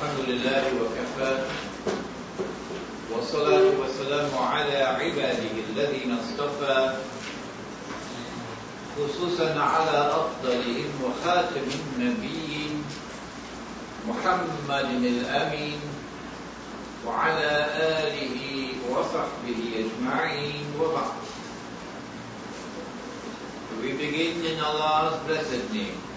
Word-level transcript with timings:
الحمد 0.00 0.28
لله 0.28 0.64
وكفى. 0.80 1.32
والصلاة 3.12 3.68
والسلام 3.80 4.30
على 4.38 4.76
عباده 4.82 5.54
الذين 5.68 6.16
اصطفى. 6.16 6.96
خصوصا 8.96 9.60
على 9.60 9.98
أفضلهم 10.16 10.90
وخاتم 11.04 11.66
النبيين 11.68 12.84
محمد 14.08 15.04
الأمين 15.04 15.80
وعلى 17.06 17.52
آله 18.00 18.36
وصحبه 18.88 19.60
أجمعين. 19.84 20.64
وبعد. 20.80 21.12
We 23.84 23.92
begin 24.00 24.48
in 24.48 24.64
Allah's 24.64 25.20
blessed 25.28 25.68
name. 25.76 26.09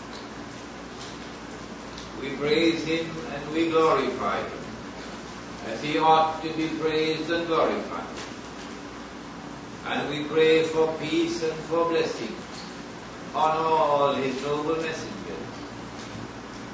We 2.24 2.30
praise 2.38 2.86
Him 2.86 3.06
and 3.34 3.52
we 3.52 3.70
glorify 3.70 4.40
Him 4.40 4.64
as 5.68 5.84
He 5.84 5.98
ought 5.98 6.42
to 6.42 6.50
be 6.54 6.70
praised 6.80 7.30
and 7.30 7.46
glorified. 7.48 8.08
And 9.88 10.10
we 10.10 10.24
pray 10.30 10.64
for 10.64 10.88
peace 11.00 11.44
and 11.44 11.54
for 11.68 11.90
blessing 11.90 12.34
on 13.36 13.58
all 13.58 14.14
His 14.14 14.42
noble 14.42 14.78
messengers, 14.78 15.50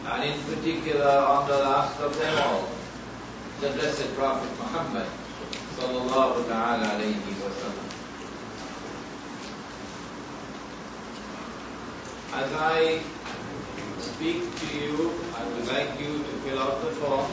and 0.06 0.24
in 0.24 0.40
particular 0.44 1.18
on 1.18 1.48
the 1.48 1.58
last 1.58 2.00
of 2.00 2.16
them 2.20 2.38
all, 2.46 2.70
the 3.60 3.70
blessed 3.70 4.14
Prophet 4.16 4.52
Muhammad 4.60 5.08
sallallahu 5.80 6.48
ta'ala 6.48 6.94
wa. 6.94 7.50
As 12.38 12.54
I 12.54 13.02
speak 14.20 14.44
to 14.60 14.68
you, 14.76 15.16
I 15.34 15.48
would 15.48 15.68
like 15.68 15.98
you 15.98 16.12
to 16.18 16.32
fill 16.44 16.60
out 16.60 16.82
the 16.84 16.92
form, 17.00 17.32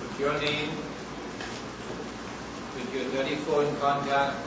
put 0.00 0.18
your 0.18 0.32
name, 0.40 0.70
put 2.72 2.94
your 2.94 3.04
telephone 3.12 3.76
contact, 3.76 4.40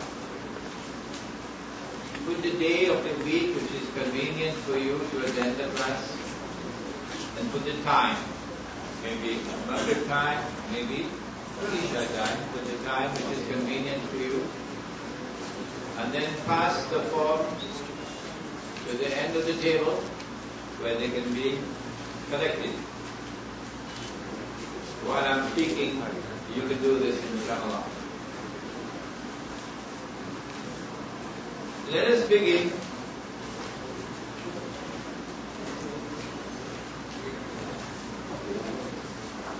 put 2.26 2.42
the 2.42 2.54
day 2.58 2.88
of 2.88 2.98
the 3.04 3.14
week 3.23 3.54
which 3.54 3.70
is 3.78 3.86
convenient 3.94 4.58
for 4.66 4.76
you 4.80 4.98
to 4.98 5.23
attend 5.28 5.56
the 5.58 5.70
class, 5.78 6.18
and 7.38 7.52
put 7.52 7.64
the 7.64 7.78
time. 7.84 8.18
Maybe 9.04 9.38
Maghrib 9.70 10.08
time, 10.08 10.44
maybe 10.73 11.06
Isha 11.62 12.08
time, 12.18 12.40
put 12.54 12.66
the 12.66 12.84
time 12.90 13.12
which 13.14 13.38
is 13.38 13.48
convenient 13.54 14.02
for 14.10 14.18
you. 14.18 14.44
And 16.00 16.12
then 16.12 16.28
pass 16.48 16.84
the 16.88 17.04
form 17.14 17.45
to 18.88 18.98
the 18.98 19.16
end 19.16 19.36
of 19.36 19.45
the 19.45 19.54
table 19.62 20.04
where 20.82 20.96
they 20.96 21.10
can 21.10 21.34
be 21.34 21.58
collected. 22.30 22.72
While 25.06 25.26
I'm 25.26 25.52
speaking, 25.52 26.02
you 26.56 26.62
can 26.68 26.82
do 26.82 27.00
this 27.00 27.20
in 27.24 27.40
inshallah. 27.40 27.84
Let 31.92 32.08
us 32.08 32.28
begin 32.30 32.72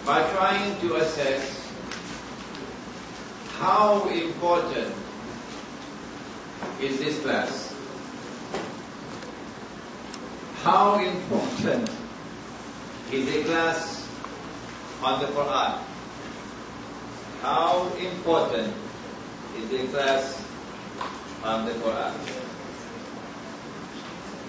by 0.06 0.22
trying 0.31 0.80
to 0.81 0.95
assess 0.95 1.72
how 3.59 4.08
important 4.09 4.94
is 6.80 7.00
this 7.00 7.22
class. 7.22 7.69
How 10.63 10.99
important 10.99 11.89
is 13.13 13.33
a 13.33 13.43
class 13.45 14.05
on 15.01 15.21
the 15.21 15.27
Quran? 15.27 15.79
How 17.41 17.88
important 17.95 18.73
is 19.55 19.71
a 19.71 19.88
class 19.88 20.43
on 21.45 21.66
the 21.66 21.72
Quran? 21.79 22.11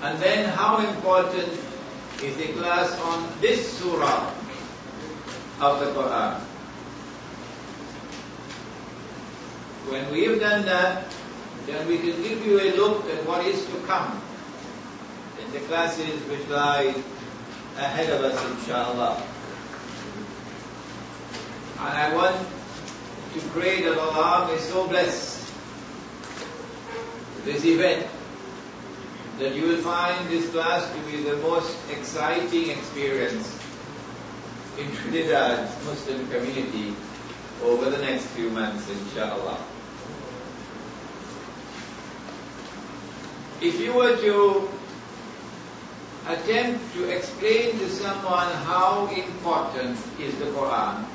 And 0.02 0.18
then 0.18 0.48
how 0.48 0.78
important 0.84 1.52
is 2.24 2.36
a 2.40 2.52
class 2.58 2.98
on 3.02 3.28
this 3.40 3.78
surah 3.78 4.34
of 5.60 5.78
the 5.78 5.94
Quran? 5.94 6.40
When 9.86 10.10
we 10.10 10.24
have 10.24 10.40
done 10.40 10.66
that, 10.66 11.04
then 11.66 11.86
we 11.86 11.98
can 11.98 12.20
give 12.20 12.44
you 12.44 12.58
a 12.58 12.74
look 12.74 13.06
at 13.06 13.24
what 13.24 13.46
is 13.46 13.64
to 13.66 13.78
come 13.86 14.20
the 15.52 15.60
classes 15.60 16.20
which 16.28 16.46
lie 16.48 16.94
ahead 17.76 18.10
of 18.10 18.22
us, 18.22 18.38
inshallah. 18.52 19.22
And 21.78 21.88
I 21.88 22.14
want 22.14 22.36
to 23.34 23.40
pray 23.48 23.82
that 23.82 23.98
Allah 23.98 24.48
may 24.52 24.58
so 24.58 24.86
bless 24.86 25.50
this 27.44 27.64
event 27.64 28.06
that 29.38 29.54
you 29.54 29.66
will 29.66 29.78
find 29.78 30.28
this 30.28 30.50
class 30.50 30.86
to 30.92 31.00
be 31.10 31.22
the 31.22 31.36
most 31.38 31.74
exciting 31.90 32.70
experience 32.70 33.58
in 34.78 34.90
Trinidad's 34.92 35.72
Muslim 35.86 36.28
community 36.28 36.94
over 37.62 37.88
the 37.88 37.98
next 37.98 38.26
few 38.26 38.50
months, 38.50 38.88
inshallah. 38.90 39.58
If 43.62 43.80
you 43.80 43.92
were 43.94 44.16
to 44.16 44.68
attempt 46.29 46.93
to 46.93 47.09
explain 47.09 47.77
to 47.79 47.89
someone 47.89 48.49
how 48.66 49.07
important 49.13 49.97
is 50.19 50.35
the 50.39 50.45
Quran, 50.45 51.05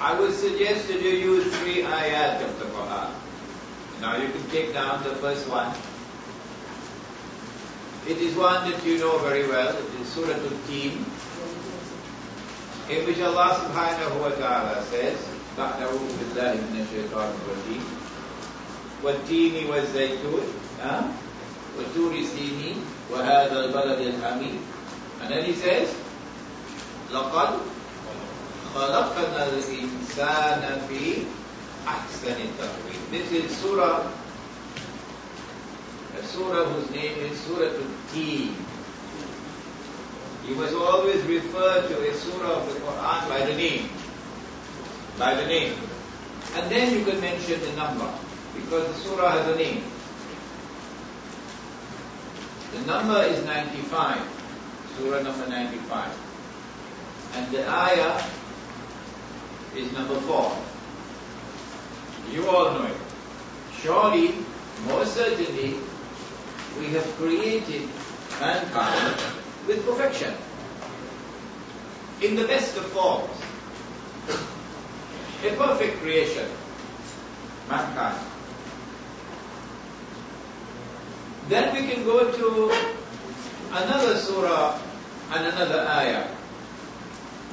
I 0.00 0.18
would 0.18 0.32
suggest 0.32 0.88
that 0.88 1.02
you 1.02 1.10
use 1.10 1.44
three 1.58 1.82
ayat 1.82 2.44
of 2.44 2.58
the 2.58 2.66
Quran. 2.66 3.10
Now 4.00 4.16
you 4.16 4.28
can 4.28 4.48
take 4.50 4.72
down 4.72 5.02
the 5.04 5.14
first 5.16 5.48
one. 5.48 5.74
It 8.08 8.16
is 8.16 8.34
one 8.34 8.70
that 8.70 8.84
you 8.86 8.98
know 8.98 9.18
very 9.18 9.46
well. 9.46 9.76
It 9.76 10.00
is 10.00 10.08
Surah 10.08 10.32
Al-Teen, 10.32 11.04
in 12.88 13.04
which 13.04 13.20
Allah 13.20 13.60
subhanahu 13.60 14.24
wa 14.24 14.30
ta'ala 14.40 14.82
says, 14.88 15.18
بعد 15.58 15.82
أعوذ 15.82 16.10
بالله 16.18 16.52
من 16.54 16.86
الشيطان 16.86 17.28
الرجيم 17.42 17.84
والتين 19.02 19.66
والزيتون 19.70 20.44
ها 20.80 21.10
وتور 21.78 22.12
سينين 22.22 22.78
وهذا 23.10 23.64
البلد 23.64 24.00
الحميد 24.00 24.60
and 25.22 25.28
then 25.30 25.44
he 25.44 25.52
says 25.54 25.88
لقد 27.12 27.58
خلقنا 28.74 29.46
الإنسان 29.48 30.62
في 30.88 31.22
أحسن 31.86 32.36
التقويم 32.38 33.00
this 33.10 33.32
is 33.32 33.56
surah 33.58 34.06
a 36.18 36.22
surah 36.26 36.64
whose 36.64 36.90
name 36.90 37.16
is 37.26 37.38
Surah 37.40 37.66
Al-Teen 37.70 38.54
you 40.46 40.54
must 40.54 40.74
always 40.74 41.22
refer 41.24 41.86
to 41.88 41.94
a 42.08 42.14
surah 42.14 42.60
of 42.60 42.66
the 42.66 42.78
Quran 42.80 43.28
by 43.28 43.40
the 43.46 43.54
name 43.54 43.88
by 45.18 45.34
the 45.34 45.46
name 45.46 45.74
and 46.56 46.70
then 46.70 46.92
you 46.92 47.04
can 47.04 47.20
mention 47.20 47.60
the 47.60 47.72
number 47.72 48.08
because 48.54 48.86
the 48.88 48.94
surah 49.08 49.30
has 49.32 49.46
a 49.48 49.56
name 49.56 49.82
the 52.75 52.85
number 52.85 53.21
is 53.23 53.43
95, 53.45 54.19
surah 54.97 55.21
number 55.21 55.47
95. 55.47 56.11
And 57.35 57.51
the 57.51 57.69
ayah 57.69 58.21
is 59.75 59.91
number 59.93 60.15
4. 60.15 60.57
You 62.31 62.49
all 62.49 62.73
know 62.73 62.85
it. 62.85 62.97
Surely, 63.81 64.35
most 64.87 65.13
certainly, 65.15 65.75
we 66.77 66.87
have 66.87 67.05
created 67.15 67.87
mankind 68.41 69.21
with 69.67 69.85
perfection. 69.85 70.33
In 72.21 72.35
the 72.35 72.45
best 72.45 72.75
of 72.75 72.85
forms. 72.87 73.31
A 75.45 75.55
perfect 75.55 76.01
creation. 76.01 76.49
Mankind. 77.69 78.34
Then 81.47 81.73
we 81.75 81.93
can 81.93 82.03
go 82.03 82.31
to 82.31 82.73
another 83.71 84.17
surah 84.17 84.79
and 85.31 85.45
another 85.45 85.85
ayah. 85.87 86.27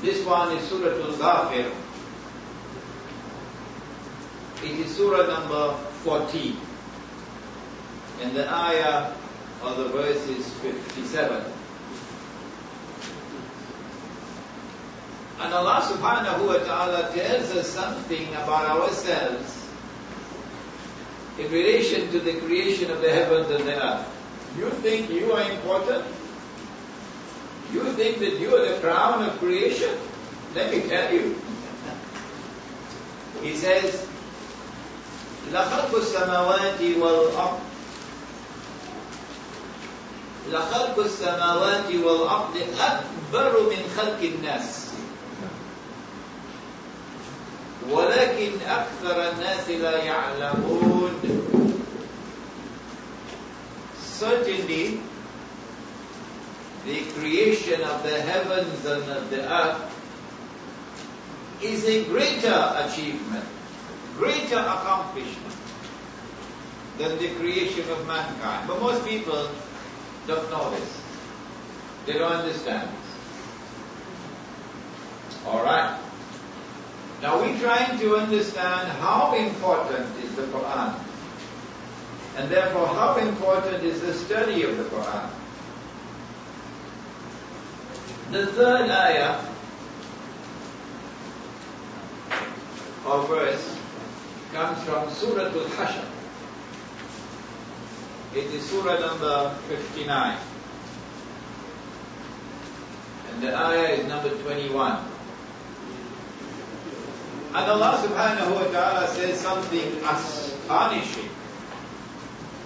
This 0.01 0.25
one 0.25 0.57
is 0.57 0.67
Surah 0.69 0.97
Al-Ghafir. 0.97 1.71
It 4.65 4.71
is 4.81 4.97
surah 4.97 5.27
number 5.27 5.75
14. 6.05 6.57
And 8.23 8.37
the 8.37 8.51
ayah 8.51 9.13
or 9.63 9.75
the 9.75 9.89
verse 9.89 10.27
is 10.29 10.49
57. 10.55 11.45
And 15.41 15.53
Allah 15.53 15.83
subhanahu 15.83 16.47
wa 16.47 16.59
ta'ala 16.65 17.13
tells 17.13 17.51
us 17.51 17.69
something 17.69 18.29
about 18.35 18.79
ourselves 18.79 19.62
in 21.38 21.52
relation 21.52 22.12
to 22.12 22.20
the 22.20 22.34
creation 22.42 22.92
of 22.92 23.02
the 23.02 23.10
heavens 23.10 23.50
and 23.52 23.68
the 23.68 23.76
earth. 23.76 24.06
You 24.58 24.70
think 24.82 25.10
you 25.10 25.32
are 25.34 25.52
important? 25.52 26.06
You 27.72 27.84
think 27.94 28.20
that 28.20 28.40
you 28.40 28.56
are 28.56 28.66
the 28.66 28.80
crown 28.80 29.24
of 29.24 29.38
creation? 29.40 29.94
Let 30.56 30.74
me 30.74 30.82
tell 30.90 31.14
you. 31.14 31.40
He 33.42 33.56
says, 33.56 34.08
لخلق 35.52 35.96
السماوات 35.96 36.82
والأرض 36.82 37.60
لخلق 40.52 41.00
السماوات 41.00 41.96
والأرض 41.96 42.56
أكبر 42.80 43.70
من 43.70 43.82
خلق 43.98 44.20
الناس 44.22 44.88
ولكن 47.90 48.52
أكثر 48.68 49.32
الناس 49.32 49.70
لا 49.70 50.04
يعلمون 50.04 51.14
Certainly, 54.18 55.00
the 56.86 57.02
creation 57.14 57.82
of 57.84 58.02
the 58.02 58.20
heavens 58.20 58.84
and 58.84 59.04
of 59.12 59.30
the 59.30 59.46
earth 59.46 59.94
is 61.62 61.86
a 61.86 62.04
greater 62.06 62.74
achievement, 62.82 63.46
greater 64.18 64.58
accomplishment 64.58 65.56
than 66.98 67.18
the 67.20 67.30
creation 67.36 67.88
of 67.92 68.08
mankind. 68.08 68.68
But 68.68 68.82
most 68.82 69.06
people 69.06 69.50
don't 70.26 70.50
know 70.50 70.72
this. 70.72 71.02
They 72.08 72.14
don't 72.14 72.32
understand 72.32 72.90
this. 72.90 73.08
Alright. 75.46 76.00
Now 77.23 77.41
we're 77.41 77.57
trying 77.61 78.01
to 78.01 78.17
understand 78.17 78.89
how 78.99 79.35
important 79.37 80.09
is 80.25 80.35
the 80.35 80.43
Quran. 80.43 80.99
And 82.37 82.51
therefore 82.51 82.89
how 82.89 83.17
important 83.17 83.85
is 83.85 84.01
the 84.01 84.13
study 84.13 84.65
of 84.65 84.77
the 84.77 84.83
Quran. 84.85 85.31
The 88.33 88.47
third 88.47 88.91
ayah 88.91 89.39
or 93.07 93.27
verse 93.29 93.79
comes 94.53 94.83
from 94.83 95.09
Surah 95.11 95.47
Al-Hashr. 95.47 96.09
It 98.35 98.47
is 98.47 98.69
Surah 98.69 98.99
number 98.99 99.55
59. 99.69 100.39
And 103.31 103.43
the 103.43 103.57
ayah 103.57 103.89
is 103.95 104.09
number 104.09 104.31
21. 104.31 105.12
And 107.56 107.66
Allah 107.72 107.98
subhanahu 108.04 108.54
wa 108.54 108.68
ta'ala 108.70 109.08
says 109.08 109.40
something 109.40 109.98
astonishing. 110.04 111.30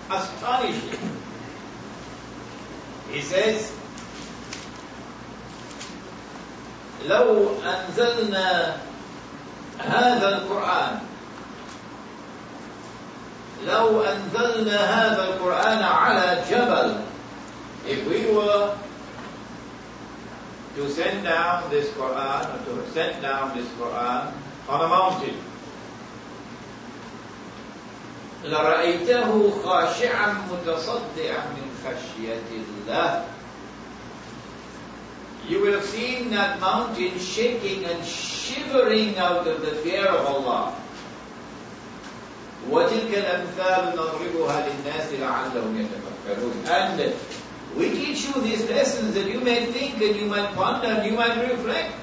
Astonishing. 0.09 0.99
He 3.11 3.21
says, 3.21 3.71
لو 7.07 7.57
أنزلنا 7.65 8.77
هذا 9.79 10.27
القرآن 10.37 10.99
لو 13.65 14.01
أنزلنا 14.01 14.77
هذا 14.77 15.23
القرآن 15.23 15.83
على 15.83 16.43
جبل 16.49 16.95
if 17.87 18.05
we 18.05 18.29
were 18.35 18.77
to 20.75 20.89
send 20.89 21.23
down 21.23 21.69
this 21.69 21.89
Quran 21.97 22.45
or 22.45 22.59
to 22.65 22.91
send 22.93 23.21
down 23.21 23.57
this 23.57 23.65
Quran 23.81 24.31
on 24.68 24.80
a 24.80 24.88
mountain 24.88 25.36
لرأيته 28.44 29.50
خاشعا 29.64 30.46
متصدعا 30.50 31.42
من 31.56 31.66
خشية 31.82 32.46
الله 32.86 33.24
you 35.48 35.60
will 35.60 35.72
have 35.74 35.84
seen 35.84 36.30
that 36.30 36.58
mountain 36.60 37.18
shaking 37.20 37.84
and 37.84 38.04
shivering 38.04 39.16
out 39.16 39.46
of 39.46 39.60
the 39.60 39.76
fear 39.76 40.04
of 40.04 40.26
Allah. 40.26 40.74
وَتِلْكَ 42.68 43.14
الْأَمْثَالُ 43.14 43.94
نَضْرِبُهَا 43.94 44.66
لِلنَّاسِ 44.66 45.08
لَعَلَّهُمْ 45.22 45.86
يَتَفَكَّرُونَ 45.86 46.66
And 46.66 47.14
we 47.76 47.90
teach 47.90 48.26
you 48.26 48.42
these 48.42 48.68
lessons 48.68 49.14
that 49.14 49.30
you 49.30 49.40
may 49.40 49.66
think 49.66 50.02
and 50.02 50.16
you 50.16 50.26
might 50.26 50.52
ponder 50.54 50.88
and 50.88 51.06
you 51.06 51.16
might 51.16 51.38
reflect. 51.38 51.94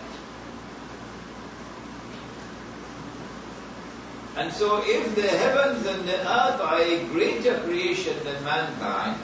And 4.35 4.51
so 4.51 4.81
if 4.83 5.15
the 5.15 5.27
heavens 5.27 5.85
and 5.85 6.07
the 6.07 6.19
earth 6.19 6.59
are 6.59 6.81
a 6.81 7.03
greater 7.06 7.59
creation 7.59 8.18
than 8.24 8.44
mankind, 8.44 9.19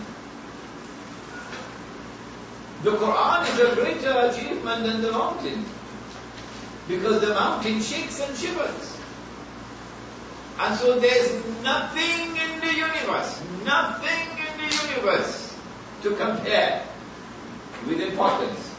the 2.83 2.91
Quran 2.91 3.43
is 3.51 3.59
a 3.59 3.75
greater 3.75 4.13
achievement 4.29 4.83
than 4.83 5.01
the 5.01 5.11
mountain. 5.11 5.65
Because 6.87 7.21
the 7.21 7.33
mountain 7.33 7.81
shakes 7.81 8.19
and 8.19 8.37
shivers. 8.37 8.97
And 10.59 10.77
so 10.77 10.99
there's 10.99 11.43
nothing 11.63 12.35
in 12.35 12.59
the 12.59 12.73
universe, 12.73 13.41
nothing 13.63 14.27
in 14.37 14.57
the 14.57 14.87
universe 14.89 15.55
to 16.03 16.15
compare 16.15 16.83
with 17.87 18.01
importance, 18.01 18.75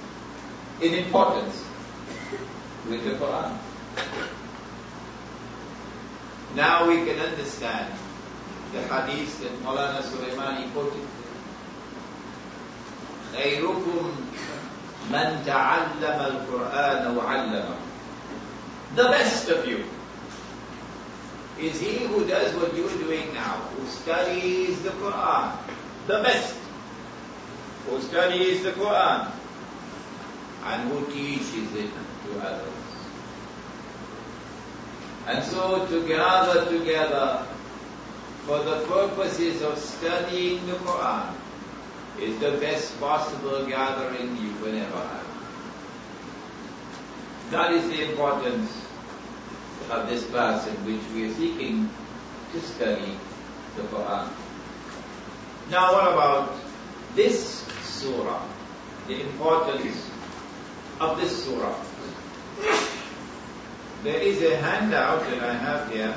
in 0.81 0.95
importance 0.95 1.65
with 2.89 3.05
the 3.05 3.11
Quran. 3.13 3.57
Now 6.56 6.88
we 6.88 7.06
can 7.06 7.20
understand 7.20 7.94
the 8.72 8.82
hadith 8.82 9.42
that 9.42 9.52
Maulana 9.64 10.02
Sulaimani 10.02 10.72
quoted 10.74 11.08
خيركم 13.36 14.12
من 15.12 15.44
تعلم 15.46 16.20
القرآن 16.20 17.18
وعلمه 17.18 17.76
The 18.96 19.04
best 19.04 19.50
of 19.50 19.68
you 19.68 19.84
is 21.60 21.80
he 21.80 22.06
who 22.06 22.26
does 22.26 22.54
what 22.56 22.76
you're 22.76 22.98
doing 23.04 23.34
now, 23.34 23.60
who 23.76 23.86
studies 23.88 24.82
the 24.84 24.92
Quran. 24.92 25.52
The 26.08 26.22
best. 26.24 26.56
Who 27.88 28.02
studies 28.02 28.64
the 28.64 28.72
Quran 28.72 29.32
and 30.64 30.90
who 30.90 31.06
teaches 31.12 31.76
it 31.76 31.90
to 32.26 32.40
others. 32.40 32.79
And 35.31 35.45
so 35.45 35.87
to 35.87 36.09
gather 36.09 36.65
together 36.77 37.47
for 38.47 38.59
the 38.65 38.85
purposes 38.87 39.63
of 39.63 39.79
studying 39.79 40.67
the 40.67 40.73
Quran 40.73 41.35
is 42.19 42.37
the 42.41 42.59
best 42.59 42.99
possible 42.99 43.65
gathering 43.65 44.37
you 44.39 44.53
can 44.55 44.75
ever 44.79 44.99
have. 44.99 45.27
That 47.53 47.71
is 47.75 47.89
the 47.91 48.11
importance 48.11 48.73
of 49.89 50.09
this 50.09 50.27
class 50.27 50.67
in 50.67 50.75
which 50.85 51.03
we 51.15 51.31
are 51.31 51.35
seeking 51.35 51.89
to 52.53 52.61
study 52.61 53.17
the 53.77 53.83
Quran. 53.83 54.29
Now 55.71 55.93
what 55.93 56.13
about 56.13 56.57
this 57.15 57.63
surah? 57.85 58.43
The 59.07 59.21
importance 59.21 60.11
of 60.99 61.21
this 61.21 61.45
surah. 61.45 61.90
There 64.03 64.17
is 64.17 64.41
a 64.41 64.57
handout 64.57 65.29
that 65.29 65.43
I 65.43 65.53
have 65.53 65.93
here, 65.93 66.17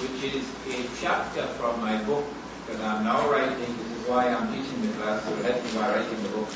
which 0.00 0.32
is 0.32 0.48
a 0.72 0.88
chapter 0.98 1.46
from 1.60 1.78
my 1.82 2.02
book 2.04 2.24
that 2.68 2.80
I'm 2.80 3.04
now 3.04 3.30
writing. 3.30 3.58
This 3.58 3.90
is 3.92 4.08
why 4.08 4.28
I'm 4.28 4.48
teaching 4.48 4.80
the 4.80 4.96
class, 4.96 5.22
to 5.28 5.36
help 5.44 5.62
me 5.62 5.70
by 5.76 5.94
writing 5.94 6.22
the 6.22 6.30
book. 6.30 6.48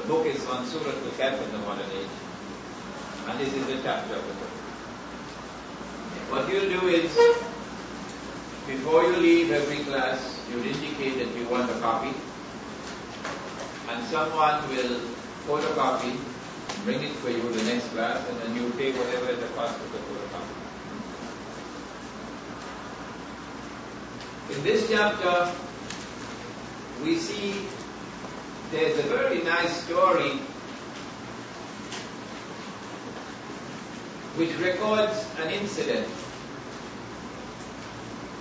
The 0.00 0.08
book 0.08 0.24
is 0.24 0.46
on 0.46 0.64
Surah 0.64 0.88
Al-Kahf 0.88 1.36
in 1.44 1.52
the 1.52 1.58
modern 1.58 1.90
age. 2.00 2.08
And 3.28 3.38
this 3.38 3.52
is 3.52 3.66
the 3.66 3.76
chapter 3.82 4.14
of 4.14 4.26
the 4.26 4.32
book. 4.40 4.54
What 6.32 6.48
you'll 6.48 6.80
do 6.80 6.88
is, 6.88 7.12
before 8.66 9.04
you 9.04 9.16
leave 9.18 9.50
every 9.50 9.84
class, 9.84 10.40
you'll 10.48 10.64
indicate 10.64 11.18
that 11.18 11.36
you 11.36 11.46
want 11.48 11.70
a 11.70 11.78
copy. 11.80 12.14
And 13.90 14.02
someone 14.06 14.66
will 14.70 14.96
photocopy, 15.44 16.16
bring 16.84 17.02
it 17.02 17.12
for 17.16 17.30
you 17.30 17.40
the 17.52 17.62
next 17.64 17.88
class, 17.88 18.26
and 18.28 18.40
then 18.40 18.56
you 18.56 18.70
pay 18.72 18.92
whatever 18.92 19.34
the 19.34 19.46
cost 19.54 19.78
of 19.78 19.92
the 19.92 19.98
photocopy. 19.98 20.56
In 24.56 24.64
this 24.64 24.90
chapter, 24.90 25.52
we 27.02 27.16
see 27.16 27.66
there's 28.70 28.98
a 28.98 29.02
very 29.08 29.42
nice 29.42 29.84
story 29.84 30.40
which 34.36 34.56
records 34.58 35.26
an 35.42 35.50
incident 35.50 36.06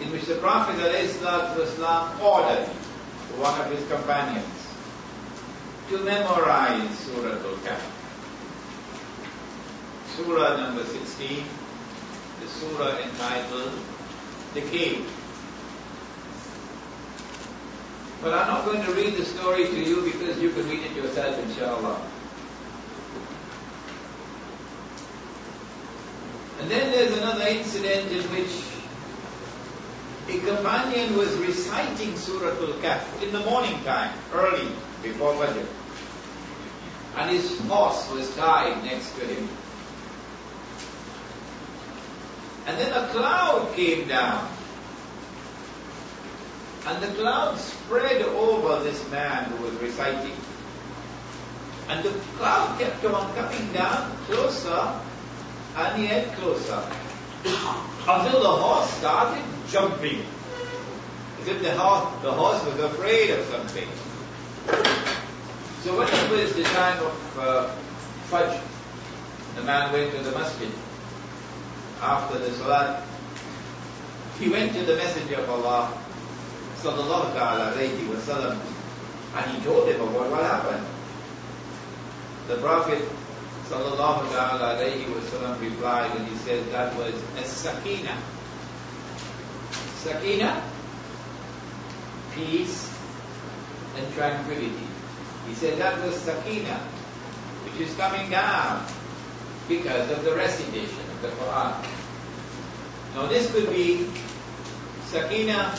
in 0.01 0.11
which 0.11 0.25
the 0.25 0.35
Prophet 0.35 0.75
ﷺ 0.77 2.21
ordered 2.21 2.67
one 3.37 3.59
of 3.59 3.71
his 3.71 3.85
companions 3.89 4.45
to 5.89 5.97
memorize 5.99 6.97
Surah 6.99 7.33
Al-Kahf. 7.33 7.98
Surah 10.19 10.57
number 10.57 10.83
16, 10.83 11.45
the 12.41 12.47
surah 12.47 12.97
entitled 12.97 13.71
The 14.53 14.61
Cave. 14.61 15.09
But 18.21 18.33
I'm 18.33 18.47
not 18.47 18.65
going 18.65 18.83
to 18.83 18.91
read 18.91 19.15
the 19.15 19.23
story 19.23 19.63
to 19.65 19.79
you 19.79 20.01
because 20.01 20.37
you 20.41 20.49
can 20.49 20.67
read 20.69 20.83
it 20.83 20.91
yourself, 20.91 21.39
inshallah. 21.39 22.01
And 26.59 26.69
then 26.69 26.91
there's 26.91 27.17
another 27.17 27.47
incident 27.47 28.11
in 28.11 28.23
which 28.23 28.51
a 30.27 30.45
companion 30.45 31.15
was 31.15 31.33
reciting 31.37 32.17
Surah 32.17 32.59
Al-Kahf 32.59 33.23
in 33.23 33.31
the 33.31 33.39
morning 33.39 33.81
time, 33.85 34.13
early, 34.33 34.67
before 35.01 35.33
Fajr. 35.35 35.65
And 37.15 37.31
his 37.31 37.57
horse 37.61 38.11
was 38.11 38.35
tied 38.35 38.83
next 38.83 39.15
to 39.15 39.25
him. 39.25 39.47
And 42.65 42.77
then 42.77 42.91
a 42.93 43.07
cloud 43.09 43.73
came 43.75 44.07
down. 44.07 44.47
And 46.85 47.03
the 47.03 47.07
cloud 47.19 47.57
spread 47.59 48.21
over 48.21 48.83
this 48.83 49.09
man 49.11 49.45
who 49.45 49.63
was 49.65 49.73
reciting. 49.75 50.35
And 51.89 52.03
the 52.03 52.11
cloud 52.37 52.79
kept 52.79 53.03
on 53.05 53.33
coming 53.35 53.73
down 53.73 54.15
closer 54.25 54.99
and 55.75 56.03
yet 56.03 56.33
closer. 56.37 56.81
Until 58.07 58.41
the 58.41 58.49
horse 58.49 58.89
started 58.91 59.43
jumping. 59.69 60.23
As 61.41 61.47
if 61.47 61.61
the 61.61 61.71
horse, 61.71 62.21
the 62.21 62.31
horse 62.31 62.63
was 62.65 62.79
afraid 62.79 63.31
of 63.31 63.45
something. 63.45 63.87
So 65.83 65.97
when 65.97 66.07
it 66.07 66.29
was 66.29 66.53
the 66.53 66.63
time 66.63 67.01
of 67.01 67.39
uh, 67.39 67.69
Fajr, 68.29 68.61
the 69.55 69.63
man 69.63 69.93
went 69.93 70.11
to 70.11 70.21
the 70.21 70.31
masjid 70.31 70.69
after 72.01 72.39
the 72.39 72.51
salat, 72.51 73.03
he 74.39 74.49
went 74.49 74.73
to 74.73 74.85
the 74.85 74.95
Messenger 74.95 75.41
of 75.41 75.49
Allah, 75.49 75.91
sallallahu 76.77 77.35
alayhi 77.35 78.07
wa 78.07 78.15
sallam, 78.23 78.55
and 79.35 79.51
he 79.51 79.61
told 79.63 79.89
him 79.89 79.99
about 79.99 80.31
what 80.31 80.43
happened. 80.43 80.85
The 82.47 82.55
Prophet 82.57 83.03
sallallahu 83.67 84.31
alayhi 84.31 85.11
wa 85.11 85.19
sallam 85.27 85.59
replied 85.59 86.15
and 86.15 86.25
he 86.27 86.35
said 86.37 86.63
that 86.71 86.95
was 86.95 87.13
a 87.37 87.43
sakina. 87.43 88.17
Sakina, 89.99 90.63
peace 92.33 92.87
and 93.97 94.13
tranquility. 94.13 94.87
He 95.47 95.53
said 95.53 95.77
that 95.79 96.01
was 96.05 96.15
sakina, 96.15 96.79
which 97.67 97.87
is 97.89 97.93
coming 97.97 98.29
down 98.29 98.87
because 99.67 100.09
of 100.11 100.23
the 100.23 100.33
recitation 100.33 101.08
the 101.21 101.27
Quran. 101.27 101.85
Now 103.15 103.27
this 103.27 103.51
could 103.51 103.69
be 103.69 104.09
sakina 105.05 105.77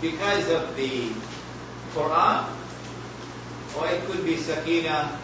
because 0.00 0.48
of 0.50 0.74
the 0.76 1.10
Quran, 1.94 2.48
or 3.78 3.86
it 3.88 4.04
could 4.06 4.24
be 4.24 4.36
sakina 4.36 5.18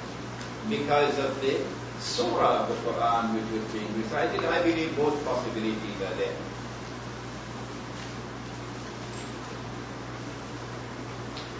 because 0.68 1.18
of 1.18 1.40
the 1.40 1.58
surah 2.00 2.62
of 2.62 2.68
the 2.68 2.74
Quran 2.86 3.34
which 3.34 3.48
was 3.52 3.72
being 3.72 3.90
recited. 4.02 4.44
I 4.44 4.62
believe 4.62 4.96
both 4.96 5.24
possibilities 5.24 6.02
are 6.02 6.14
there. 6.14 6.36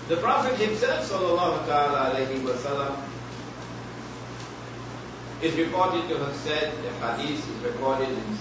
The 0.09 0.17
Prophet 0.17 0.57
himself, 0.57 1.05
sallallahu 1.05 1.69
alayhi 1.69 2.41
wa 2.41 2.57
sallam, 2.57 2.97
is 5.43 5.55
reported 5.55 6.09
to 6.09 6.19
have 6.19 6.35
said, 6.37 6.73
the 6.83 6.91
hadith 7.07 7.39
is 7.39 7.65
recorded 7.65 8.09
in 8.09 8.39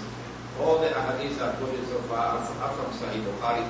all 0.60 0.78
the 0.78 0.88
hadiths 0.88 1.40
are 1.40 1.52
quoted 1.56 1.86
so 1.88 1.98
far 2.10 2.38
are 2.38 2.72
from 2.74 2.90
Sahih 2.98 3.22
Bukhari. 3.22 3.68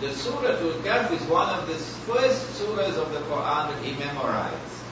The 0.00 0.12
Surah 0.12 0.58
Al-Kahf 0.58 1.12
is 1.12 1.22
one 1.28 1.48
of 1.48 1.68
the 1.68 1.74
first 1.74 2.60
surahs 2.60 2.98
of 2.98 3.12
the 3.12 3.20
Quran 3.20 3.70
that 3.70 3.82
he 3.84 3.92
memorized. 3.92 4.82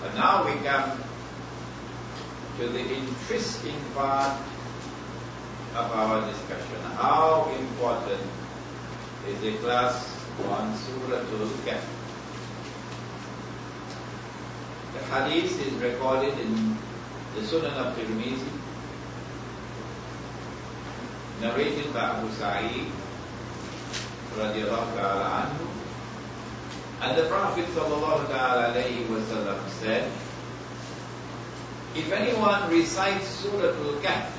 But 0.00 0.14
now 0.14 0.46
we 0.46 0.52
come 0.64 0.98
to 2.58 2.68
the 2.68 2.80
interesting 2.80 3.76
part 3.94 4.40
of 5.74 5.92
our 5.92 6.26
discussion. 6.30 6.80
How 6.96 7.54
important 7.58 8.22
is 9.28 9.44
a 9.44 9.58
class 9.58 10.26
on 10.48 10.74
Surah 10.74 11.18
Al-Kahf? 11.18 11.95
The 14.96 15.04
hadith 15.04 15.60
is 15.66 15.72
recorded 15.74 16.38
in 16.38 16.76
the 17.34 17.42
Sunan 17.42 17.76
of 17.76 17.96
Tirmizi, 17.96 18.48
narrated 21.40 21.92
by 21.92 22.16
Abu 22.16 22.32
Sa'id 22.32 22.86
radiallahu 24.36 24.96
ta'ala 24.96 25.26
anhu. 25.44 25.68
And 27.02 27.18
the 27.18 27.28
Prophet 27.28 27.66
sallallahu 27.76 28.26
alayhi 28.32 29.08
wa 29.08 29.20
sallam 29.28 29.68
said, 29.68 30.10
if 31.94 32.10
anyone 32.12 32.70
recites 32.70 33.28
Surah 33.28 33.76
Al-Kahf 33.76 34.32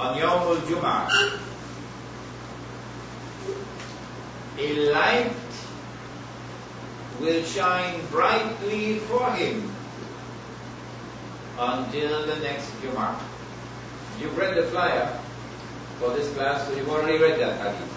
on 0.00 0.18
Yawm 0.18 0.42
al-Jum'ah, 0.58 1.38
a 4.58 4.90
light 4.92 5.45
will 7.20 7.42
shine 7.44 8.00
brightly 8.10 8.98
for 9.00 9.30
him 9.32 9.70
until 11.58 12.26
the 12.26 12.36
next 12.36 12.70
Jummah. 12.82 13.18
You've 14.20 14.36
read 14.36 14.56
the 14.56 14.64
flyer 14.64 15.18
for 15.98 16.10
this 16.10 16.32
class, 16.34 16.66
so 16.66 16.74
you've 16.74 16.88
already 16.88 17.18
read 17.18 17.40
that 17.40 17.58
hadith. 17.58 17.92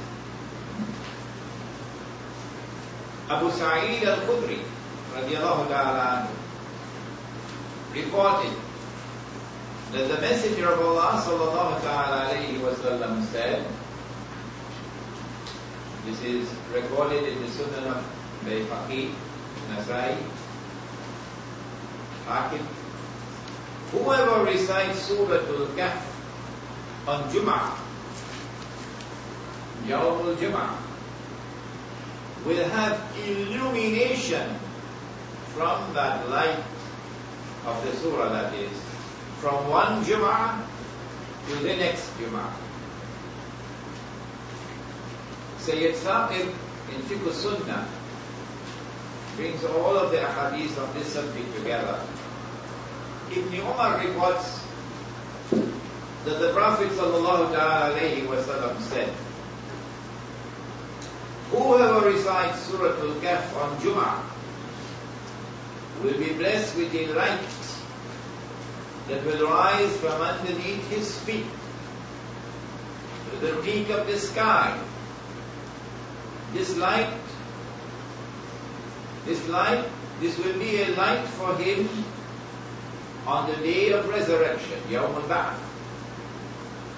Abu 3.29 3.51
Sa'id 3.51 4.03
al-Khudri, 4.03 4.59
radiallahu 5.13 5.67
ta'ala 5.67 6.27
reported 7.93 8.53
that 9.91 10.07
the 10.07 10.21
Messenger 10.21 10.71
of 10.73 10.79
Allah 10.79 11.21
sallallahu 11.21 11.81
alayhi 11.81 12.61
wa 12.61 12.69
sallam 12.77 13.23
said, 13.25 13.65
this 16.05 16.21
is 16.23 16.49
recorded 16.73 17.23
in 17.23 17.41
the 17.41 17.47
Sunan 17.47 17.85
of 17.97 18.18
Bayhaqi, 18.45 19.11
Nasai, 19.69 20.15
Hakim. 22.25 22.65
Whoever 23.91 24.45
recites 24.45 24.99
Surah 25.01 25.43
Al-Kahf 25.43 25.99
on 27.07 27.23
Jum'ah, 27.33 27.75
Yawm 29.87 30.23
al-Jum'ah, 30.29 30.77
will 32.45 32.69
have 32.69 33.01
illumination 33.27 34.55
from 35.53 35.93
that 35.93 36.29
light 36.29 36.63
of 37.65 37.83
the 37.83 37.91
surah 37.97 38.29
that 38.29 38.53
is, 38.53 38.71
from 39.41 39.67
one 39.67 40.03
Jum'ah 40.05 40.63
to 41.49 41.55
the 41.55 41.75
next 41.75 42.07
Jum'ah. 42.17 42.53
Sayyid 45.57 45.95
Sabiq 45.95 46.47
in 46.93 47.01
Fiqh 47.09 47.31
Sunnah 47.33 47.98
brings 49.39 49.63
all 49.63 49.95
of 49.95 50.11
the 50.11 50.17
ahadith 50.17 50.77
of 50.77 50.93
this 50.93 51.13
subject 51.13 51.55
together. 51.55 51.97
Ibn 53.31 53.53
Umar 53.53 54.05
reports 54.05 54.59
that 56.25 56.39
the 56.41 56.51
Prophet 56.51 56.89
ﷺ 56.89 58.81
said, 58.81 59.13
Whoever 61.51 62.09
recites 62.09 62.59
Surah 62.63 62.99
Al-Kahf 62.99 63.55
on 63.55 63.77
Jum'ah 63.77 64.21
will 66.03 66.17
be 66.17 66.33
blessed 66.33 66.75
with 66.75 66.93
a 66.93 67.07
light 67.13 67.39
that 69.07 69.25
will 69.25 69.47
rise 69.47 69.95
from 69.97 70.21
underneath 70.21 70.85
his 70.89 71.17
feet 71.19 71.45
to 73.31 73.37
the 73.37 73.61
peak 73.61 73.89
of 73.89 74.05
the 74.05 74.17
sky. 74.17 74.77
This 76.51 76.75
light 76.75 77.09
this 79.29 79.47
light, 79.47 79.85
this 80.19 80.37
will 80.39 80.57
be 80.57 80.81
a 80.81 80.89
light 80.95 81.23
for 81.37 81.55
him 81.57 81.87
on 83.27 83.47
the 83.49 83.57
day 83.57 83.91
of 83.91 84.09
resurrection, 84.09 84.79
Yawm 84.89 85.13
al-Ba'ath. 85.21 85.59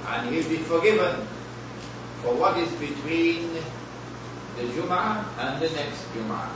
And 0.08 0.34
he'll 0.34 0.48
be 0.48 0.64
forgiven 0.64 1.28
for 2.24 2.34
what 2.34 2.58
is 2.58 2.72
between 2.80 3.52
the 4.56 4.64
Jum'ah 4.72 5.26
and 5.40 5.62
the 5.62 5.70
next 5.76 6.08
Jum'ah. 6.16 6.48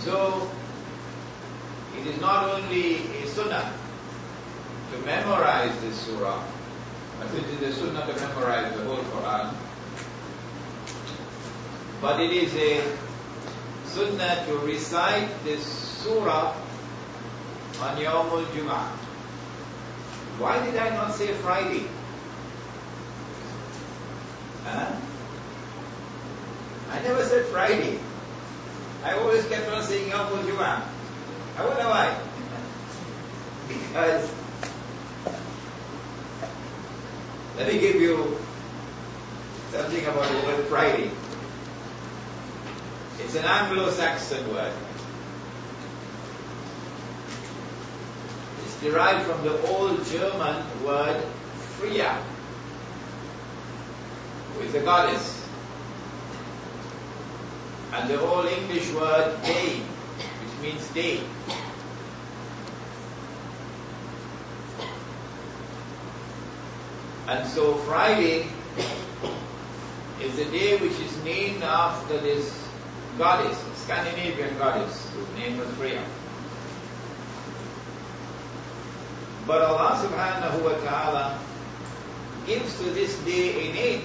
So, 0.00 0.50
it 1.96 2.08
is 2.08 2.20
not 2.20 2.50
only 2.50 2.96
a 3.22 3.26
sunnah 3.28 3.72
to 4.90 4.98
memorize 5.06 5.80
this 5.80 6.00
surah, 6.00 6.42
but 7.20 7.32
it 7.34 7.44
is 7.44 7.62
a 7.62 7.80
sunnah 7.80 8.04
to 8.12 8.20
memorize 8.20 8.76
the 8.76 8.82
whole 8.82 9.04
Quran, 9.14 9.54
but 12.02 12.20
it 12.20 12.32
is 12.32 12.52
a 12.56 12.82
sunnah 13.86 14.44
to 14.46 14.58
recite 14.66 15.30
this 15.44 15.64
surah 16.02 16.52
on 17.80 17.96
Yawm 17.96 18.26
al-Jum'ah. 18.26 18.88
Why 20.42 20.58
did 20.66 20.76
I 20.76 20.90
not 20.90 21.14
say 21.14 21.32
Friday? 21.34 21.86
Huh? 24.64 24.96
I 26.90 27.02
never 27.02 27.24
said 27.24 27.46
Friday. 27.46 28.00
I 29.04 29.14
always 29.14 29.46
kept 29.48 29.68
on 29.68 29.82
saying 29.84 30.10
Yom 30.10 30.44
Juma. 30.44 30.82
I 31.56 31.66
wonder 31.66 31.86
why. 31.86 32.18
because 33.68 34.34
let 37.56 37.72
me 37.72 37.78
give 37.78 37.96
you 37.96 38.36
something 39.70 40.04
about 40.04 40.28
the 40.28 40.46
word 40.48 40.66
Friday. 40.66 41.10
It's 43.24 43.34
an 43.36 43.44
Anglo-Saxon 43.44 44.52
word. 44.52 44.72
It's 48.64 48.80
derived 48.80 49.26
from 49.26 49.42
the 49.44 49.60
old 49.68 50.04
German 50.06 50.62
word 50.84 51.22
Freya, 51.78 52.18
is 54.72 54.74
a 54.74 54.84
goddess. 54.84 55.46
And 57.92 58.08
the 58.08 58.20
old 58.20 58.46
English 58.46 58.92
word 58.92 59.42
day, 59.42 59.80
which 59.80 60.62
means 60.62 60.88
day. 60.90 61.20
And 67.28 67.48
so 67.48 67.74
Friday 67.74 68.46
is 70.22 70.38
a 70.38 70.44
day 70.50 70.76
which 70.78 70.98
is 71.00 71.24
named 71.24 71.62
after 71.62 72.18
this 72.18 72.61
goddess, 73.17 73.57
Scandinavian 73.83 74.57
goddess, 74.57 75.09
whose 75.13 75.29
name 75.37 75.57
was 75.57 75.67
Freya. 75.75 76.03
But 79.47 79.61
Allah 79.61 79.95
subhanahu 80.03 80.59
wa 80.63 80.75
ta'ala 80.83 81.39
gives 82.45 82.77
to 82.79 82.91
this 82.91 83.17
day 83.23 83.69
a 83.69 83.73
name. 83.73 84.01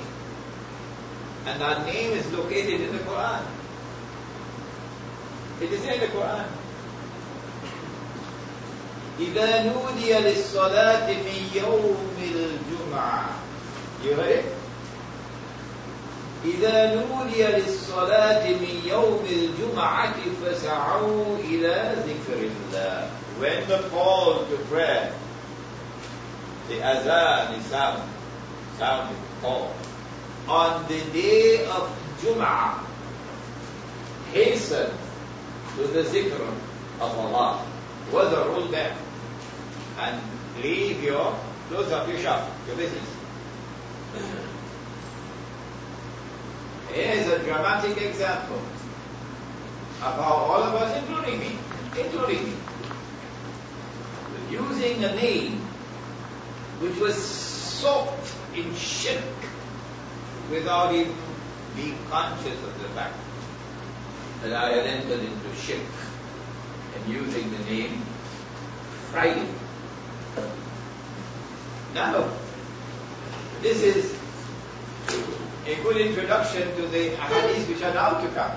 And 1.47 1.61
that 1.61 1.85
name 1.85 2.13
is 2.15 2.31
located 2.33 2.81
in 2.81 2.93
the 2.93 3.03
Quran. 3.03 3.43
It 5.61 5.73
is 5.73 5.83
in 5.85 6.01
the 6.01 6.07
Quran. 6.07 6.47
إذا 9.21 9.63
نودي 9.69 10.15
للصلاة 10.15 11.07
من 11.07 11.51
يوم 11.55 11.97
الجمعة 12.19 13.25
You 14.03 14.15
heard 14.15 14.31
it? 14.31 14.56
إذا 16.45 16.95
نودي 16.95 17.45
للصلاة 17.45 18.51
من 18.51 18.83
يوم 18.85 19.27
الجمعة 19.31 20.15
فسعوا 20.43 21.37
إلى 21.39 21.95
ذكر 22.07 22.39
الله 22.39 23.09
When 23.39 23.67
the 23.67 23.79
call 23.91 24.45
to 24.47 24.57
prayer, 24.71 25.13
the 26.69 26.81
azan 26.83 27.55
is 27.55 27.65
sound, 27.67 28.03
sounded, 28.79 29.17
call, 29.41 29.75
on 30.47 30.87
the 30.87 31.01
day 31.13 31.65
of 31.67 31.91
Jum'ah, 32.21 32.85
hasten 34.33 34.91
to 35.77 35.83
the 35.89 36.03
zikr 36.03 36.41
of 37.01 37.19
Allah. 37.19 37.65
Was 38.13 38.31
the 38.31 38.45
rule 38.45 38.69
there? 38.69 38.95
And 39.99 40.21
leave 40.63 41.03
your, 41.03 41.37
close 41.69 41.91
up 41.91 42.07
your 42.09 42.19
shop, 42.19 42.49
your 42.69 42.77
business. 42.77 43.09
Here's 46.98 47.28
a 47.28 47.38
dramatic 47.44 47.96
example 48.02 48.58
of 50.02 50.16
how 50.16 50.34
all 50.34 50.64
of 50.64 50.74
us, 50.74 50.98
including 50.98 51.40
me, 51.40 51.52
including 51.96 52.44
me, 52.44 52.54
using 54.50 55.04
a 55.04 55.14
name 55.14 55.60
which 56.80 56.98
was 56.98 57.14
soaked 57.16 58.34
in 58.56 58.74
shirk 58.74 59.24
without 60.50 60.92
even 60.92 61.14
being 61.76 62.00
conscious 62.10 62.58
of 62.64 62.82
the 62.82 62.90
fact 62.90 63.14
that 64.42 64.54
I 64.54 64.72
had 64.72 64.88
entered 64.88 65.20
into 65.20 65.56
shirk 65.56 65.94
and 66.96 67.14
using 67.14 67.52
the 67.52 67.64
name 67.66 68.02
Friday. 69.12 69.48
Now, 71.94 72.28
this 73.62 73.84
is 73.84 74.17
a 75.68 75.76
good 75.84 75.98
introduction 75.98 76.64
to 76.78 76.88
the 76.88 77.10
hadiths 77.10 77.68
which 77.68 77.84
are 77.84 77.94
now 77.94 78.22
to 78.22 78.28
come. 78.30 78.52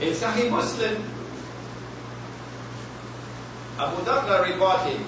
In 0.00 0.12
Sahih 0.12 0.50
Muslim, 0.50 0.96
Abu 3.78 4.02
Darda 4.02 4.42
reported 4.44 5.00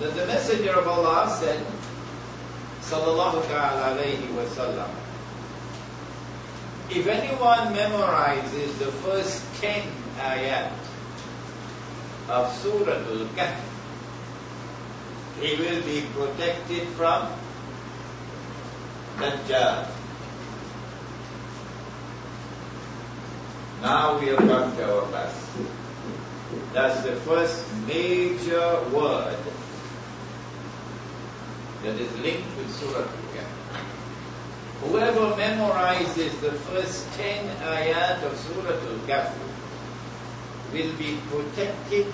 that 0.00 0.14
the 0.14 0.26
Messenger 0.26 0.80
of 0.80 0.86
Allah 0.86 1.34
said, 1.40 1.64
Sallallahu 2.82 3.48
Ta'ala 3.48 3.96
alayhi 3.96 4.30
wa 4.36 4.42
sallam, 4.52 4.90
if 6.90 7.06
anyone 7.06 7.74
memorizes 7.74 8.78
the 8.78 8.92
first 9.00 9.42
ten 9.62 9.88
ayat 10.18 10.72
of 12.28 12.52
Surah 12.60 12.92
Al-Kahf, 12.92 13.65
he 15.40 15.56
will 15.56 15.82
be 15.82 16.06
protected 16.14 16.88
from 16.96 17.28
Dajjal. 19.18 19.88
Now 23.82 24.18
we 24.18 24.28
have 24.28 24.38
come 24.38 24.76
to 24.76 24.94
our 24.94 25.02
class. 25.08 25.50
That's 26.72 27.02
the 27.02 27.16
first 27.16 27.64
major 27.86 28.80
word 28.92 29.36
that 31.82 32.00
is 32.00 32.18
linked 32.18 32.56
with 32.56 32.72
Surah 32.74 33.04
Al-Kahf. 33.04 33.50
Whoever 34.82 35.36
memorizes 35.36 36.40
the 36.40 36.52
first 36.52 37.12
ten 37.14 37.46
ayat 37.60 38.22
of 38.24 38.36
Surah 38.38 38.72
Al-Kahf 38.72 39.32
will 40.72 40.92
be 40.96 41.18
protected 41.28 42.06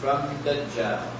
from 0.00 0.22
Dajjal. 0.44 1.19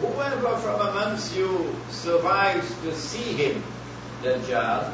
Whoever 0.00 0.56
from 0.58 0.80
amongst 0.80 1.36
you 1.36 1.74
survives 1.90 2.68
to 2.82 2.94
see 2.94 3.32
him, 3.32 3.62
Dajjal, 4.22 4.92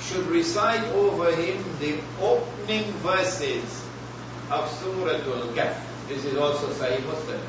should 0.00 0.26
recite 0.26 0.84
over 0.92 1.30
him 1.30 1.62
the 1.78 1.98
opening 2.20 2.84
verses 3.04 3.86
of 4.50 4.68
Surah 4.70 5.22
Al-Kahf. 5.22 5.78
This 6.08 6.24
is 6.24 6.36
also 6.36 6.68
Sahih 6.68 7.04
Muslim. 7.06 7.40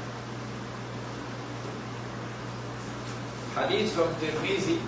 Hadith 3.56 3.92
from 3.92 4.14
Tirmizi, 4.16 4.80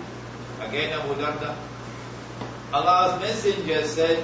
again 0.62 0.93
Abu 0.93 1.13
Darda. 1.15 1.56
Allah's 2.74 3.21
Messenger 3.21 3.86
said, 3.86 4.24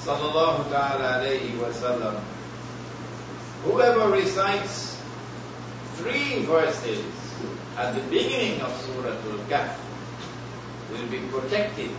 Sallallahu 0.00 0.70
Ta'ala 0.70 1.22
alayhi 1.22 1.56
wa 1.58 1.68
sallam, 1.68 2.20
Whoever 3.64 4.10
recites 4.10 4.93
three 5.96 6.42
verses 6.42 7.04
at 7.76 7.94
the 7.94 8.00
beginning 8.02 8.60
of 8.60 8.70
Surah 8.82 9.10
Al-Kahf 9.10 9.78
will 10.90 11.06
be 11.06 11.18
protected 11.28 11.90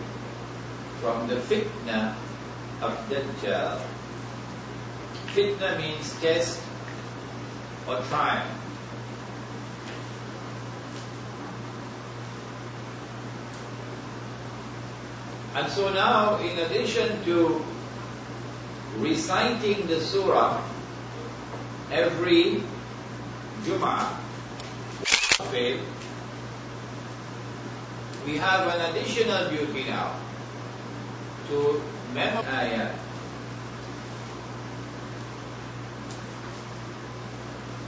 from 1.00 1.28
the 1.28 1.36
fitna 1.36 2.14
of 2.80 2.92
Dajjal. 3.08 3.80
Fitna 5.34 5.78
means 5.78 6.20
test 6.20 6.62
or 7.86 8.00
trial. 8.02 8.46
And 15.54 15.72
so 15.72 15.90
now, 15.92 16.38
in 16.38 16.58
addition 16.58 17.24
to 17.24 17.64
reciting 18.98 19.86
the 19.86 20.00
surah 20.00 20.62
every 21.90 22.62
Jum'ah, 23.66 24.14
we 28.24 28.36
have 28.36 28.68
an 28.68 28.94
additional 28.94 29.50
duty 29.50 29.82
now 29.88 30.14
to 31.48 31.82
memorize. 32.14 32.94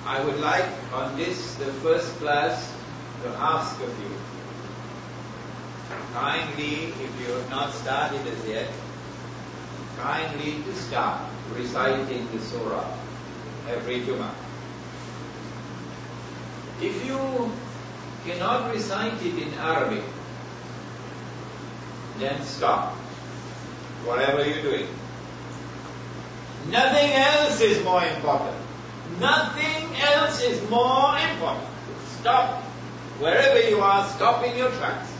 I 0.04 0.24
would 0.24 0.40
like 0.40 0.66
on 0.92 1.16
this, 1.16 1.54
the 1.54 1.72
first 1.74 2.10
class, 2.18 2.74
to 3.22 3.28
ask 3.28 3.80
of 3.80 4.00
you, 4.00 4.10
kindly, 6.12 6.86
if 6.86 7.20
you 7.20 7.34
have 7.34 7.50
not 7.50 7.72
started 7.72 8.26
as 8.26 8.48
yet, 8.48 8.72
kindly 9.96 10.60
to 10.64 10.74
start 10.74 11.20
reciting 11.54 12.26
the 12.32 12.40
surah 12.40 12.84
every 13.68 14.00
Jummah. 14.00 14.47
If 16.80 17.06
you 17.06 17.50
cannot 18.24 18.72
recite 18.72 19.20
it 19.22 19.38
in 19.38 19.54
Arabic, 19.54 20.04
then 22.18 22.42
stop. 22.42 22.94
whatever 24.04 24.44
you're 24.44 24.62
doing. 24.62 24.86
Nothing 26.70 27.12
else 27.12 27.60
is 27.60 27.82
more 27.84 28.04
important. 28.04 28.56
Nothing 29.20 29.96
else 30.00 30.42
is 30.42 30.62
more 30.70 31.18
important. 31.18 31.66
Stop. 32.20 32.62
Wherever 33.18 33.60
you 33.68 33.80
are, 33.80 34.06
stop 34.10 34.44
in 34.44 34.56
your 34.56 34.70
tracks. 34.72 35.12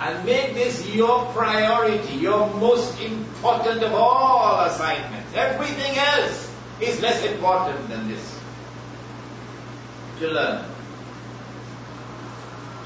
And 0.00 0.24
make 0.26 0.54
this 0.54 0.86
your 0.94 1.24
priority, 1.32 2.14
your 2.14 2.52
most 2.54 3.00
important 3.00 3.82
of 3.82 3.94
all 3.94 4.60
assignments. 4.66 5.34
Everything 5.34 5.96
else 5.96 6.50
is 6.80 7.00
less 7.00 7.24
important 7.24 7.88
than 7.88 8.08
this. 8.08 8.40
To 10.20 10.28
learn. 10.30 10.64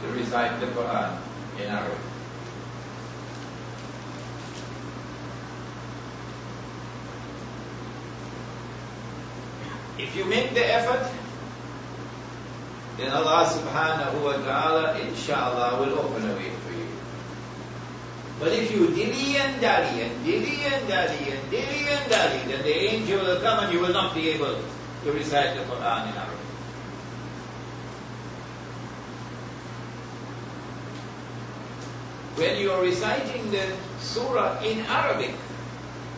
To 0.02 0.08
recite 0.12 0.60
the 0.60 0.66
Quran 0.66 1.18
in 1.60 1.66
Arabic. 1.66 1.98
If 9.98 10.14
you 10.16 10.24
make 10.24 10.54
the 10.54 10.64
effort, 10.64 11.10
then 12.96 13.10
Allah 13.10 13.50
subhanahu 13.50 14.22
wa 14.22 14.38
ta'ala 14.38 14.98
inshallah 14.98 15.82
will 15.82 15.98
open 15.98 16.22
a 16.30 16.34
way 16.34 16.50
for 16.62 16.72
you. 16.72 16.86
But 18.38 18.54
if 18.54 18.70
you 18.70 18.94
dilly 18.94 19.36
and 19.36 19.60
dally 19.60 20.02
and 20.06 20.14
dilly 20.24 20.62
and 20.64 20.86
dally 20.86 21.34
and 21.34 21.42
dilly 21.50 21.82
and 21.90 22.04
dally, 22.10 22.40
then 22.46 22.62
the 22.62 22.76
angel 22.94 23.20
will 23.20 23.40
come 23.40 23.64
and 23.66 23.72
you 23.74 23.80
will 23.80 23.92
not 23.92 24.14
be 24.14 24.30
able 24.30 24.54
to 25.04 25.12
recite 25.12 25.58
the 25.58 25.62
Quran 25.66 26.10
in 26.10 26.14
Arabic. 26.14 26.37
When 32.38 32.56
you 32.56 32.70
are 32.70 32.80
reciting 32.80 33.50
the 33.50 33.66
surah 33.98 34.62
in 34.62 34.86
Arabic, 34.86 35.34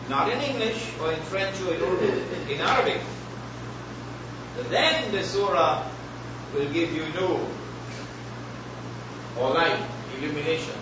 not 0.07 0.29
in 0.31 0.39
English 0.39 0.77
or 1.01 1.11
in 1.11 1.19
French 1.21 1.59
or 1.61 1.73
in 1.73 1.81
Urdu, 1.81 2.23
in 2.47 2.61
Arabic, 2.61 3.01
then 4.69 5.11
the 5.11 5.23
surah 5.23 5.83
will 6.53 6.69
give 6.71 6.93
you 6.93 7.09
nur 7.17 7.41
or 9.39 9.49
light, 9.49 9.81
illumination. 10.17 10.77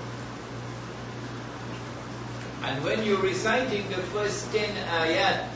And 2.64 2.84
when 2.84 3.06
you're 3.06 3.22
reciting 3.22 3.88
the 3.88 4.04
first 4.12 4.52
10 4.52 4.76
ayat 4.76 5.48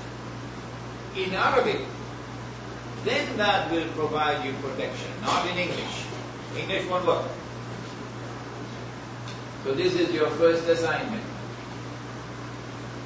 in 1.17 1.33
Arabic, 1.35 1.83
then 3.03 3.35
that 3.35 3.69
will 3.69 3.87
provide 3.99 4.45
you 4.45 4.53
protection, 4.63 5.11
not 5.21 5.45
in 5.49 5.57
English. 5.57 6.05
English 6.55 6.87
won't 6.87 7.05
work. 7.05 7.42
So 9.63 9.73
this 9.73 9.95
is 9.95 10.11
your 10.11 10.29
first 10.31 10.67
assignment. 10.67 11.23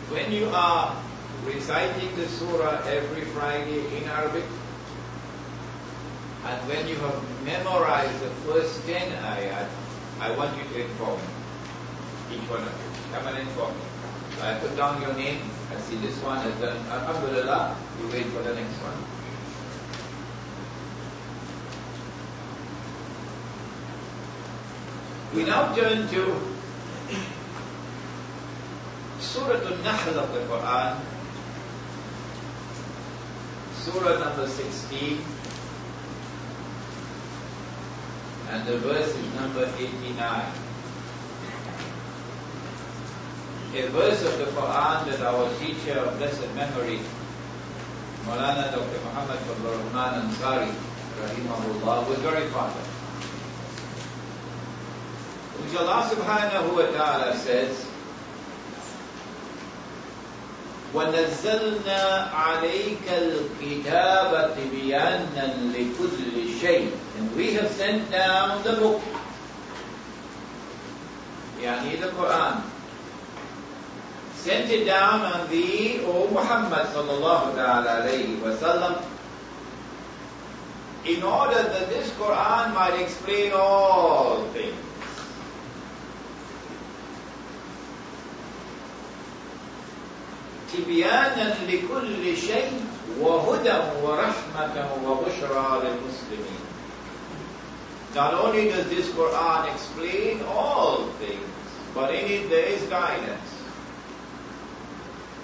When 0.10 0.32
you 0.32 0.50
are 0.50 0.98
reciting 1.46 2.15
the 2.15 2.28
surah 2.28 2.82
every 2.89 3.26
Friday 3.38 3.86
in 3.96 4.10
Arabic, 4.10 4.43
and 6.46 6.67
when 6.67 6.88
you 6.88 6.96
have 6.96 7.46
memorized 7.46 8.20
the 8.22 8.32
first 8.41 8.82
10 8.88 9.06
ayat, 9.22 9.70
I 10.20 10.32
want 10.34 10.58
you 10.58 10.63
to 10.63 10.82
inform 10.82 11.22
me. 11.22 11.30
Each 12.34 12.50
one 12.50 12.65
of 12.65 12.74
you. 12.74 12.89
Come 13.13 13.28
and 13.28 13.38
inform 13.38 13.78
me. 13.78 13.86
So 14.34 14.41
I 14.41 14.58
put 14.58 14.76
down 14.76 15.02
your 15.02 15.13
name. 15.13 15.38
I 15.70 15.78
see 15.82 15.98
this 15.98 16.17
one 16.24 16.41
has 16.41 16.56
done. 16.58 16.78
Alhamdulillah. 16.89 17.78
You 18.02 18.10
wait 18.10 18.26
for 18.34 18.41
the 18.41 18.56
next 18.56 18.82
one. 18.82 19.17
We 25.34 25.44
now 25.44 25.76
turn 25.76 26.08
to 26.08 26.42
Surah 29.20 29.60
Al-Nahl 29.60 30.20
of 30.20 30.34
the 30.34 30.40
Quran. 30.52 31.00
Surah 33.76 34.20
number 34.20 34.48
16. 34.48 35.38
and 38.50 38.66
the 38.66 38.78
verse 38.78 39.10
is 39.10 39.36
number 39.36 39.70
89. 39.78 40.52
A 43.76 43.88
verse 43.90 44.24
of 44.24 44.38
the 44.40 44.46
Quran 44.46 45.06
that 45.08 45.22
our 45.22 45.50
teacher 45.60 46.00
of 46.00 46.18
blessed 46.18 46.56
memory, 46.56 47.00
Maulana 48.26 48.72
Dr. 48.72 49.00
Muhammad 49.04 49.40
Fadl 49.40 49.68
Rahman 49.84 50.30
Ansari, 50.30 50.74
Rahimahullah, 51.20 52.08
was 52.08 52.20
very 52.20 52.48
fond 52.48 52.72
of 52.72 52.97
Which 55.62 55.77
Allah 55.77 56.09
subhanahu 56.11 56.77
wa 56.77 56.87
ta'ala 56.91 57.37
says, 57.37 57.87
ونزلنا 60.95 62.31
عليك 62.35 63.07
الكتاب 63.09 64.55
تبيانا 64.57 65.57
لكل 65.73 66.61
شيء 66.61 66.91
and 67.19 67.37
we 67.37 67.53
have 67.55 67.71
sent 67.71 68.11
down 68.11 68.62
the 68.62 68.73
book 68.77 69.01
يعني 71.62 71.97
the 72.01 72.09
Quran 72.09 72.61
sent 74.37 74.71
it 74.71 74.85
down 74.85 75.23
on 75.23 75.49
thee 75.49 76.05
O 76.05 76.29
Muhammad 76.29 76.87
sallallahu 76.93 77.57
ta'ala 77.57 78.05
alayhi 78.05 78.37
wa 78.43 78.53
sallam 78.61 79.01
in 81.07 81.23
order 81.23 81.62
that 81.62 81.88
this 81.88 82.11
Quran 82.21 82.75
might 82.75 83.01
explain 83.01 83.53
all 83.55 84.45
things 84.53 84.77
تبيانا 90.87 91.55
لكل 91.69 92.37
شيء 92.37 92.73
وهدى 93.21 93.79
ورحمة 94.03 94.88
وبشرى 95.07 95.83
للمسلمين 95.85 96.62
Not 98.15 98.35
only 98.35 98.69
does 98.69 98.91
this 98.91 99.09
Quran 99.09 99.73
explain 99.73 100.43
all 100.43 101.07
things, 101.19 101.49
but 101.95 102.15
in 102.15 102.31
it 102.31 102.51
there 102.51 102.67
is 102.67 102.83
guidance. 102.83 103.53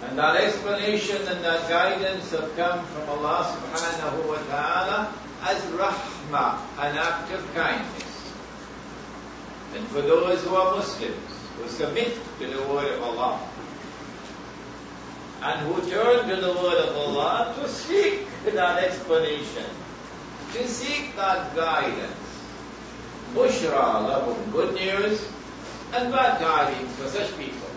And 0.03 0.19
that 0.19 0.37
explanation 0.37 1.17
and 1.29 1.43
that 1.45 1.69
guidance 1.69 2.31
have 2.33 2.55
come 2.57 2.85
from 2.87 3.09
Allah 3.09 3.57
subhanahu 3.57 4.29
wa 4.29 4.37
ta'ala 4.53 5.15
as 5.43 5.61
rahmah, 5.73 6.61
an 6.79 6.99
act 6.99 7.33
of 7.33 7.43
kindness. 7.55 8.33
And 9.75 9.87
for 9.89 10.03
those 10.03 10.45
who 10.45 10.55
are 10.55 10.77
Muslims, 10.77 11.33
who 11.57 11.69
submit 11.69 12.19
to 12.39 12.47
the 12.47 12.63
word 12.69 12.93
of 12.95 13.03
Allah, 13.03 13.41
and 15.44 15.60
who 15.68 15.90
turn 15.90 16.30
to 16.30 16.36
the 16.38 16.54
word 16.54 16.80
of 16.88 16.96
Allah 16.96 17.54
to 17.60 17.68
seek 17.68 18.26
that 18.46 18.82
explanation, 18.82 19.66
to 20.54 20.68
seek 20.68 21.16
that 21.18 21.54
guidance. 21.54 22.14
Bushra 23.34 24.08
lahum, 24.08 24.52
good 24.54 24.74
news 24.76 25.28
and 25.94 26.12
bad 26.14 26.40
tidings 26.40 26.96
for 26.96 27.08
such 27.08 27.38
people. 27.38 27.68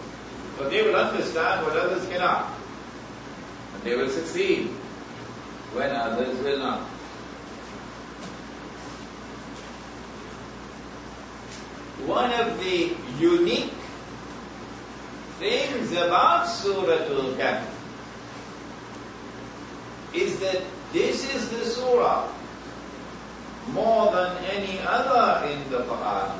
For 0.56 0.68
they 0.68 0.82
will 0.82 0.94
understand 0.94 1.66
what 1.66 1.76
others 1.76 2.06
cannot. 2.08 2.54
And 3.74 3.82
they 3.82 3.96
will 3.96 4.08
succeed 4.08 4.68
when 5.74 5.90
others 5.90 6.38
will 6.38 6.58
not. 6.58 6.80
One 12.06 12.32
of 12.32 12.60
the 12.60 12.94
unique 13.18 13.72
things 15.38 15.92
about 15.92 16.46
Surah 16.46 17.04
Al-Kahf 17.04 17.66
is 20.14 20.38
that 20.40 20.62
this 20.92 21.34
is 21.34 21.50
the 21.50 21.64
surah 21.64 22.32
more 23.72 24.12
than 24.12 24.44
any 24.44 24.78
other 24.80 25.46
in 25.46 25.70
the 25.70 25.80
Quran 25.80 26.38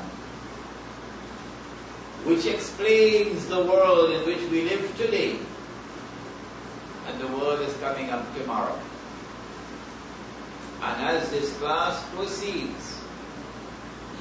which 2.23 2.45
explains 2.45 3.45
the 3.47 3.63
world 3.63 4.11
in 4.11 4.25
which 4.25 4.41
we 4.49 4.63
live 4.63 4.97
today 4.97 5.37
and 7.07 7.21
the 7.21 7.27
world 7.27 7.61
is 7.61 7.75
coming 7.77 8.09
up 8.09 8.35
tomorrow. 8.35 8.77
And 10.81 11.07
as 11.07 11.29
this 11.29 11.55
class 11.57 12.03
proceeds, 12.09 13.01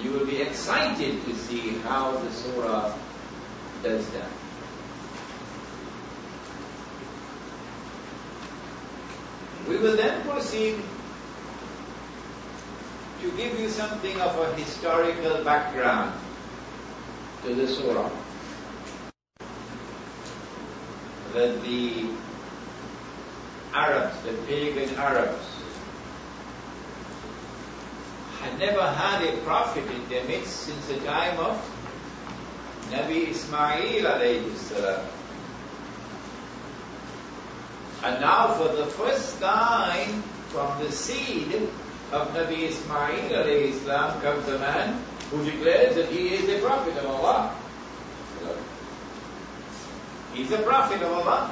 you 0.01 0.13
will 0.13 0.27
be 0.27 0.41
excited 0.41 1.25
to 1.25 1.35
see 1.35 1.79
how 1.79 2.13
the 2.13 2.31
surah 2.31 2.95
does 3.83 4.09
that. 4.11 4.46
We 9.69 9.79
will 9.79 9.97
then 9.97 10.23
proceed 10.23 10.79
to 13.21 13.31
give 13.33 13.59
you 13.59 13.69
something 13.69 14.21
of 14.21 14.39
a 14.39 14.55
historical 14.55 15.43
background 15.43 16.21
to 17.43 17.55
the 17.55 17.67
surah. 17.67 18.11
That 21.35 21.63
the 21.63 22.09
Arabs, 23.75 24.23
the 24.23 24.35
pagan 24.47 24.95
Arabs, 24.95 25.47
had 28.41 28.59
never 28.61 28.87
had 28.87 29.23
a 29.25 29.37
prophet 29.39 29.85
in 29.91 30.09
their 30.09 30.25
midst 30.25 30.61
since 30.61 30.87
the 30.87 31.01
time 31.01 31.39
of 31.41 31.57
Nabi 32.91 33.31
Ismail 33.31 34.05
alayhi 34.05 34.57
salam. 34.57 35.16
And 38.07 38.21
now 38.21 38.55
for 38.55 38.69
the 38.69 38.87
first 38.87 39.41
time 39.41 40.23
from 40.55 40.79
the 40.79 40.93
seed 40.93 41.53
of 42.13 42.29
Nabi 42.35 42.69
Ismail 42.71 43.73
salam 43.81 44.21
comes 44.21 44.47
a 44.47 44.61
man 44.61 45.03
who 45.33 45.45
declares 45.45 45.97
that 45.97 46.07
he 46.11 46.29
is 46.29 46.49
a 46.49 46.65
prophet 46.65 46.97
of 46.99 47.07
Allah. 47.07 47.53
He's 50.35 50.53
a 50.53 50.59
prophet 50.59 51.03
of 51.03 51.11
Allah. 51.15 51.51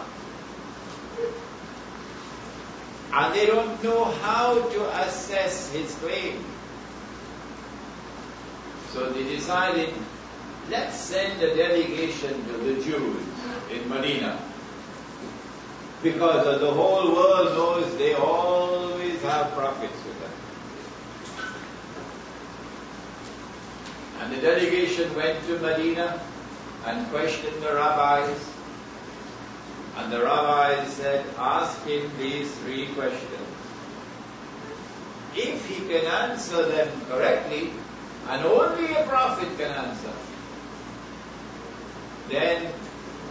And 3.15 3.35
they 3.35 3.47
don't 3.47 3.83
know 3.83 4.05
how 4.05 4.55
to 4.55 5.03
assess 5.03 5.73
his 5.73 5.93
claim. 5.97 6.39
So 8.93 9.11
they 9.11 9.25
decided, 9.25 9.93
let's 10.71 10.95
send 10.95 11.43
a 11.43 11.57
delegation 11.57 12.45
to 12.47 12.53
the 12.59 12.75
Jews 12.81 13.27
in 13.73 13.89
Medina. 13.89 14.39
Because 16.05 16.47
as 16.47 16.61
the 16.61 16.71
whole 16.71 17.15
world 17.15 17.57
knows 17.57 17.97
they 17.97 18.13
always 18.13 19.23
have 19.23 19.53
prophets 19.53 19.97
with 20.05 20.21
them. 20.21 20.31
And 24.21 24.33
the 24.35 24.41
delegation 24.43 25.15
went 25.17 25.43
to 25.47 25.59
Medina 25.61 26.21
and 26.85 27.09
questioned 27.09 27.63
the 27.63 27.75
rabbis. 27.75 28.51
And 29.97 30.13
the 30.13 30.23
rabbis 30.23 30.93
said, 30.93 31.25
ask 31.39 31.83
him 31.87 32.11
these 32.19 32.55
three 32.59 32.89
questions. 32.89 33.49
If 35.35 35.67
he 35.67 35.89
can 35.89 36.05
answer 36.05 36.69
them 36.69 36.89
correctly, 37.09 37.73
and 38.29 38.45
only 38.45 38.95
a 38.95 39.07
prophet 39.07 39.49
can 39.57 39.71
answer, 39.71 40.13
then 42.29 42.73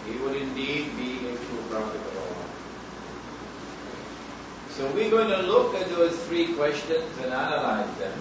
he 0.05 0.17
would 0.17 0.35
indeed 0.35 0.97
be 0.97 1.17
a 1.19 1.35
true 1.35 1.63
prophet 1.69 2.01
of 2.01 2.17
Allah. 2.17 2.32
So 4.77 4.91
we're 4.93 5.09
going 5.09 5.29
to 5.29 5.41
look 5.43 5.75
at 5.75 5.89
those 5.89 6.17
three 6.25 6.53
questions 6.53 7.05
and 7.23 7.33
analyze 7.33 7.93
them. 7.97 8.17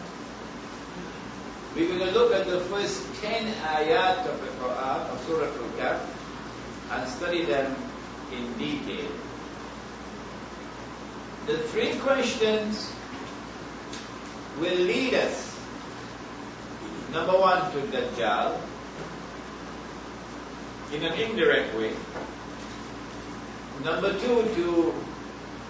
We're 1.74 1.88
going 1.88 2.00
to 2.00 2.12
look 2.12 2.32
at 2.34 2.46
the 2.46 2.60
first 2.60 3.02
ten 3.22 3.46
ayat 3.46 4.26
of 4.26 4.40
the 4.40 4.48
Quran, 4.60 5.00
of 5.10 5.20
Surah 5.26 5.46
Al-Kahf, 5.46 6.00
and 6.90 7.08
study 7.08 7.44
them 7.44 7.74
in 8.32 8.52
detail. 8.58 9.10
The 11.46 11.58
three 11.58 11.98
questions 11.98 12.92
will 14.60 14.76
lead 14.76 15.14
us 15.14 15.52
Number 17.12 17.38
one, 17.38 17.70
to 17.72 17.78
Dajjal 17.92 18.58
in 20.94 21.04
an 21.04 21.12
indirect 21.12 21.76
way. 21.76 21.92
Number 23.84 24.18
two, 24.18 24.48
to 24.54 24.94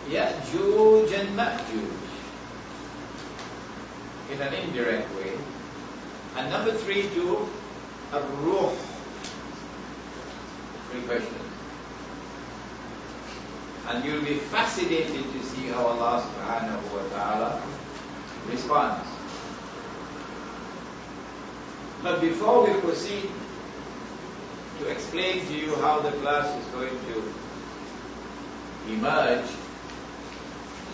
Ya'juj 0.08 1.12
and 1.18 1.38
Ma'juj 1.38 2.02
in 4.32 4.40
an 4.40 4.54
indirect 4.54 5.14
way. 5.16 5.32
And 6.36 6.50
number 6.50 6.72
three, 6.72 7.02
to 7.10 7.48
Ar-Ruh. 8.12 8.74
Three 10.90 11.02
questions. 11.02 11.38
And 13.88 14.04
you'll 14.04 14.24
be 14.24 14.34
fascinated 14.34 15.24
to 15.32 15.42
see 15.44 15.68
how 15.68 15.86
Allah 15.86 16.22
subhanahu 16.22 16.84
wa 16.92 17.02
ta'ala 17.12 17.62
responds. 18.48 19.08
But 22.02 22.20
before 22.20 22.66
we 22.66 22.80
proceed 22.80 23.30
to 24.80 24.88
explain 24.88 25.46
to 25.46 25.54
you 25.54 25.74
how 25.76 26.00
the 26.00 26.12
class 26.22 26.48
is 26.58 26.66
going 26.74 26.90
to 26.90 27.22
emerge, 28.92 29.46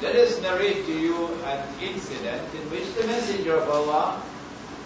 let 0.03 0.15
us 0.15 0.41
narrate 0.41 0.87
to 0.87 0.93
you 0.93 1.27
an 1.45 1.65
incident 1.83 2.43
in 2.55 2.71
which 2.71 2.87
the 2.95 3.07
Messenger 3.07 3.57
of 3.57 3.69
Allah 3.69 4.23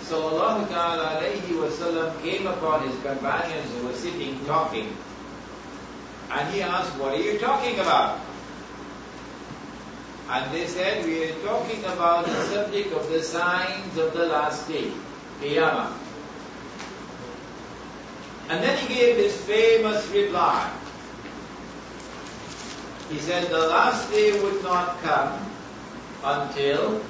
sallallahu 0.04 0.66
alayhi 0.68 1.56
wasallam 1.56 2.16
came 2.22 2.46
upon 2.46 2.86
his 2.88 2.96
companions 3.02 3.70
who 3.76 3.86
were 3.86 3.94
sitting 3.94 4.44
talking. 4.46 4.96
And 6.30 6.54
he 6.54 6.62
asked, 6.62 6.96
what 6.98 7.12
are 7.12 7.20
you 7.22 7.38
talking 7.38 7.78
about? 7.78 8.20
And 10.30 10.50
they 10.54 10.66
said, 10.66 11.04
we 11.04 11.24
are 11.24 11.34
talking 11.44 11.84
about 11.84 12.24
the 12.24 12.44
subject 12.46 12.92
of 12.94 13.08
the 13.10 13.22
signs 13.22 13.98
of 13.98 14.14
the 14.14 14.26
last 14.26 14.66
day, 14.66 14.90
Qiyamah. 15.40 15.92
And 18.48 18.62
then 18.62 18.78
he 18.78 18.94
gave 18.94 19.16
his 19.16 19.36
famous 19.36 20.08
reply. 20.08 20.72
He 23.12 23.18
said 23.18 23.50
the 23.50 23.58
last 23.58 24.10
day 24.10 24.42
would 24.42 24.62
not 24.62 24.98
come 25.02 25.38
until, 26.24 27.02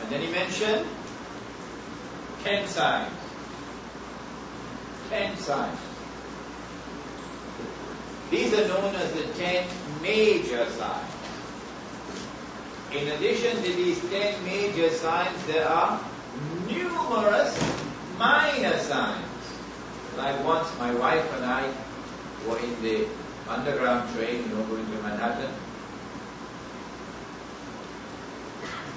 and 0.00 0.08
then 0.08 0.20
he 0.20 0.30
mentioned 0.30 0.86
ten 2.44 2.68
signs. 2.68 3.10
Ten 5.10 5.36
signs. 5.36 5.80
These 8.30 8.54
are 8.54 8.68
known 8.68 8.94
as 8.94 9.12
the 9.14 9.24
ten 9.34 9.66
major 10.00 10.64
signs. 10.70 11.10
In 12.92 13.08
addition 13.08 13.56
to 13.56 13.62
these 13.62 13.98
ten 14.10 14.44
major 14.44 14.90
signs, 14.90 15.44
there 15.46 15.68
are 15.68 16.00
numerous 16.68 17.58
minor 18.16 18.78
signs. 18.78 19.26
Like 20.16 20.44
once 20.44 20.68
my 20.78 20.94
wife 20.94 21.32
and 21.34 21.44
I 21.44 21.68
were 22.46 22.60
in 22.60 22.80
the 22.80 23.08
underground 23.48 24.14
train, 24.14 24.42
you 24.42 24.48
know, 24.48 24.62
going 24.64 24.86
to 24.86 25.02
Manhattan. 25.02 25.50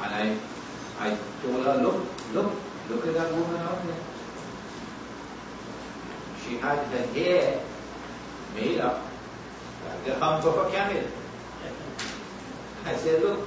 And 0.02 0.14
I, 0.16 0.38
I 1.00 1.18
told 1.42 1.66
her, 1.66 1.82
look, 1.82 2.06
look, 2.34 2.54
look 2.90 3.08
at 3.08 3.14
that 3.16 3.32
woman 3.34 3.62
out 3.62 3.86
there. 3.86 3.96
She 6.46 6.58
had 6.58 6.78
her 6.78 7.06
hair 7.14 7.60
made 8.56 8.80
up 8.80 9.04
like 9.86 10.06
the 10.06 10.16
hump 10.16 10.46
of 10.46 10.68
a 10.68 10.72
camel. 10.72 11.04
I 12.86 12.96
said, 12.96 13.22
look, 13.22 13.46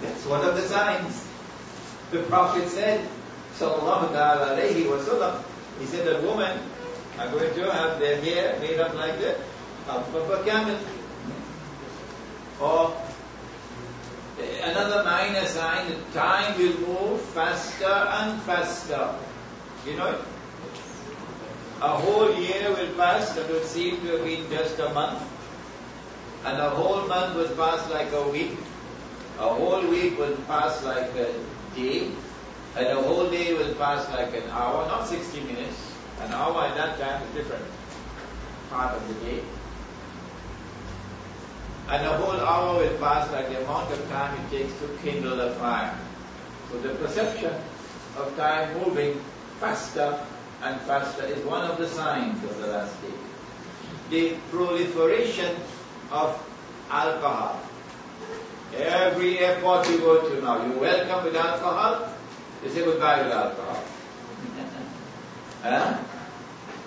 that's 0.00 0.24
one 0.24 0.44
of 0.44 0.54
the 0.54 0.62
signs. 0.62 1.28
The 2.10 2.22
Prophet 2.22 2.68
said, 2.68 3.06
sallallahu 3.56 4.14
alayhi 4.14 4.88
wa 4.88 4.96
sallam, 5.04 5.42
he 5.78 5.84
said 5.84 6.06
that 6.06 6.22
women 6.22 6.58
are 7.18 7.28
going 7.30 7.52
to 7.52 7.72
have 7.72 8.00
their 8.00 8.20
hair 8.22 8.58
made 8.60 8.80
up 8.80 8.94
like 8.94 9.18
the 9.18 9.36
Or 9.88 9.94
oh, 12.60 13.08
another 14.62 15.02
minor 15.04 15.46
sign 15.46 15.94
time 16.12 16.58
will 16.58 16.78
move 16.80 17.20
faster 17.20 17.86
and 17.86 18.42
faster. 18.42 19.14
You 19.86 19.96
know? 19.96 20.20
A 21.80 21.88
whole 21.88 22.34
year 22.34 22.68
will 22.70 22.92
pass 22.96 23.32
that 23.32 23.48
would 23.48 23.64
seem 23.64 24.00
to 24.02 24.08
have 24.08 24.24
been 24.24 24.50
just 24.50 24.78
a 24.78 24.90
month. 24.90 25.22
And 26.44 26.58
a 26.60 26.68
whole 26.70 27.06
month 27.06 27.36
will 27.36 27.56
pass 27.56 27.88
like 27.90 28.12
a 28.12 28.28
week. 28.28 28.58
A 29.38 29.48
whole 29.48 29.86
week 29.86 30.18
will 30.18 30.36
pass 30.48 30.84
like 30.84 31.14
a 31.14 31.32
day. 31.74 32.10
And 32.76 32.86
a 32.88 33.00
whole 33.00 33.30
day 33.30 33.54
will 33.54 33.74
pass 33.76 34.06
like 34.10 34.34
an 34.34 34.50
hour, 34.50 34.86
not 34.86 35.06
60 35.06 35.40
minutes. 35.44 35.94
An 36.20 36.32
hour 36.32 36.66
at 36.66 36.74
that 36.74 36.98
time 36.98 37.22
is 37.28 37.34
different 37.34 37.64
part 38.70 38.94
of 38.94 39.08
the 39.08 39.14
day. 39.24 39.40
And 41.88 42.04
a 42.04 42.16
whole 42.18 42.38
hour 42.38 42.78
will 42.78 42.98
pass 42.98 43.30
like 43.32 43.48
the 43.48 43.62
amount 43.62 43.90
of 43.92 44.08
time 44.10 44.38
it 44.38 44.50
takes 44.50 44.72
to 44.80 44.88
kindle 45.02 45.40
a 45.40 45.50
fire. 45.54 45.96
So 46.70 46.78
the 46.80 46.90
perception 46.96 47.54
of 48.18 48.36
time 48.36 48.78
moving 48.82 49.20
faster 49.58 50.20
and 50.62 50.80
faster 50.82 51.24
is 51.24 51.42
one 51.44 51.64
of 51.64 51.78
the 51.78 51.88
signs 51.88 52.42
of 52.44 52.58
the 52.58 52.66
last 52.66 52.94
day. 53.00 53.14
The 54.10 54.36
proliferation 54.50 55.56
of 56.10 56.36
alcohol. 56.90 57.60
Every 58.76 59.38
airport 59.38 59.88
you 59.88 59.98
go 59.98 60.28
to 60.28 60.42
now, 60.42 60.64
you 60.66 60.72
welcome 60.78 61.24
with 61.24 61.36
alcohol, 61.36 62.12
you 62.62 62.70
say 62.70 62.84
goodbye 62.84 63.22
with 63.22 63.32
alcohol. 63.32 63.84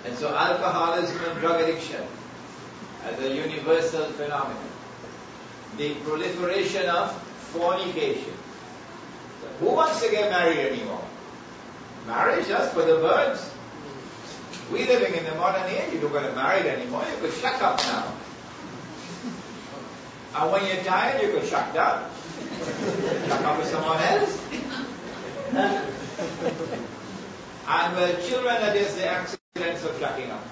And 0.04 0.16
so 0.16 0.34
alcoholism 0.34 1.16
and 1.24 1.40
drug 1.40 1.60
addiction 1.60 2.02
as 3.04 3.18
a 3.20 3.32
universal 3.32 4.06
phenomenon. 4.12 4.71
The 5.76 5.94
proliferation 5.94 6.88
of 6.88 7.12
fornication. 7.52 8.34
So 9.40 9.48
who 9.60 9.74
wants 9.74 10.02
to 10.02 10.10
get 10.10 10.30
married 10.30 10.58
anymore? 10.58 11.04
Marriage 12.06 12.46
just 12.48 12.72
for 12.74 12.82
the 12.82 12.96
birds. 12.96 13.50
We 14.70 14.86
living 14.86 15.14
in 15.14 15.24
the 15.24 15.34
modern 15.34 15.68
age, 15.70 15.92
you 15.92 16.00
don't 16.00 16.12
get 16.12 16.34
married 16.34 16.66
anymore, 16.66 17.04
you 17.10 17.20
could 17.20 17.34
shut 17.34 17.60
up 17.60 17.78
now. 17.78 18.12
And 20.34 20.50
when 20.50 20.66
you're 20.66 20.82
tired, 20.84 21.22
you 21.22 21.32
could 21.32 21.46
shut 21.46 21.74
down. 21.74 22.08
shut 23.28 23.42
up 23.42 23.58
with 23.58 23.68
someone 23.68 23.98
else. 23.98 24.40
and 27.68 27.96
when 27.96 28.22
children, 28.22 28.54
that 28.60 28.76
is 28.76 28.94
the 28.96 29.06
accidents 29.06 29.84
of 29.84 29.98
shutting 29.98 30.30
up. 30.30 30.42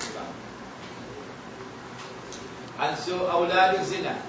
And 2.78 2.98
so, 2.98 3.20
awlad 3.20 3.82
zina, 3.84 4.20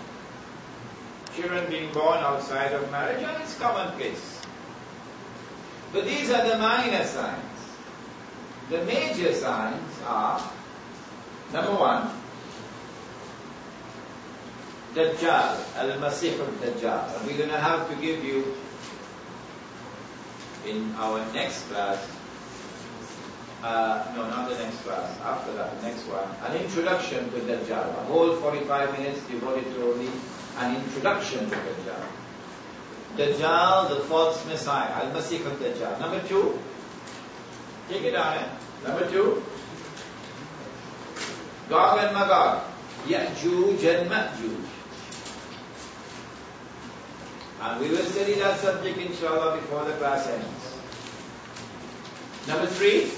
children 1.36 1.70
being 1.70 1.92
born 1.94 2.18
outside 2.20 2.74
of 2.74 2.90
marriage, 2.92 3.24
and 3.24 3.42
it's 3.42 3.58
commonplace. 3.58 4.42
But 5.94 6.06
these 6.06 6.30
are 6.32 6.48
the 6.48 6.58
minor 6.58 7.04
signs. 7.04 7.46
The 8.70 8.84
major 8.86 9.34
signs 9.34 10.02
are, 10.06 10.42
number 11.52 11.76
one, 11.76 12.10
Dajjal, 14.94 15.76
Al-Masih 15.78 16.40
al-Dajjal. 16.40 17.18
And 17.18 17.28
we're 17.28 17.38
going 17.38 17.50
to 17.50 17.60
have 17.60 17.90
to 17.90 17.96
give 17.96 18.24
you, 18.24 18.56
in 20.66 20.94
our 20.96 21.20
next 21.34 21.68
class, 21.70 22.00
uh, 23.64 24.12
no, 24.16 24.28
not 24.28 24.50
the 24.50 24.58
next 24.58 24.78
class, 24.84 25.20
after 25.22 25.54
that, 25.54 25.80
the 25.80 25.88
next 25.88 26.04
one, 26.08 26.28
an 26.46 26.58
introduction 26.62 27.30
to 27.32 27.40
Dajjal. 27.40 27.88
A 27.88 28.04
whole 28.06 28.36
45 28.36 28.98
minutes 28.98 29.22
devoted 29.28 29.66
to 29.76 29.92
only 29.92 30.10
an 30.58 30.76
introduction 30.76 31.50
to 31.50 31.56
Dajjal. 31.56 32.04
Dajjal, 33.18 33.90
the 33.90 34.04
false 34.06 34.46
Messiah, 34.48 35.06
Al-Masih 35.06 35.46
al-Dajjal. 35.46 36.00
Number 36.00 36.28
two, 36.28 36.60
take 37.90 38.04
it 38.04 38.16
eh? 38.16 38.48
Number 38.86 39.10
two, 39.10 39.44
Gog 41.70 42.00
and 42.00 42.14
Magog, 42.14 42.64
Ya'juj 43.08 43.84
and 43.84 44.10
Ma'juj. 44.10 44.66
And 47.62 47.80
we 47.80 47.90
will 47.90 48.04
study 48.06 48.34
that 48.36 48.60
subject 48.60 48.98
inshallah 48.98 49.56
before 49.58 49.86
the 49.86 49.94
class 49.94 50.28
ends. 50.28 50.78
Number 52.48 52.66
three, 52.66 53.12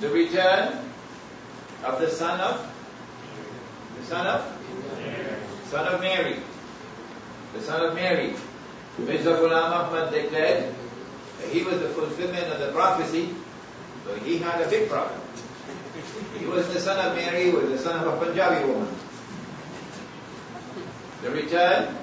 the 0.00 0.08
return 0.08 0.78
of 1.84 2.00
the 2.00 2.08
son 2.08 2.40
of 2.40 2.74
the 3.98 4.06
son 4.06 4.26
of 4.26 4.57
son 5.70 5.86
of 5.86 6.00
Mary. 6.00 6.36
The 7.54 7.60
son 7.60 7.84
of 7.86 7.94
Mary. 7.94 8.34
Mirza 8.98 9.30
Ghulam 9.30 9.70
Ahmad 9.70 10.12
declared 10.12 10.74
that 11.40 11.48
he 11.50 11.62
was 11.62 11.78
the 11.80 11.88
fulfillment 11.90 12.52
of 12.52 12.58
the 12.58 12.72
prophecy, 12.72 13.34
so 14.04 14.14
he 14.16 14.38
had 14.38 14.60
a 14.60 14.68
big 14.68 14.88
problem. 14.88 15.20
He 16.38 16.46
was 16.46 16.72
the 16.72 16.80
son 16.80 16.98
of 17.06 17.14
Mary, 17.14 17.50
was 17.50 17.68
the 17.70 17.78
son 17.78 18.04
of 18.04 18.14
a 18.14 18.24
Punjabi 18.24 18.66
woman. 18.66 18.94
The 21.22 21.30
return 21.30 21.96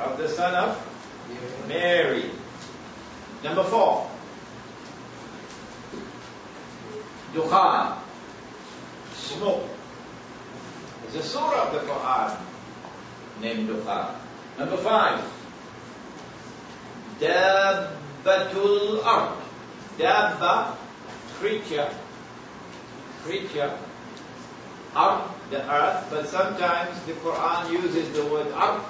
of 0.00 0.18
the 0.18 0.28
son 0.28 0.54
of 0.54 1.66
Mary. 1.68 2.30
Number 3.42 3.64
four. 3.64 4.08
Dukhan. 7.34 7.98
Smoke. 9.14 9.73
A 11.14 11.22
surah 11.22 11.68
of 11.68 11.72
the 11.72 11.78
Quran 11.78 12.36
named 13.40 13.68
Dukhan. 13.68 14.14
Number 14.58 14.76
five. 14.78 15.22
Dabbatul 17.20 19.04
Ard. 19.04 19.38
Dabba, 19.96 20.74
creature. 21.38 21.94
Creature. 23.22 23.78
Ard, 24.96 25.30
the 25.50 25.62
earth, 25.70 26.06
but 26.10 26.26
sometimes 26.26 27.00
the 27.06 27.12
Quran 27.12 27.70
uses 27.70 28.10
the 28.10 28.26
word 28.26 28.50
Ard 28.52 28.82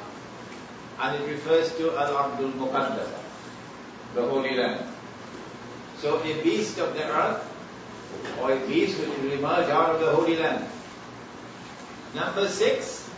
and 1.01 1.23
it 1.23 1.29
refers 1.29 1.77
to 1.77 1.91
Al-Ardul 1.97 2.53
Muqaddas, 2.53 3.11
the 4.15 4.23
Holy 4.23 4.57
Land. 4.57 4.87
So 5.99 6.23
a 6.23 6.43
beast 6.43 6.79
of 6.79 6.95
the 6.95 7.05
earth, 7.05 7.45
or 8.41 8.53
a 8.53 8.67
beast 8.67 8.99
which 8.99 9.11
will 9.19 9.33
emerge 9.33 9.69
out 9.69 9.91
of 9.91 10.01
the 10.01 10.11
Holy 10.11 10.37
Land. 10.37 10.71
Number 12.15 12.47
six, 12.47 13.11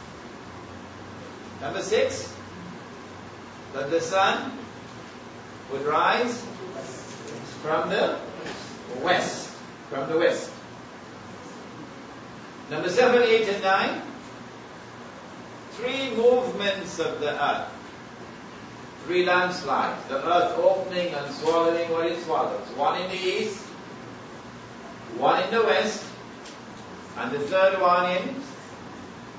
number 1.61 1.83
six, 1.83 2.35
that 3.75 3.91
the 3.91 4.01
sun 4.01 4.53
would 5.71 5.85
rise 5.85 6.43
from 7.61 7.91
the 7.91 8.19
west, 9.03 9.51
from 9.91 10.09
the 10.09 10.19
west. 10.19 10.51
Number 12.71 12.89
seven, 12.89 13.23
eight, 13.23 13.47
and 13.49 13.63
nine, 13.63 14.03
three 15.73 16.11
movements 16.17 16.99
of 16.99 17.21
the 17.21 17.33
earth. 17.33 17.69
Three 19.05 19.27
landslides. 19.27 20.09
The 20.09 20.27
earth 20.27 20.59
opening 20.59 21.13
and 21.13 21.33
swallowing 21.35 21.91
what 21.93 22.07
it 22.07 22.21
swallows. 22.25 22.67
One 22.77 23.01
in 23.03 23.11
the 23.11 23.17
east, 23.17 23.63
one 25.19 25.43
in 25.45 25.51
the 25.51 25.63
west, 25.63 26.03
and 27.19 27.31
the 27.31 27.41
third 27.41 27.81
one 27.81 28.17
in 28.17 28.43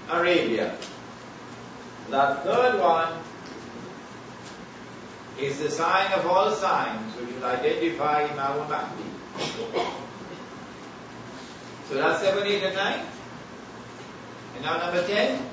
Arabia. 0.09 0.75
That 2.09 2.43
third 2.43 2.79
one 2.79 3.13
is 5.39 5.59
the 5.59 5.69
sign 5.69 6.11
of 6.13 6.25
all 6.25 6.51
signs 6.51 7.15
which 7.19 7.33
will 7.35 7.45
identify 7.45 8.23
Imam 8.23 8.69
Mahdi. 8.69 9.03
So 11.89 11.95
that's 11.95 12.21
7, 12.21 12.45
8 12.45 12.63
and 12.63 12.75
9. 12.75 13.05
And 14.55 14.63
now 14.63 14.77
number 14.77 15.05
10 15.05 15.47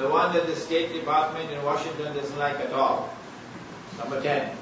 the 0.00 0.08
one 0.08 0.32
that 0.32 0.46
the 0.46 0.56
State 0.56 0.92
Department 0.92 1.50
in 1.50 1.62
Washington 1.62 2.14
doesn't 2.14 2.38
like 2.38 2.58
at 2.60 2.72
all. 2.72 3.12
Number 3.98 4.22
10. 4.22 4.56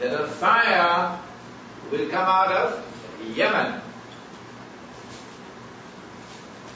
That 0.00 0.20
a 0.20 0.26
fire 0.26 1.18
will 1.90 2.08
come 2.08 2.26
out 2.26 2.50
of 2.50 2.84
Yemen. 3.36 3.81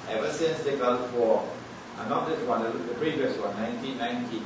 Ever 0.09 0.33
since 0.33 0.63
the 0.63 0.73
Gulf 0.73 1.13
War, 1.15 1.49
and 1.99 2.09
not 2.09 2.29
this 2.29 2.41
one, 2.47 2.63
the 2.63 2.95
previous 2.95 3.37
one, 3.39 3.55
1990. 3.57 4.43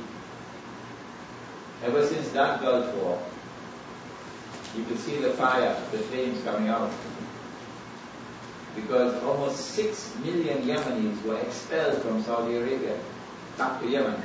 Ever 1.83 2.05
since 2.05 2.29
that 2.29 2.61
Gulf 2.61 2.93
War, 2.95 3.21
you 4.77 4.83
could 4.85 4.99
see 4.99 5.17
the 5.17 5.31
fire, 5.31 5.75
the 5.91 5.97
flames 5.97 6.43
coming 6.43 6.69
out 6.69 6.91
because 8.75 9.21
almost 9.23 9.57
6 9.75 10.17
million 10.23 10.61
Yemenis 10.63 11.21
were 11.23 11.37
expelled 11.39 12.01
from 12.01 12.23
Saudi 12.23 12.55
Arabia 12.55 12.97
back 13.57 13.81
to 13.81 13.87
Yemen. 13.87 14.21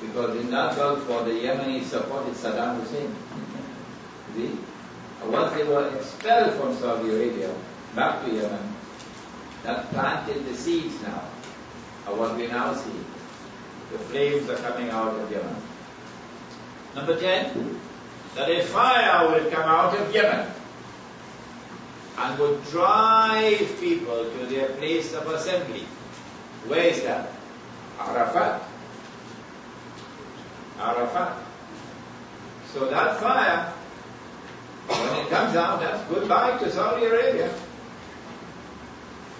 Because 0.00 0.36
in 0.36 0.50
that 0.50 0.76
Gulf 0.76 1.08
War, 1.08 1.22
the 1.24 1.30
Yemenis 1.30 1.84
supported 1.84 2.34
Saddam 2.34 2.80
Hussein. 2.80 3.14
See? 4.36 4.58
Once 5.24 5.54
they 5.54 5.64
were 5.64 5.88
expelled 5.96 6.54
from 6.54 6.76
Saudi 6.76 7.10
Arabia 7.10 7.52
back 7.94 8.24
to 8.24 8.30
Yemen, 8.30 8.74
that 9.68 9.90
planted 9.90 10.46
the 10.46 10.54
seeds 10.54 10.98
now 11.02 11.22
of 12.06 12.18
what 12.18 12.34
we 12.38 12.46
now 12.46 12.72
see. 12.72 13.00
The 13.92 13.98
flames 13.98 14.48
are 14.48 14.56
coming 14.56 14.88
out 14.88 15.14
of 15.14 15.30
Yemen. 15.30 15.56
Number 16.94 17.20
10, 17.20 17.78
that 18.34 18.48
a 18.48 18.62
fire 18.62 19.28
will 19.28 19.50
come 19.50 19.68
out 19.68 19.94
of 19.94 20.14
Yemen 20.14 20.50
and 22.16 22.38
would 22.38 22.64
drive 22.64 23.78
people 23.78 24.30
to 24.30 24.46
their 24.46 24.70
place 24.76 25.12
of 25.12 25.28
assembly. 25.28 25.84
Where 26.66 26.84
is 26.84 27.02
that? 27.02 27.30
Arafat. 28.00 28.62
Arafat. 30.80 31.42
So 32.72 32.88
that 32.88 33.20
fire, 33.20 33.70
when 34.88 35.26
it 35.26 35.28
comes 35.28 35.56
out, 35.56 35.80
that's 35.80 36.02
goodbye 36.08 36.56
to 36.56 36.72
Saudi 36.72 37.04
Arabia. 37.04 37.52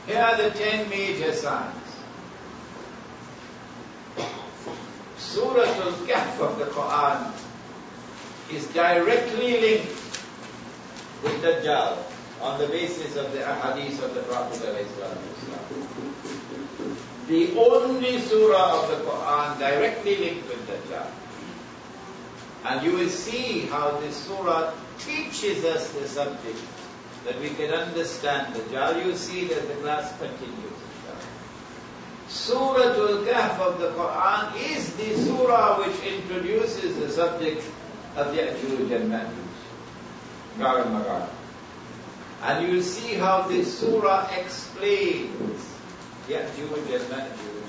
Here 0.08 0.22
are 0.22 0.38
the 0.38 0.48
ten 0.56 0.88
major 0.88 1.34
signs. 1.34 1.76
Surah 5.18 5.68
Al-Kahf 5.68 6.40
of 6.40 6.58
the 6.58 6.64
Quran 6.64 7.30
is 8.50 8.66
directly 8.68 9.60
linked 9.60 9.92
with 11.22 11.42
Dajjal 11.42 11.98
on 12.40 12.58
the 12.58 12.68
basis 12.68 13.16
of 13.16 13.32
the 13.34 13.44
hadith 13.44 14.02
of 14.02 14.14
the 14.14 14.22
Prophet 14.22 14.86
The 17.28 17.58
only 17.58 18.18
surah 18.18 18.80
of 18.80 18.88
the 18.88 19.04
Quran 19.04 19.58
directly 19.58 20.16
linked 20.16 20.48
with 20.48 20.66
Dajjal. 20.66 21.10
And 22.64 22.82
you 22.82 22.96
will 22.96 23.10
see 23.10 23.66
how 23.66 23.90
this 24.00 24.16
surah 24.16 24.72
teaches 25.00 25.66
us 25.66 25.92
the 25.92 26.08
subject 26.08 26.56
that 27.24 27.40
we 27.40 27.50
can 27.50 27.70
understand 27.70 28.54
Dajjal. 28.54 29.04
You 29.04 29.14
see 29.16 29.46
that 29.46 29.68
the 29.68 29.74
class 29.74 30.16
continues. 30.18 30.72
Surah 32.28 32.92
Al-Kahf 32.92 33.58
of 33.58 33.80
the 33.80 33.88
Quran 33.92 34.54
is 34.70 34.92
the 34.96 35.14
surah 35.24 35.78
which 35.78 35.98
introduces 36.02 36.96
the 36.96 37.08
subject 37.08 37.64
of 38.16 38.34
Ya'juj 38.34 38.92
and 38.94 39.10
Ma'juj. 39.10 39.32
And. 40.58 41.28
And 42.42 42.68
you 42.68 42.82
see 42.82 43.14
how 43.14 43.42
this 43.48 43.78
surah 43.78 44.28
explains 44.36 45.74
Ya'juj 46.28 46.94
and 46.94 47.04
Ma'juj, 47.08 47.62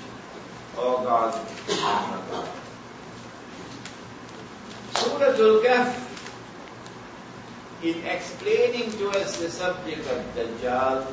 oh 0.76 1.04
God, 1.04 1.32
Surah 4.94 5.32
Al-Kahf 5.32 6.09
in 7.82 8.04
explaining 8.04 8.90
to 8.92 9.08
us 9.10 9.38
the 9.38 9.50
subject 9.50 10.06
of 10.10 10.24
Dajjal 10.36 11.06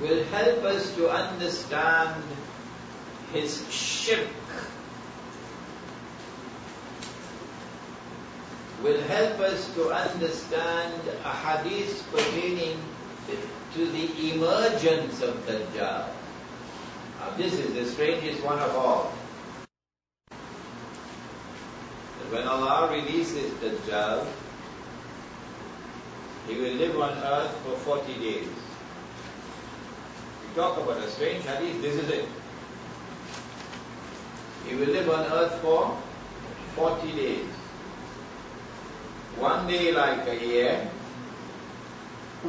will 0.00 0.24
help 0.24 0.64
us 0.64 0.94
to 0.96 1.08
understand 1.08 2.22
his 3.32 3.62
shirk, 3.72 4.28
will 8.82 9.00
help 9.02 9.38
us 9.40 9.72
to 9.74 9.90
understand 9.90 11.00
a 11.24 11.30
hadith 11.30 12.04
pertaining 12.10 12.76
to 13.74 13.86
the 13.86 14.34
emergence 14.34 15.22
of 15.22 15.34
Dajjal. 15.46 16.06
Now 17.20 17.30
this 17.36 17.54
is 17.54 17.74
the 17.74 17.84
strangest 17.86 18.42
one 18.42 18.58
of 18.58 18.74
all. 18.74 19.12
When 22.30 22.48
Allah 22.48 22.90
releases 22.90 23.52
Dajjal, 23.62 24.26
he 26.48 26.54
will 26.56 26.74
live 26.74 27.00
on 27.00 27.16
earth 27.18 27.52
for 27.64 27.76
40 27.76 28.14
days. 28.14 28.48
We 30.42 30.54
talk 30.54 30.78
about 30.78 30.98
a 30.98 31.10
strange 31.10 31.44
hadith, 31.44 31.80
this 31.80 31.94
is 31.94 32.08
it. 32.10 32.28
He 34.68 34.74
will 34.74 34.88
live 34.88 35.08
on 35.10 35.20
earth 35.32 35.54
for 35.60 35.96
40 36.76 37.12
days. 37.12 37.46
One 39.36 39.66
day 39.66 39.92
like 39.92 40.26
a 40.28 40.36
year, 40.46 40.90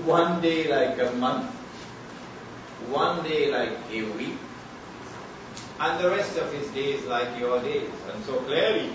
one 0.03 0.41
day 0.41 0.67
like 0.67 0.99
a 0.99 1.11
month, 1.13 1.49
one 2.89 3.23
day 3.23 3.51
like 3.51 3.77
a 3.91 4.03
week, 4.17 4.37
and 5.79 6.03
the 6.03 6.09
rest 6.09 6.37
of 6.37 6.51
his 6.53 6.67
days 6.71 7.03
like 7.05 7.39
your 7.39 7.61
days. 7.61 7.89
And 8.11 8.23
so 8.25 8.39
clearly, 8.41 8.91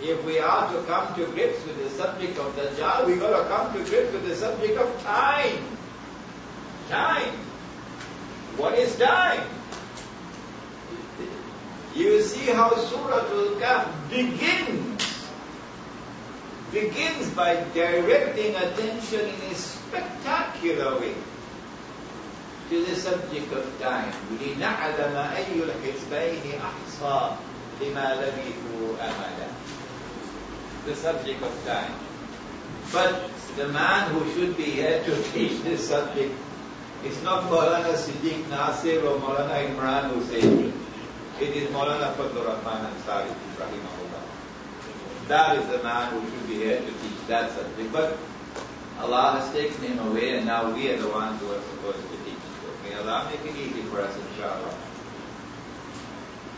if 0.00 0.22
we 0.24 0.38
are 0.38 0.72
to 0.72 0.82
come 0.82 1.14
to 1.14 1.26
grips 1.32 1.64
with 1.64 1.82
the 1.82 1.90
subject 1.90 2.38
of 2.38 2.54
Dajjal, 2.54 3.06
we 3.06 3.16
got 3.16 3.42
to 3.42 3.48
come 3.48 3.72
to 3.72 3.90
grips 3.90 4.12
with 4.12 4.28
the 4.28 4.36
subject 4.36 4.78
of 4.78 5.02
time. 5.02 5.64
Time. 6.88 7.32
What 8.56 8.78
is 8.78 8.96
time? 8.98 9.42
You 11.94 12.20
see 12.20 12.52
how 12.52 12.76
Surah 12.76 13.24
Al-Kahf 13.24 14.10
begins. 14.10 15.00
Begins 16.72 17.30
by 17.32 17.64
directing 17.72 18.54
attention 18.54 19.20
in 19.20 19.40
a 19.50 19.54
spectacular 19.54 21.00
way 21.00 21.14
to 22.68 22.84
the 22.84 22.96
subject 22.96 23.50
of 23.52 23.64
time. 23.80 24.12
لِنَعْلَمَ 24.28 25.16
أَيُّ 25.16 25.56
الْحِزْبَيْنِ 25.56 26.60
أَحْصَى 26.60 27.36
لِمَا 27.80 28.20
لَبِثُوا 28.20 29.00
أَمَلًا 29.00 29.49
the 30.85 30.95
subject 30.95 31.41
of 31.43 31.53
time. 31.65 31.93
But 32.91 33.29
the 33.55 33.67
man 33.69 34.11
who 34.11 34.25
should 34.33 34.57
be 34.57 34.63
here 34.63 35.03
to 35.03 35.23
teach 35.31 35.61
this 35.63 35.87
subject 35.87 36.33
is 37.05 37.21
not 37.23 37.43
Maulana 37.43 37.93
Siddiq 37.93 38.49
Nasir 38.49 39.05
or 39.05 39.19
Maulana 39.19 39.67
Imran 39.67 40.11
Hosein. 40.11 40.71
It 41.39 41.55
is 41.55 41.69
Maulana 41.69 42.13
Fadlur 42.15 42.45
Rahman 42.45 42.93
Ansari, 42.93 43.33
Rahimahullah. 43.57 44.21
That 45.27 45.57
is 45.57 45.67
the 45.67 45.81
man 45.83 46.11
who 46.13 46.21
should 46.29 46.47
be 46.47 46.55
here 46.55 46.77
to 46.79 46.85
teach 46.85 47.27
that 47.27 47.51
subject. 47.51 47.91
But 47.91 48.17
Allah 48.99 49.39
has 49.39 49.51
taken 49.53 49.81
him 49.83 49.99
away 50.07 50.37
and 50.37 50.45
now 50.45 50.73
we 50.73 50.89
are 50.89 50.97
the 50.97 51.09
ones 51.09 51.39
who 51.41 51.51
are 51.51 51.61
supposed 51.61 52.01
to 52.01 52.17
teach. 52.25 52.33
It. 52.35 52.89
May 52.89 52.95
Allah 52.95 53.29
make 53.31 53.43
it 53.49 53.57
easy 53.57 53.81
for 53.83 54.01
us, 54.01 54.15
inshallah. 54.15 54.75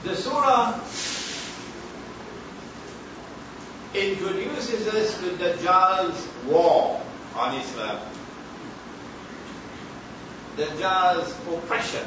The 0.03 0.15
surah 0.15 0.80
introduces 3.93 4.87
us 4.87 5.17
to 5.19 5.29
Dajjal's 5.37 6.27
war 6.45 7.01
on 7.35 7.55
Islam. 7.55 7.99
Dajjal's 10.57 11.31
oppression. 11.47 12.05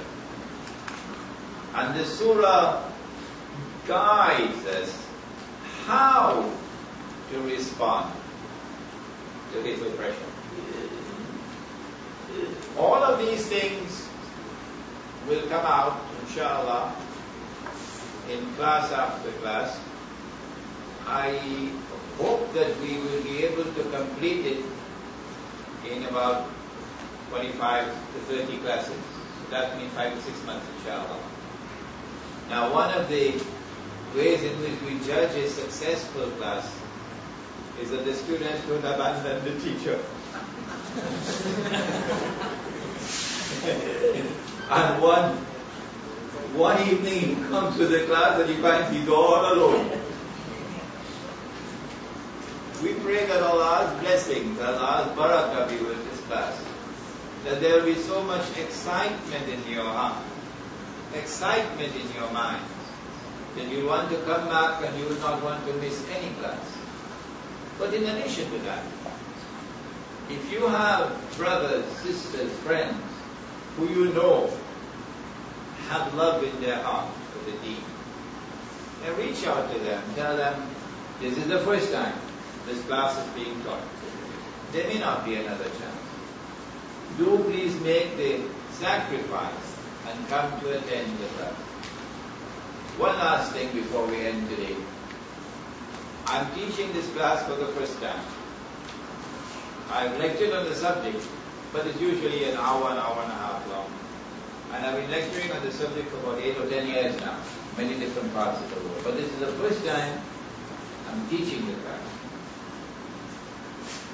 And 1.74 1.98
the 1.98 2.04
surah 2.04 2.82
guides 3.86 4.66
us 4.66 5.06
how 5.84 6.50
to 7.30 7.40
respond 7.42 8.12
to 9.52 9.62
his 9.62 9.80
oppression. 9.82 10.22
All 12.78 13.02
of 13.02 13.18
these 13.18 13.46
things 13.46 14.08
will 15.28 15.42
come 15.48 15.64
out, 15.64 16.00
inshallah, 16.22 16.94
in 18.30 18.44
class 18.54 18.92
after 18.92 19.30
class. 19.32 19.80
I 21.06 21.70
hope 22.18 22.52
that 22.54 22.76
we 22.80 22.98
will 22.98 23.22
be 23.22 23.44
able 23.44 23.64
to 23.64 23.82
complete 23.90 24.46
it 24.46 24.64
in 25.90 26.04
about 26.04 26.48
25 27.30 27.86
to 27.86 28.36
30 28.36 28.56
classes. 28.58 28.94
So 28.94 29.50
that 29.50 29.76
means 29.78 29.92
five 29.92 30.14
to 30.14 30.20
six 30.22 30.44
months, 30.44 30.66
inshallah. 30.78 31.18
Now, 32.48 32.72
one 32.72 32.92
of 32.94 33.08
the 33.08 33.32
ways 34.16 34.42
in 34.42 34.52
which 34.60 34.80
we 34.82 34.98
judge 35.06 35.34
a 35.36 35.48
successful 35.48 36.30
class 36.38 36.74
is 37.80 37.90
that 37.90 38.04
the 38.04 38.14
students 38.14 38.64
don't 38.66 38.78
abandon 38.78 39.44
the 39.44 39.60
teacher. 39.60 39.98
and 44.70 45.02
one 45.02 45.36
one 46.56 46.80
evening 46.88 47.20
he 47.20 47.34
comes 47.50 47.76
to 47.76 47.86
the 47.86 48.06
class 48.06 48.40
and 48.40 48.48
he 48.48 48.56
finds 48.56 48.96
he's 48.96 49.08
all 49.08 49.52
alone. 49.52 49.90
We 52.82 52.92
pray 52.92 53.24
that 53.24 53.42
Allah's 53.42 53.88
blessings, 54.00 54.60
Allah's 54.60 55.08
barakah 55.16 55.68
be 55.68 55.82
with 55.82 55.96
this 56.10 56.20
class. 56.26 56.62
That 57.44 57.60
there 57.60 57.78
will 57.78 57.86
be 57.86 57.94
so 57.94 58.22
much 58.22 58.44
excitement 58.58 59.48
in 59.48 59.72
your 59.72 59.84
heart, 59.84 60.22
excitement 61.14 61.94
in 61.96 62.12
your 62.12 62.30
mind, 62.32 62.62
that 63.56 63.68
you 63.68 63.86
want 63.86 64.10
to 64.10 64.16
come 64.28 64.48
back 64.48 64.84
and 64.84 64.98
you 64.98 65.06
will 65.06 65.20
not 65.20 65.42
want 65.42 65.64
to 65.66 65.72
miss 65.74 66.04
any 66.10 66.34
class. 66.34 66.60
But 67.78 67.94
in 67.94 68.04
addition 68.04 68.50
to 68.50 68.58
that, 68.68 68.84
if 70.28 70.52
you 70.52 70.66
have 70.66 71.16
brothers, 71.38 71.86
sisters, 72.04 72.52
friends 72.58 73.00
who 73.76 73.88
you 73.88 74.12
know 74.12 74.50
have 75.88 76.12
love 76.14 76.44
in 76.44 76.60
their 76.60 76.82
heart 76.82 77.08
for 77.32 77.50
the 77.50 77.56
deen, 77.58 77.80
then 79.02 79.16
reach 79.16 79.46
out 79.46 79.72
to 79.72 79.78
them, 79.78 80.02
tell 80.14 80.36
them, 80.36 80.68
this 81.20 81.38
is 81.38 81.46
the 81.46 81.60
first 81.60 81.90
time 81.90 82.12
this 82.66 82.82
class 82.84 83.16
is 83.16 83.32
being 83.34 83.62
taught. 83.62 83.82
There 84.72 84.86
may 84.88 84.98
not 84.98 85.24
be 85.24 85.36
another 85.36 85.64
chance. 85.64 86.02
Do 87.18 87.38
please 87.44 87.80
make 87.80 88.16
the 88.16 88.42
sacrifice 88.72 89.78
and 90.08 90.28
come 90.28 90.60
to 90.60 90.78
attend 90.78 91.18
the 91.18 91.26
class. 91.38 91.54
One 92.98 93.16
last 93.18 93.52
thing 93.52 93.72
before 93.72 94.06
we 94.06 94.16
end 94.16 94.48
today. 94.50 94.76
I'm 96.26 96.52
teaching 96.54 96.92
this 96.92 97.08
class 97.12 97.44
for 97.44 97.54
the 97.54 97.66
first 97.78 98.00
time. 98.00 98.24
I've 99.90 100.18
lectured 100.18 100.52
on 100.52 100.64
the 100.64 100.74
subject, 100.74 101.26
but 101.72 101.86
it's 101.86 102.00
usually 102.00 102.50
an 102.50 102.56
hour, 102.56 102.90
an 102.90 102.98
hour 102.98 103.22
and 103.22 103.30
a 103.30 103.34
half 103.34 103.68
long. 103.70 103.88
And 104.72 104.84
I've 104.84 104.96
been 104.96 105.10
lecturing 105.10 105.52
on 105.52 105.62
the 105.62 105.70
subject 105.70 106.08
for 106.08 106.18
about 106.18 106.40
eight 106.40 106.58
or 106.58 106.68
ten 106.68 106.88
years 106.88 107.18
now, 107.20 107.38
many 107.76 107.94
different 107.94 108.34
parts 108.34 108.60
of 108.60 108.74
the 108.74 108.80
world. 108.80 109.00
But 109.04 109.16
this 109.16 109.30
is 109.30 109.38
the 109.38 109.52
first 109.62 109.86
time 109.86 110.20
I'm 111.08 111.28
teaching 111.28 111.64
the 111.66 111.74
class. 111.74 112.15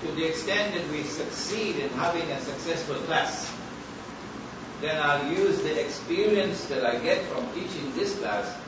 To 0.03 0.11
the 0.13 0.25
extent 0.25 0.75
that 0.75 0.89
we 0.91 1.05
succeed 1.05 1.77
in 1.77 1.89
having 1.91 2.29
a 2.31 2.41
successful 2.41 2.97
class, 3.07 3.53
then 4.81 5.01
I'll 5.01 5.31
use 5.31 5.63
the 5.63 5.79
experience 5.79 6.67
that 6.67 6.85
I 6.85 6.99
get 6.99 7.23
from 7.27 7.47
teaching 7.55 7.95
this 7.95 8.19
class 8.19 8.59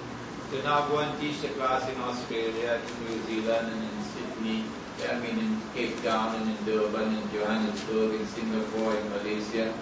to 0.53 0.63
now 0.63 0.87
go 0.87 0.99
and 0.99 1.21
teach 1.21 1.43
the 1.43 1.49
class 1.49 1.83
in 1.91 2.01
Australia, 2.01 2.79
in 2.79 2.95
New 3.09 3.19
Zealand, 3.27 3.67
and 3.67 3.83
in 3.83 3.97
Sydney, 4.15 4.63
I 5.11 5.19
mean 5.19 5.39
in 5.43 5.61
Cape 5.75 6.01
Town, 6.05 6.37
and 6.37 6.51
in 6.51 6.65
Durban, 6.65 7.17
in 7.19 7.31
Johannesburg, 7.33 8.15
in 8.15 8.27
Singapore, 8.29 8.95
in 8.95 9.11
Malaysia, 9.11 9.75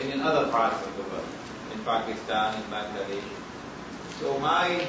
and 0.00 0.12
in 0.12 0.22
other 0.22 0.48
parts 0.50 0.80
of 0.86 0.96
the 0.96 1.02
world, 1.12 1.28
in 1.74 1.80
Pakistan, 1.84 2.54
in 2.56 2.62
Bangladesh. 2.72 3.28
So 4.20 4.38
my 4.38 4.88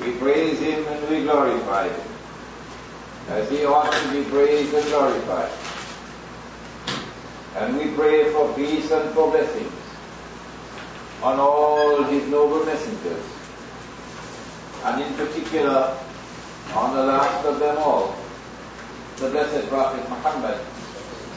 We 0.00 0.12
praise 0.12 0.58
Him 0.60 0.86
and 0.86 1.08
we 1.08 1.22
glorify 1.22 1.88
Him. 1.88 2.16
as 3.28 3.50
he 3.50 3.64
ought 3.64 3.92
to 3.92 4.12
be 4.12 4.22
praised 4.30 4.72
and 4.72 4.86
glorified. 4.86 5.50
And 7.56 7.76
we 7.76 7.90
pray 7.96 8.30
for 8.32 8.52
peace 8.54 8.90
and 8.90 9.12
for 9.14 9.30
blessings 9.30 9.72
on 11.22 11.40
all 11.40 12.04
his 12.04 12.28
noble 12.28 12.64
messengers, 12.64 13.24
and 14.84 15.02
in 15.02 15.12
particular 15.14 15.96
on 16.74 16.94
the 16.94 17.04
last 17.04 17.44
of 17.46 17.58
them 17.58 17.78
all, 17.78 18.14
the 19.16 19.30
blessed 19.30 19.68
Prophet 19.68 20.08
Muhammad 20.08 20.60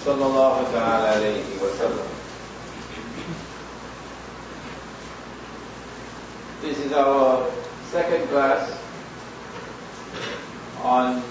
sallallahu 0.03 0.66
alayhi 0.76 1.57
wa 1.57 1.72
sallam. 1.80 2.07
This 6.62 6.78
is 6.78 6.91
our 6.91 7.49
second 7.92 8.28
class 8.28 8.80
on 10.84 11.24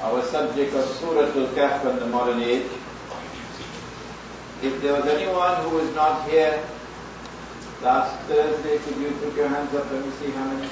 our 0.00 0.22
subject 0.22 0.72
of 0.74 0.84
Surah 0.84 1.26
Al-Kahf 1.26 1.90
in 1.90 1.98
the 1.98 2.06
modern 2.06 2.40
age. 2.40 2.70
If 4.62 4.80
there 4.80 4.92
was 4.92 5.06
anyone 5.06 5.56
who 5.64 5.70
was 5.76 5.92
not 5.96 6.28
here 6.28 6.64
last 7.82 8.16
Thursday, 8.26 8.78
could 8.78 8.96
you 9.02 9.10
put 9.22 9.34
your 9.34 9.48
hands 9.48 9.74
up? 9.74 9.90
Let 9.90 10.06
me 10.06 10.12
see 10.20 10.30
how 10.30 10.44
many. 10.52 10.68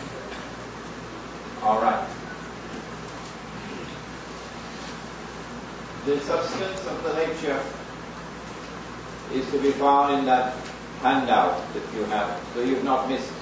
All 1.63 1.83
right. 1.83 2.09
The 6.05 6.21
substance 6.21 6.87
of 6.87 7.03
the 7.03 7.15
lecture 7.15 7.61
is 9.33 9.51
to 9.51 9.59
be 9.59 9.73
found 9.73 10.21
in 10.21 10.25
that 10.27 10.55
handout 11.03 11.75
that 11.75 11.95
you 11.97 12.05
have, 12.05 12.41
so 12.55 12.63
you've 12.63 12.85
not 12.85 13.09
missed 13.09 13.33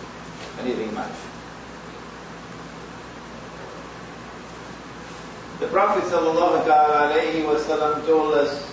anything 0.60 0.92
much. 0.94 1.10
The 5.60 5.66
Prophet 5.68 6.04
ﷺ 6.04 8.06
told 8.06 8.34
us 8.34 8.70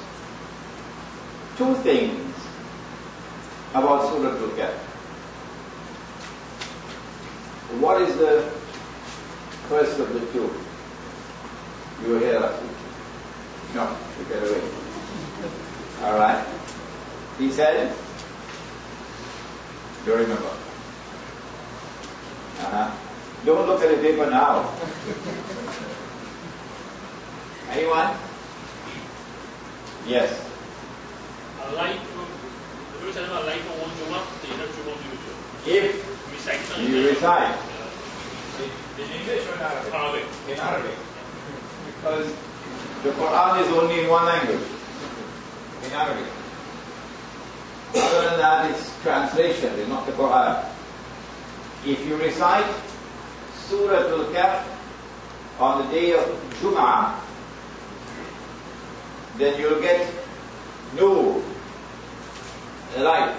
two 1.57 1.75
things 1.75 2.35
about 3.73 4.09
Surah 4.09 4.31
Al-Kahf. 4.31 4.73
What 7.79 8.01
is 8.01 8.17
the 8.17 8.41
first 9.69 9.99
of 9.99 10.11
the 10.13 10.19
two? 10.33 10.49
You 12.03 12.13
were 12.13 12.19
here 12.19 12.39
last 12.39 12.61
week. 12.61 12.71
No, 13.75 13.95
you 14.19 14.25
get 14.25 14.43
away. 14.43 14.61
All 16.03 16.17
right. 16.17 16.45
He 17.37 17.51
said, 17.51 17.95
you 20.05 20.13
remember. 20.15 20.49
Uh-huh. 22.61 22.91
Don't 23.45 23.67
look 23.67 23.81
at 23.81 23.89
the 23.89 23.97
paper 23.97 24.29
now. 24.29 24.69
Anyone? 27.71 28.15
Yes. 30.07 30.29
If 35.63 36.89
you 36.89 37.09
recite 37.09 37.57
in 38.97 39.11
English 39.11 39.47
or 39.47 39.55
in 39.55 39.61
Arabic? 39.61 39.93
Arabic. 39.93 40.25
In 40.49 40.59
Arabic. 40.59 40.95
Because 41.85 42.33
the 43.03 43.09
Quran 43.11 43.61
is 43.61 43.67
only 43.73 43.99
in 44.01 44.09
one 44.09 44.25
language. 44.25 44.61
In 45.85 45.91
Arabic. 45.93 46.25
Other 47.95 48.29
than 48.29 48.39
that, 48.39 48.71
it's 48.71 49.01
translation, 49.01 49.73
it's 49.79 49.89
not 49.89 50.05
the 50.05 50.13
Quran. 50.13 50.70
If 51.83 52.05
you 52.05 52.15
recite 52.15 52.71
Surah 53.67 54.05
Al-Kahf 54.07 54.63
on 55.59 55.85
the 55.85 55.91
day 55.91 56.13
of 56.13 56.25
Jum'ah, 56.61 57.19
then 59.37 59.59
you'll 59.59 59.81
get 59.81 60.07
nur, 60.95 61.41
light. 62.97 63.35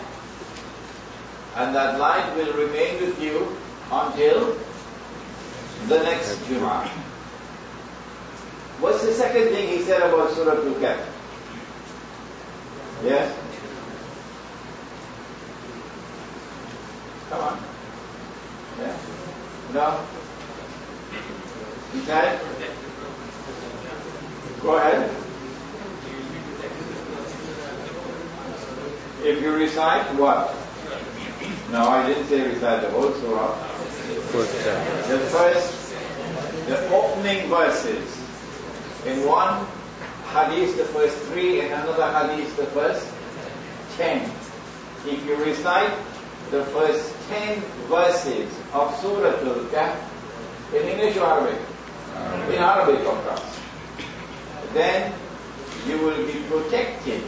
And 1.54 1.74
that 1.74 2.00
light 2.00 2.34
will 2.34 2.52
remain 2.54 3.00
with 3.00 3.22
you 3.22 3.56
until 3.92 4.56
the 5.86 6.02
next 6.02 6.36
Jum'ah. 6.48 6.88
What's 8.80 9.04
the 9.04 9.12
second 9.12 9.50
thing 9.50 9.68
he 9.68 9.82
said 9.84 10.02
about 10.02 10.32
Surah 10.32 10.56
Al-Kahf? 10.56 11.06
Yes? 13.04 13.38
Come 17.30 17.40
on. 17.40 17.71
No? 19.72 20.06
You 21.94 22.00
said? 22.02 22.40
Go 24.62 24.76
ahead. 24.76 25.10
If 29.24 29.42
you 29.42 29.54
recite 29.54 30.14
what? 30.16 30.54
No, 31.70 31.88
I 31.88 32.06
didn't 32.06 32.26
say 32.26 32.46
recite 32.46 32.82
the 32.82 32.90
whole 32.90 33.12
surah. 33.12 33.56
The 34.32 35.18
first, 35.30 35.94
the 36.66 36.88
opening 36.90 37.48
verses. 37.48 38.18
In 39.06 39.26
one 39.26 39.66
hadith, 40.32 40.76
the 40.76 40.84
first 40.84 41.16
three, 41.28 41.60
in 41.60 41.72
another 41.72 42.10
hadith, 42.12 42.56
the 42.56 42.66
first 42.66 43.06
ten. 43.96 44.30
If 45.06 45.24
you 45.26 45.36
recite 45.36 45.92
the 46.50 46.64
first 46.66 47.14
10 47.32 47.60
verses 47.88 48.52
of 48.74 48.94
Surah 49.00 49.40
Al-Kahf 49.40 49.96
in 50.74 50.86
English 50.86 51.16
or 51.16 51.24
Arabic? 51.24 51.60
Arabic. 52.14 52.54
In 52.54 52.62
Arabic, 52.62 53.00
of 53.08 53.24
course. 53.24 53.60
Then 54.74 55.14
you 55.86 55.96
will 56.04 56.26
be 56.26 56.44
protected 56.50 57.22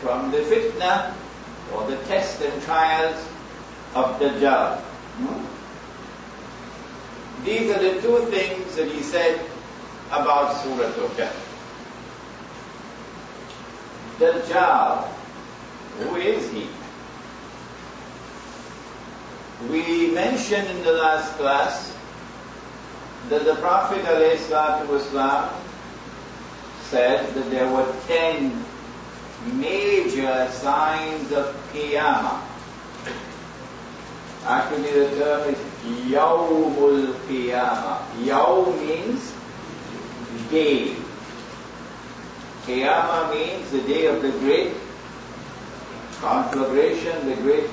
from 0.00 0.32
the 0.32 0.38
fitna 0.38 1.14
or 1.72 1.86
the 1.86 1.96
tests 2.10 2.42
and 2.42 2.62
trials 2.62 3.16
of 3.94 4.18
Dajjal. 4.18 4.80
Hmm? 4.80 5.44
These 7.44 7.70
are 7.70 7.78
the 7.78 8.02
two 8.02 8.26
things 8.26 8.74
that 8.74 8.90
he 8.90 9.02
said 9.02 9.38
about 10.10 10.56
Surah 10.62 10.90
Al-Kahf. 10.98 11.36
Dajjal, 14.18 15.06
who 16.00 16.16
is 16.16 16.50
he? 16.50 16.66
We 19.70 20.10
mentioned 20.10 20.68
in 20.68 20.82
the 20.82 20.92
last 20.92 21.36
class 21.36 21.96
that 23.28 23.44
the 23.44 23.54
Prophet 23.56 24.04
ﷺ 24.04 25.52
said 26.90 27.34
that 27.34 27.50
there 27.50 27.70
were 27.70 27.90
ten 28.06 28.64
major 29.54 30.48
signs 30.50 31.32
of 31.32 31.54
Qiyamah. 31.72 32.42
Actually 34.44 34.92
the 34.92 35.16
term 35.16 35.54
is 35.54 35.58
Yawmul 36.10 37.14
Qiyamah. 37.28 38.02
Yawm 38.24 38.78
means 38.86 39.32
day. 40.50 40.94
Qiyamah 42.66 43.30
means 43.34 43.70
the 43.70 43.80
day 43.82 44.06
of 44.06 44.20
the 44.22 44.30
great 44.30 44.72
conflagration, 46.20 47.28
the 47.28 47.36
great 47.36 47.68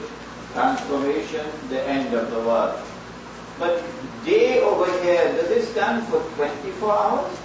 transformation, 0.53 1.45
the 1.69 1.81
end 1.83 2.13
of 2.13 2.31
the 2.31 2.39
world. 2.39 2.79
But 3.59 3.83
day 4.25 4.61
over 4.61 4.85
here, 5.03 5.33
does 5.33 5.51
it 5.51 5.65
stand 5.65 6.07
for 6.07 6.21
24 6.35 6.91
hours? 6.91 7.39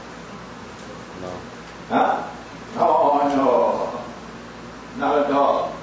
No. 1.21 1.41
Huh? 1.89 2.31
Oh, 2.77 3.33
no. 3.37 5.01
Not 5.01 5.27
at 5.27 5.31
all. 5.33 5.75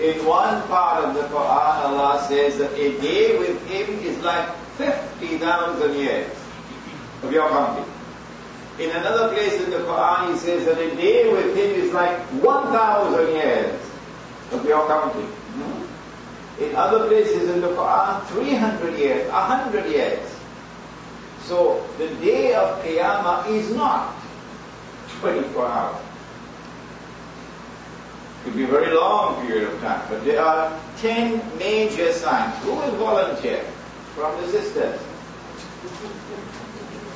In 0.00 0.24
one 0.24 0.62
part 0.68 1.04
of 1.04 1.14
the 1.14 1.22
Quran, 1.22 1.76
Allah 1.90 2.24
says 2.28 2.56
that 2.58 2.72
a 2.72 3.00
day 3.00 3.38
with 3.38 3.60
Him 3.66 3.98
is 4.00 4.16
like 4.22 4.48
50,000 4.78 5.94
years 5.98 6.32
of 7.22 7.32
your 7.32 7.48
counting. 7.48 7.84
In 8.78 8.90
another 8.90 9.34
place 9.34 9.60
in 9.60 9.70
the 9.70 9.78
Quran, 9.78 10.32
He 10.32 10.38
says 10.38 10.64
that 10.66 10.78
a 10.78 10.94
day 10.96 11.30
with 11.32 11.56
Him 11.56 11.74
is 11.82 11.92
like 11.92 12.16
1,000 12.40 13.34
years 13.34 13.80
of 14.52 14.64
your 14.64 14.86
counting. 14.86 15.28
In 16.60 16.74
other 16.74 17.06
places 17.06 17.48
in 17.48 17.60
the 17.60 17.68
Quran, 17.68 18.24
300 18.26 18.98
years, 18.98 19.30
100 19.30 19.86
years. 19.86 20.34
So 21.42 21.86
the 21.98 22.08
day 22.16 22.54
of 22.54 22.82
Qiyamah 22.84 23.48
is 23.48 23.74
not 23.74 24.14
24 25.20 25.66
hours. 25.66 25.96
It 28.40 28.44
could 28.44 28.56
be 28.56 28.64
a 28.64 28.66
very 28.66 28.94
long 28.94 29.46
period 29.46 29.72
of 29.72 29.80
time, 29.80 30.02
but 30.08 30.24
there 30.24 30.42
are 30.42 30.78
10 30.98 31.58
major 31.58 32.12
signs. 32.12 32.56
Who 32.64 32.74
will 32.74 32.96
volunteer 32.96 33.62
from 34.14 34.40
the 34.40 34.48
sisters? 34.48 35.00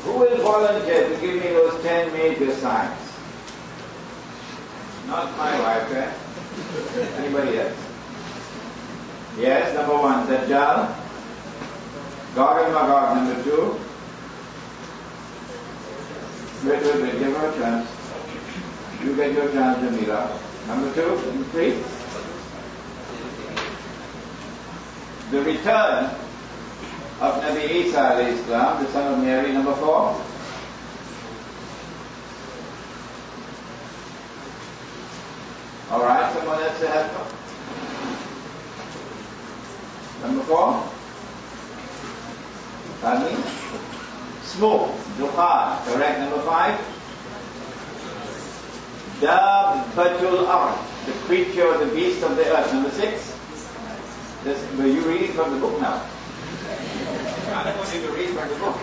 Who 0.05 0.19
will 0.19 0.37
volunteer 0.39 1.09
to 1.09 1.21
give 1.21 1.35
me 1.35 1.51
those 1.51 1.83
10 1.83 2.13
major 2.13 2.53
signs? 2.55 2.99
Not 5.07 5.37
my 5.37 5.61
wife, 5.61 5.93
eh? 5.93 6.13
Anybody 7.19 7.59
else? 7.59 7.82
Yes, 9.39 9.75
number 9.75 9.97
one, 9.97 10.27
Dajjal. 10.27 10.95
Gog 12.35 12.65
and 12.65 12.75
Magog, 12.75 13.17
number 13.17 13.43
two. 13.43 13.79
Wait, 16.69 16.83
wait, 16.83 17.03
wait, 17.03 17.19
give 17.19 17.37
her 17.37 17.51
a 17.51 17.59
chance. 17.59 17.91
You 19.03 19.17
get 19.17 19.33
your 19.33 19.51
chance, 19.53 19.81
Jamila. 19.81 20.39
Number 20.69 20.95
two 20.95 21.17
and 21.31 21.47
three. 21.47 21.83
The 25.31 25.43
return 25.43 26.05
of 27.21 27.43
Nabi 27.43 27.71
Isa 27.71 28.21
Islam, 28.29 28.85
the 28.85 28.91
son 28.93 29.15
of 29.15 29.25
Mary, 29.25 29.53
number 29.53 29.75
four. 29.77 30.15
All 35.91 36.03
right, 36.03 36.33
someone 36.35 36.63
else 36.63 36.81
to 36.81 36.89
help 36.89 37.13
Number 40.23 40.43
four. 40.45 40.83
Pardon 43.01 43.35
me? 43.35 43.43
Smoke, 44.45 44.91
dukhan, 45.19 45.85
correct. 45.87 46.19
Number 46.21 46.41
five. 46.43 46.79
The 49.21 49.27
Dabbatul 49.27 50.47
ard, 50.49 50.79
the 51.07 51.13
creature, 51.27 51.79
the 51.79 51.87
beast 51.95 52.23
of 52.23 52.37
the 52.37 52.45
earth. 52.47 52.73
Number 52.73 52.91
six. 52.91 53.37
This, 54.45 54.59
will 54.77 54.87
you 54.87 55.01
read 55.03 55.31
from 55.31 55.55
the 55.55 55.61
book 55.61 55.81
now? 55.81 56.03
I 57.55 57.65
don't 57.65 57.77
want 57.79 57.95
you 57.95 58.01
to 58.07 58.13
read 58.13 58.31
from 58.31 58.49
the 58.49 58.57
book. 58.57 58.77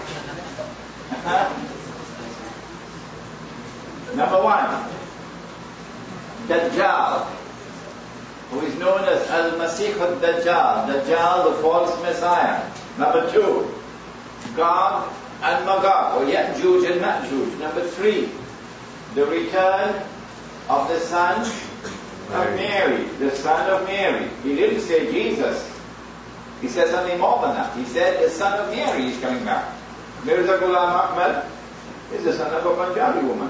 Number 4.16 4.42
one, 4.44 4.90
The 6.48 6.54
Dajjal, 6.56 7.28
who 8.50 8.62
is 8.62 8.76
known 8.80 9.04
as 9.06 9.30
Al-Masih 9.30 10.00
al-Dajjal, 10.00 10.90
Dajjal, 10.90 11.56
the 11.56 11.62
false 11.62 12.02
Messiah. 12.02 12.66
Number 12.98 13.32
two, 13.32 13.70
Gog 14.56 15.14
and 15.42 15.66
Magog, 15.66 16.22
or 16.22 16.26
Ya'juj 16.26 16.92
and 16.92 17.02
Ma'juj. 17.02 17.60
Number 17.60 17.86
three, 17.88 18.30
the 19.14 19.26
return 19.26 20.04
of 20.68 20.88
the 20.88 21.00
son 21.00 21.42
of 21.42 22.56
Mary, 22.56 23.04
the 23.20 23.32
son 23.32 23.70
of 23.70 23.88
Mary. 23.88 24.28
He 24.44 24.56
didn't 24.56 24.82
say 24.82 25.12
Jesus. 25.12 25.66
He 26.62 26.68
said 26.68 26.90
something 26.90 27.20
more 27.20 27.42
than 27.42 27.56
that. 27.56 27.76
He 27.78 27.86
said 27.86 28.24
the 28.24 28.30
son 28.30 28.60
of 28.60 28.76
Mary 28.76 29.06
is 29.06 29.20
coming 29.20 29.44
back. 29.46 29.74
Mirza 30.26 30.58
Ghulam 30.58 30.92
Ahmad 31.10 31.46
is 32.14 32.24
the 32.24 32.34
son 32.34 32.54
of 32.54 32.66
a 32.66 32.86
Punjabi 32.86 33.26
woman. 33.26 33.50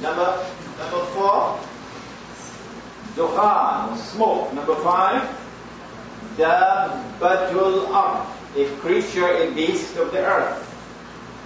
number, 0.00 0.46
number 0.78 1.04
four, 1.12 1.60
Dukhan, 3.16 3.96
smoke. 3.96 4.52
Number 4.52 4.74
five, 4.76 5.22
Dabbatul 6.36 7.88
Ard, 7.88 8.26
a 8.56 8.66
creature, 8.76 9.28
a 9.28 9.50
beast 9.52 9.96
of 9.96 10.10
the 10.12 10.18
earth. 10.18 10.70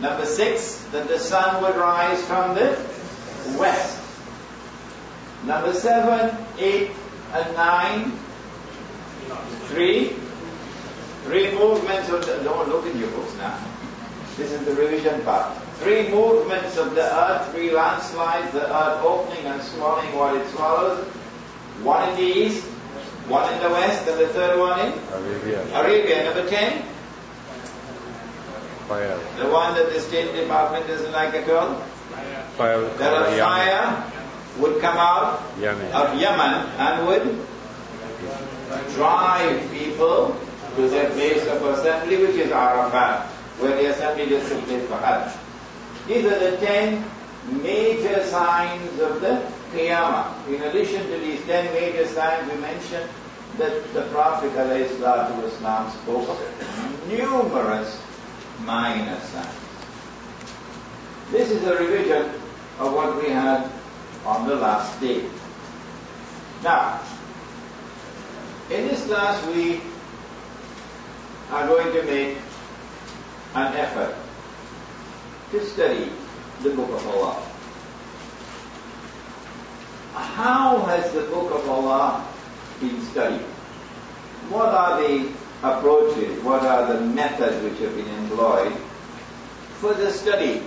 Number 0.00 0.24
six, 0.24 0.84
that 0.92 1.08
the 1.08 1.18
sun 1.18 1.62
would 1.62 1.76
rise 1.76 2.24
from 2.24 2.54
the 2.54 2.78
west. 3.58 4.00
Number 5.44 5.72
seven, 5.72 6.36
eight, 6.58 6.90
and 7.32 7.54
nine, 7.54 8.12
three, 9.66 10.16
three 11.24 11.52
movements 11.52 12.08
of 12.08 12.24
the, 12.24 12.42
don't 12.44 12.68
look 12.68 12.86
in 12.86 12.98
your 12.98 13.10
books 13.10 13.36
now. 13.36 13.58
This 14.36 14.52
is 14.52 14.64
the 14.64 14.74
revision 14.74 15.20
part. 15.22 15.56
Three 15.80 16.08
movements 16.08 16.76
of 16.76 16.94
the 16.94 17.02
earth, 17.02 17.52
three 17.52 17.70
landslides, 17.70 18.52
the 18.52 18.64
earth 18.64 19.02
opening 19.04 19.44
and 19.46 19.62
swallowing 19.62 20.14
while 20.16 20.36
it 20.36 20.48
swallows. 20.50 21.06
One 21.82 22.08
in 22.10 22.16
the 22.16 22.22
east, 22.22 22.64
one 23.28 23.52
in 23.52 23.60
the 23.60 23.68
west, 23.70 24.08
and 24.08 24.18
the 24.18 24.28
third 24.28 24.58
one 24.58 24.80
in 24.80 24.92
Arabia. 25.14 25.62
Arabia. 25.74 26.24
Number 26.24 26.48
ten, 26.48 26.82
Fire. 28.88 29.18
the 29.38 29.48
one 29.50 29.74
that 29.74 29.92
the 29.92 30.00
State 30.00 30.32
Department 30.34 30.86
doesn't 30.88 31.12
like 31.12 31.34
at 31.34 31.48
all. 31.50 31.74
Fire. 32.56 32.80
That 32.98 33.12
a 33.12 33.38
fire 33.38 34.12
would 34.58 34.80
come 34.80 34.96
out 34.96 35.42
Yemen. 35.60 35.92
of 35.92 36.18
Yemen 36.18 36.66
and 36.78 37.06
would 37.06 37.46
drive 38.94 39.70
people 39.70 40.36
to 40.76 40.88
their 40.88 41.10
place 41.10 41.46
of 41.46 41.62
assembly, 41.64 42.16
which 42.16 42.36
is 42.36 42.50
Arafat, 42.50 43.26
where 43.60 43.76
the 43.76 43.90
assembly 43.90 44.26
just 44.28 44.48
took 44.50 44.64
place 44.64 44.86
for 44.88 44.96
Hajj. 44.98 45.32
These 46.08 46.24
are 46.24 46.38
the 46.38 46.56
ten 46.58 47.04
major 47.52 48.24
signs 48.24 48.98
of 49.00 49.20
the 49.20 49.42
Qiyamah. 49.72 50.48
In 50.48 50.62
addition 50.62 51.06
to 51.06 51.18
these 51.18 51.44
ten 51.44 51.72
major 51.72 52.06
signs, 52.06 52.50
we 52.50 52.58
mentioned 52.60 53.08
that 53.58 53.92
the 53.92 54.02
Prophet 54.12 54.52
ﷺ 54.52 55.90
spoke 56.02 56.28
of 56.28 57.08
numerous 57.08 58.00
minor 58.64 59.18
signs. 59.20 59.48
This 61.30 61.50
is 61.50 61.62
a 61.64 61.76
revision 61.76 62.30
of 62.78 62.94
what 62.94 63.22
we 63.22 63.30
had 63.30 63.70
on 64.24 64.46
the 64.46 64.54
last 64.54 65.00
day. 65.00 65.24
Now, 66.62 67.00
in 68.70 68.88
this 68.88 69.06
class 69.06 69.44
we 69.46 69.80
are 71.50 71.66
going 71.66 71.92
to 71.94 72.02
make 72.04 72.38
an 73.54 73.74
effort 73.74 74.14
to 75.50 75.64
study 75.64 76.10
the 76.62 76.70
Book 76.70 76.90
of 76.90 77.06
Allah. 77.06 77.42
How 80.14 80.78
has 80.86 81.12
the 81.12 81.22
Book 81.22 81.52
of 81.52 81.68
Allah 81.68 82.26
been 82.80 83.00
studied? 83.02 83.46
What 84.50 84.68
are 84.68 85.00
the 85.00 85.30
approaches, 85.62 86.42
what 86.42 86.62
are 86.62 86.92
the 86.92 87.00
methods 87.00 87.62
which 87.62 87.78
have 87.80 87.94
been 87.94 88.08
employed 88.24 88.72
for 89.80 89.94
the 89.94 90.10
study 90.10 90.62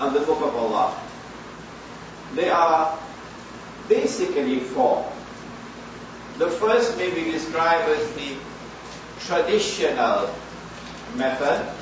of 0.00 0.14
the 0.14 0.20
Book 0.20 0.40
of 0.42 0.54
Allah? 0.54 1.00
They 2.34 2.50
are 2.50 2.98
basically 3.88 4.60
four. 4.60 5.10
The 6.38 6.48
first 6.48 6.96
may 6.96 7.12
be 7.12 7.32
described 7.32 7.88
as 7.88 8.12
the 8.12 8.36
traditional 9.20 10.30
method 11.16 11.74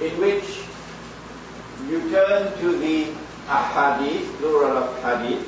in 0.00 0.18
which 0.18 0.69
you 1.88 2.10
turn 2.10 2.58
to 2.60 2.76
the 2.78 3.06
ahadith, 3.46 4.26
plural 4.38 4.76
of 4.76 5.02
hadith. 5.02 5.46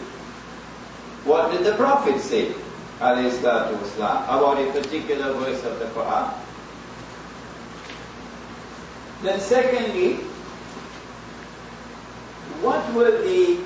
What 1.24 1.52
did 1.52 1.64
the 1.64 1.74
Prophet 1.76 2.20
say, 2.20 2.52
alayhi 3.00 3.30
salatu 3.30 3.78
about 3.96 4.58
a 4.58 4.72
particular 4.72 5.32
verse 5.34 5.64
of 5.64 5.78
the 5.78 5.86
Quran? 5.86 6.34
Then 9.22 9.40
secondly, 9.40 10.14
what 12.62 12.92
were 12.94 13.22
the 13.22 13.58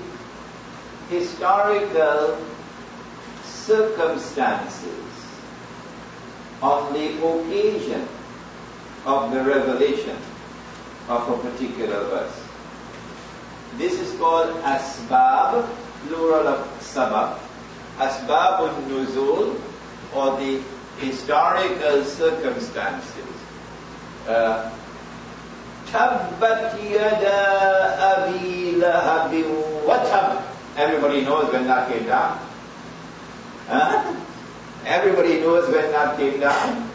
historical 1.08 2.38
circumstances 3.44 5.06
on 6.62 6.92
the 6.92 7.06
occasion 7.26 8.08
of 9.04 9.32
the 9.32 9.42
revelation 9.42 10.16
of 11.08 11.28
a 11.28 11.50
particular 11.50 12.04
verse. 12.04 12.45
This 13.76 14.00
is 14.00 14.18
called 14.18 14.56
asbab, 14.62 15.68
plural 16.06 16.48
of 16.48 16.66
sabab, 16.80 17.38
asbabun 17.98 18.88
nuzul, 18.88 19.60
or 20.14 20.38
the 20.38 20.62
historical 20.98 22.04
circumstances. 22.04 23.26
Uh, 24.26 24.72
Tabbat 25.86 26.74
yada 26.82 27.94
abi 28.18 28.80
tab. 28.80 30.42
Everybody 30.76 31.22
knows 31.22 31.52
when 31.52 31.66
that 31.66 31.88
came 31.88 32.06
down. 32.06 32.38
Huh? 33.68 34.14
Everybody 34.84 35.40
knows 35.40 35.70
when 35.72 35.90
that 35.92 36.16
came 36.16 36.40
down. 36.40 36.90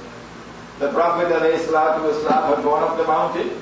The 0.79 0.91
Prophet 0.91 1.27
ﷺ 1.29 2.63
gone 2.63 2.83
up 2.83 2.97
the 2.97 3.05
mountain. 3.05 3.60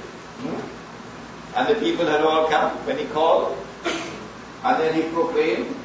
And 1.56 1.68
the 1.68 1.80
people 1.80 2.06
had 2.06 2.22
all 2.22 2.48
come 2.48 2.72
when 2.86 2.98
he 2.98 3.06
called. 3.06 3.58
And 4.64 4.82
then 4.82 4.94
he 4.94 5.10
proclaimed 5.10 5.76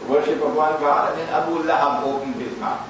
the 0.00 0.06
worship 0.08 0.42
of 0.42 0.54
one 0.54 0.80
God. 0.80 1.10
And 1.10 1.20
then 1.20 1.28
Abu 1.28 1.62
Lahab 1.62 2.02
opened 2.02 2.34
his 2.36 2.56
mouth. 2.58 2.86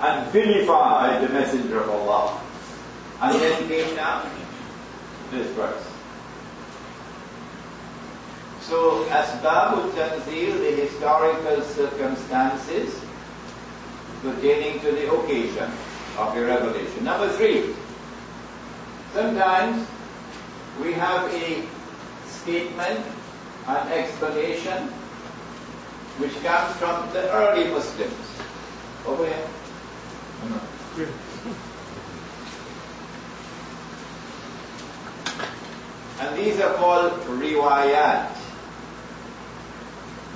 And 0.00 0.30
vilified 0.32 1.22
the 1.22 1.28
messenger 1.28 1.80
of 1.80 1.90
Allah. 1.90 2.40
And 3.20 3.40
then 3.40 3.68
came 3.68 3.94
down 3.96 4.30
this 5.30 5.48
verse. 5.50 5.90
So, 8.62 9.04
Asbabul 9.10 9.90
Tanzil, 9.92 10.58
the 10.58 10.70
historical 10.70 11.62
circumstances 11.62 12.98
pertaining 14.22 14.80
to 14.80 14.90
the 14.90 15.12
occasion 15.12 15.70
of 16.16 16.34
the 16.34 16.46
revelation. 16.46 17.04
Number 17.04 17.28
three, 17.36 17.74
sometimes 19.14 19.86
we 20.82 20.92
have 20.92 21.32
a 21.32 21.62
statement, 22.26 23.00
an 23.68 23.88
explanation, 23.92 24.88
which 26.18 26.34
comes 26.42 26.76
from 26.76 27.08
the 27.12 27.30
early 27.30 27.70
Muslims. 27.70 28.12
Over 29.06 29.26
here. 29.26 29.48
And 36.20 36.38
these 36.38 36.58
are 36.60 36.74
called 36.74 37.12
riwayat. 37.38 38.34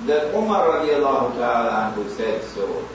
That 0.05 0.33
Umar 0.33 0.79
radiallahu 0.79 1.35
ta'ala 1.35 1.91
anhu 1.91 2.09
said 2.15 2.43
so. 2.43 2.87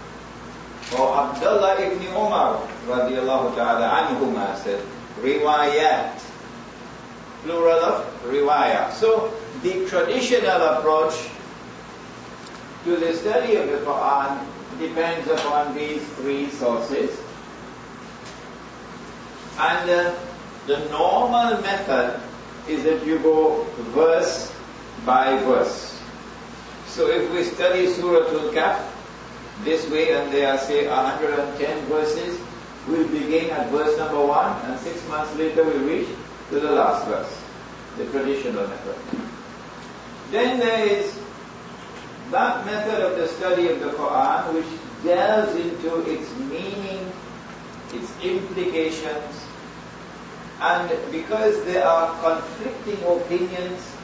Or 0.96 1.12
Abdullah 1.12 1.76
ibn 1.80 2.00
Umar 2.16 2.64
radiallahu 2.88 3.54
ta'ala 3.56 4.08
anhuma 4.08 4.56
said, 4.56 4.80
riwayat. 5.20 6.18
Plural 7.42 7.84
of 7.84 8.22
riwayat. 8.24 8.92
So 8.92 9.32
the 9.62 9.86
traditional 9.86 10.60
approach 10.78 11.14
to 12.84 12.96
the 12.96 13.14
study 13.14 13.56
of 13.56 13.68
the 13.68 13.78
Quran 13.78 14.44
depends 14.78 15.28
upon 15.28 15.74
these 15.74 16.02
three 16.16 16.48
sources. 16.50 17.10
And 19.58 19.90
uh, 19.90 20.14
the 20.66 20.78
normal 20.90 21.62
method 21.62 22.20
is 22.68 22.82
that 22.84 23.06
you 23.06 23.18
go 23.18 23.64
verse 23.94 24.52
by 25.04 25.36
verse. 25.44 26.00
So 26.86 27.08
if 27.08 27.30
we 27.32 27.44
study 27.44 27.86
Surah 27.92 28.28
Al-Kahf 28.28 28.90
this 29.62 29.88
way 29.90 30.12
and 30.12 30.32
there 30.32 30.52
are 30.52 30.58
say 30.58 30.88
110 30.88 31.86
verses, 31.86 32.38
we'll 32.88 33.08
begin 33.08 33.50
at 33.50 33.70
verse 33.70 33.96
number 33.98 34.24
1 34.24 34.70
and 34.70 34.80
six 34.80 35.06
months 35.08 35.34
later 35.36 35.64
we 35.64 35.76
reach 35.92 36.08
to 36.50 36.60
the 36.60 36.70
last 36.70 37.06
verse, 37.06 37.42
the 37.96 38.04
traditional 38.06 38.66
method. 38.66 38.96
Then 40.30 40.58
there 40.58 40.86
is 40.86 41.18
that 42.30 42.66
method 42.66 43.00
of 43.02 43.16
the 43.16 43.28
study 43.28 43.68
of 43.68 43.80
the 43.80 43.90
Quran 43.90 44.54
which 44.54 44.66
delves 45.04 45.54
into 45.56 46.00
its 46.10 46.34
meaning, 46.36 47.12
its 47.92 48.12
implications, 48.22 49.46
and 50.60 51.12
because 51.12 51.62
there 51.64 51.86
are 51.86 52.08
conflicting 52.22 53.02
opinions, 53.06 53.94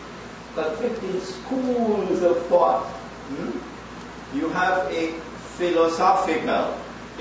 conflicting 0.55 1.21
schools 1.21 2.23
of 2.23 2.45
thought, 2.47 2.87
hmm, 2.87 4.37
you 4.37 4.49
have 4.51 4.91
a 4.93 5.13
philosophical 5.57 6.77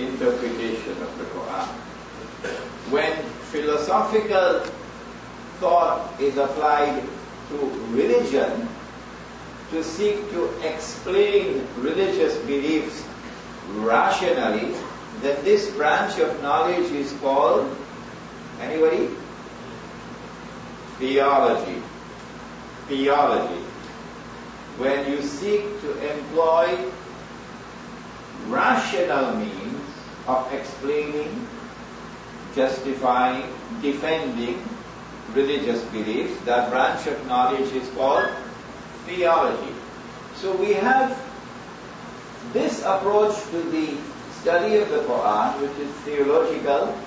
interpretation 0.07 0.91
of 1.01 1.17
the 1.17 1.25
Quran. 1.25 1.67
When 2.91 3.23
philosophical 3.51 4.61
thought 5.59 6.19
is 6.21 6.37
applied 6.37 7.03
to 7.49 7.57
religion, 7.91 8.67
to 9.71 9.83
seek 9.83 10.17
to 10.31 10.49
explain 10.67 11.67
religious 11.77 12.35
beliefs 12.39 13.05
rationally, 13.75 14.73
then 15.21 15.43
this 15.43 15.69
branch 15.75 16.17
of 16.19 16.41
knowledge 16.41 16.91
is 16.91 17.11
called, 17.21 17.75
anybody? 18.61 19.09
Theology. 20.97 21.81
Theology. 22.87 23.61
When 24.77 25.11
you 25.11 25.21
seek 25.21 25.61
to 25.81 26.13
employ 26.13 26.91
rational 28.47 29.35
means 29.35 29.58
of 30.27 30.51
explaining, 30.53 31.47
justifying, 32.55 33.43
defending 33.81 34.63
religious 35.33 35.83
beliefs, 35.85 36.39
that 36.45 36.69
branch 36.69 37.07
of 37.07 37.25
knowledge 37.27 37.71
is 37.73 37.87
called 37.91 38.29
theology. 39.05 39.73
So 40.35 40.55
we 40.55 40.73
have 40.73 41.17
this 42.53 42.81
approach 42.83 43.35
to 43.51 43.61
the 43.71 43.97
study 44.41 44.77
of 44.77 44.89
the 44.89 44.99
Quran, 44.99 45.61
which 45.61 45.77
is 45.77 45.93
theological 46.05 46.97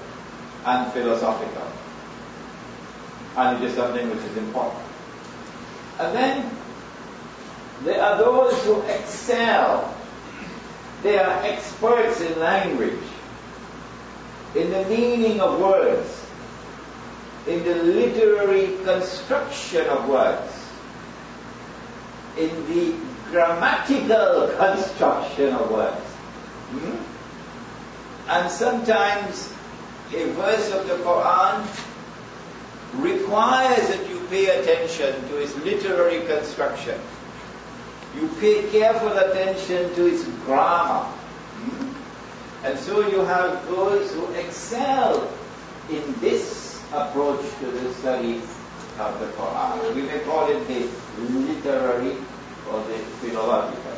and 0.64 0.92
philosophical. 0.92 1.66
And 3.36 3.62
it 3.62 3.68
is 3.68 3.74
something 3.74 4.08
which 4.10 4.20
is 4.20 4.36
important. 4.36 4.84
And 5.98 6.14
then 6.14 6.56
there 7.84 8.02
are 8.02 8.18
those 8.18 8.64
who 8.64 8.82
excel. 8.82 9.91
They 11.02 11.18
are 11.18 11.42
experts 11.44 12.20
in 12.20 12.38
language, 12.38 13.02
in 14.54 14.70
the 14.70 14.84
meaning 14.84 15.40
of 15.40 15.60
words, 15.60 16.24
in 17.46 17.64
the 17.64 17.74
literary 17.74 18.76
construction 18.84 19.86
of 19.88 20.08
words 20.08 20.62
in 22.36 22.50
the 22.68 22.94
grammatical 23.30 24.48
construction 24.56 25.52
of 25.54 25.70
words. 25.70 26.06
Hmm? 26.70 26.96
And 28.28 28.50
sometimes 28.50 29.52
a 30.14 30.24
verse 30.32 30.72
of 30.72 30.86
the 30.88 30.94
Quran 30.96 31.66
requires 33.02 33.88
that 33.88 34.08
you 34.08 34.20
pay 34.28 34.46
attention 34.60 35.28
to 35.28 35.36
its 35.38 35.56
literary 35.56 36.24
construction. 36.26 36.98
You 38.16 38.28
pay 38.40 38.70
careful 38.70 39.16
attention 39.16 39.94
to 39.94 40.06
its 40.06 40.24
grammar. 40.44 41.04
Hmm? 41.04 42.66
And 42.66 42.78
so 42.78 43.08
you 43.08 43.20
have 43.20 43.66
those 43.66 44.12
who 44.12 44.26
excel 44.32 45.32
in 45.90 46.14
this 46.20 46.82
approach 46.92 47.40
to 47.60 47.66
the 47.66 47.92
study 47.94 48.40
of 48.98 49.18
the 49.20 49.26
Quran. 49.36 49.94
We 49.94 50.02
may 50.02 50.20
call 50.20 50.50
it 50.50 50.66
the 50.68 50.88
literary 51.18 52.16
or 52.70 52.80
the 52.84 52.98
philological. 53.20 53.92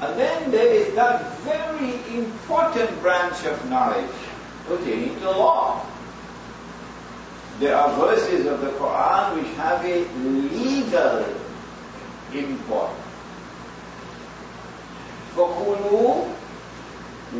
And 0.00 0.18
then 0.18 0.50
there 0.50 0.66
is 0.66 0.94
that 0.94 1.38
very 1.40 1.94
important 2.18 2.90
branch 3.00 3.44
of 3.44 3.70
knowledge 3.70 4.10
pertaining 4.66 5.18
to 5.20 5.30
law. 5.30 5.86
There 7.60 7.76
are 7.76 7.94
verses 7.96 8.46
of 8.46 8.60
the 8.60 8.70
Quran 8.70 9.36
which 9.36 9.54
have 9.54 9.84
a 9.84 10.04
legal 10.18 11.24
import. 12.34 12.90
فَكُلُوا 15.36 16.24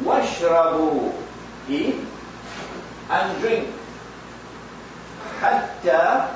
وَاشْرَبُوا 0.04 1.12
Eat 1.70 1.94
and 3.10 3.28
drink. 3.40 3.68
حتى 5.42 6.26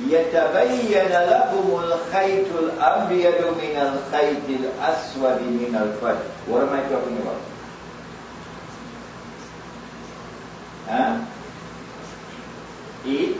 يتبين 0.00 1.08
لكم 1.12 1.66
الخيط 1.84 2.46
الأبيض 2.58 3.38
من 3.62 3.74
الخيط 3.76 4.46
الأسود 4.48 5.38
من 5.42 5.72
الفجر. 5.82 6.26
What 6.46 6.62
am 6.62 6.72
I 6.72 6.82
talking 6.88 7.16
about? 7.22 7.42
Huh? 10.88 11.12
Eat 13.06 13.36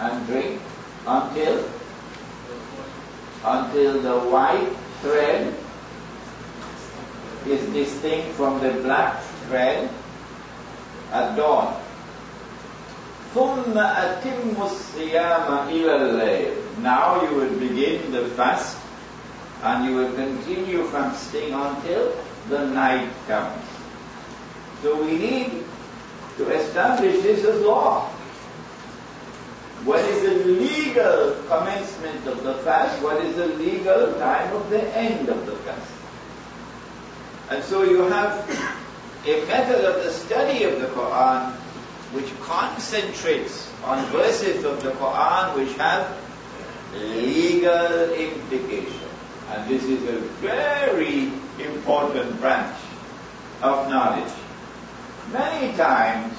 and 0.00 0.26
drink 0.26 0.60
until 1.06 1.64
until 3.43 4.01
the 4.01 4.19
white 4.29 4.73
thread 5.01 5.53
is 7.47 7.61
distinct 7.73 8.35
from 8.35 8.59
the 8.59 8.71
black 8.83 9.21
thread 9.47 9.89
at 11.11 11.35
dawn. 11.35 11.73
ثم 13.35 13.77
أتم 13.77 14.55
الصيام 14.57 15.67
إلى 15.69 15.93
الليل. 15.95 16.53
Now 16.81 17.21
you 17.21 17.35
will 17.35 17.55
begin 17.59 18.11
the 18.11 18.25
fast 18.35 18.77
and 19.63 19.85
you 19.85 19.95
will 19.95 20.13
continue 20.13 20.83
fasting 20.89 21.53
until 21.53 22.15
the 22.49 22.65
night 22.67 23.09
comes. 23.27 23.63
So 24.81 25.01
we 25.03 25.17
need 25.17 25.63
to 26.37 26.49
establish 26.49 27.21
this 27.23 27.43
as 27.45 27.61
law. 27.61 28.09
What 29.84 30.00
is 30.00 30.22
the 30.22 30.44
legal 30.44 31.34
commencement 31.48 32.26
of 32.26 32.44
the 32.44 32.54
fast? 32.62 33.02
What 33.02 33.24
is 33.24 33.34
the 33.36 33.46
legal 33.46 34.14
time 34.14 34.54
of 34.54 34.70
the 34.70 34.82
end 34.96 35.28
of 35.28 35.44
the 35.44 35.56
fast? 35.56 35.92
And 37.50 37.64
so 37.64 37.82
you 37.82 38.02
have 38.02 38.48
a 39.26 39.46
method 39.46 39.84
of 39.84 40.04
the 40.04 40.10
study 40.10 40.64
of 40.64 40.80
the 40.80 40.86
Quran 40.86 41.52
which 42.12 42.30
concentrates 42.40 43.72
on 43.84 44.04
verses 44.06 44.64
of 44.64 44.82
the 44.82 44.90
Quran 44.92 45.56
which 45.56 45.76
have 45.76 46.16
legal 46.94 48.12
implication. 48.12 49.08
And 49.50 49.68
this 49.68 49.82
is 49.84 50.02
a 50.08 50.18
very 50.40 51.32
important 51.58 52.40
branch 52.40 52.76
of 53.62 53.88
knowledge. 53.88 54.32
Many 55.32 55.76
times, 55.76 56.36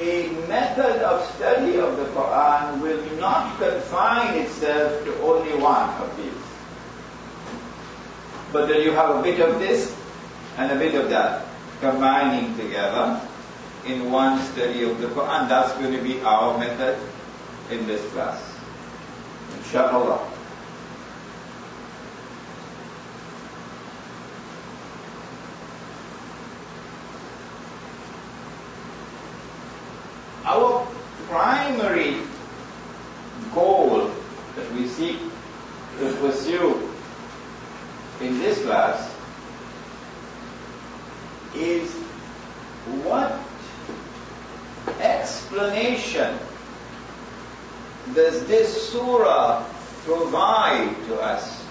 a 0.00 0.30
method 0.48 1.02
of 1.02 1.28
study 1.34 1.78
of 1.78 1.96
the 1.98 2.04
Quran 2.16 2.80
will 2.80 3.04
not 3.18 3.58
confine 3.58 4.38
itself 4.38 5.04
to 5.04 5.20
only 5.20 5.52
one 5.54 5.90
of 6.00 6.16
these. 6.16 6.32
But 8.50 8.66
then 8.68 8.82
you 8.82 8.92
have 8.92 9.16
a 9.16 9.22
bit 9.22 9.40
of 9.40 9.58
this 9.60 9.94
and 10.56 10.72
a 10.72 10.76
bit 10.76 10.94
of 10.94 11.10
that 11.10 11.46
combining 11.80 12.56
together 12.56 13.20
in 13.86 14.10
one 14.10 14.40
study 14.52 14.84
of 14.84 15.00
the 15.00 15.08
Quran. 15.08 15.48
That's 15.48 15.72
going 15.74 15.92
to 15.92 16.02
be 16.02 16.20
our 16.22 16.58
method 16.58 16.98
in 17.70 17.86
this 17.86 18.00
class. 18.12 18.42
Inshallah. 19.58 20.26
Our 30.44 30.86
primary 31.28 32.20
pursue 36.20 36.90
in 38.20 38.38
this 38.38 38.62
class 38.62 39.14
is 41.54 41.90
what 43.02 43.40
explanation 45.00 46.38
does 48.14 48.46
this 48.46 48.90
surah 48.92 49.64
provide 50.04 50.94
to 51.06 51.20
us 51.20 51.62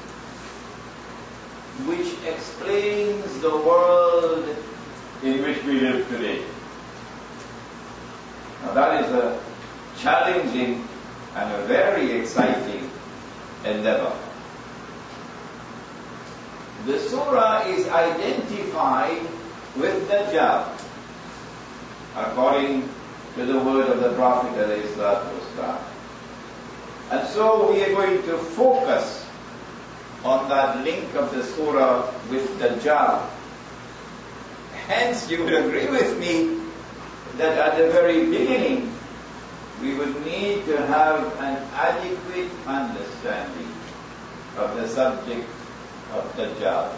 which 1.85 2.13
explains 2.27 3.39
the 3.41 3.49
world 3.49 4.55
in 5.23 5.41
which 5.43 5.63
we 5.63 5.79
live 5.79 6.07
today. 6.09 6.43
Now 8.63 8.73
that 8.73 9.05
is 9.05 9.11
a 9.11 9.41
challenging 9.97 10.87
and 11.35 11.53
a 11.53 11.65
very 11.67 12.11
exciting 12.11 12.89
endeavor. 13.63 14.15
The 16.85 16.97
surah 16.97 17.67
is 17.67 17.87
identified 17.87 19.21
with 19.75 20.09
Dajjal 20.09 20.67
according 22.15 22.89
to 23.35 23.45
the 23.45 23.59
word 23.59 23.89
of 23.89 23.99
the 23.99 24.13
Prophet 24.13 24.57
And 27.11 27.27
so 27.27 27.71
we 27.71 27.83
are 27.83 27.91
going 27.93 28.23
to 28.23 28.37
focus 28.37 29.25
on 30.23 30.49
that 30.49 30.83
link 30.83 31.13
of 31.15 31.31
the 31.31 31.43
surah 31.43 32.11
with 32.29 32.47
Dajjal. 32.59 33.29
Hence, 34.87 35.29
you 35.29 35.43
will 35.43 35.67
agree 35.67 35.87
with 35.87 36.17
me 36.19 36.59
that 37.37 37.57
at 37.57 37.77
the 37.77 37.91
very 37.91 38.25
beginning, 38.25 38.91
we 39.81 39.93
would 39.93 40.25
need 40.25 40.65
to 40.65 40.77
have 40.87 41.21
an 41.39 41.55
adequate 41.73 42.49
understanding 42.65 43.71
of 44.57 44.75
the 44.75 44.87
subject 44.87 45.47
of 46.13 46.35
Dajjal 46.35 46.91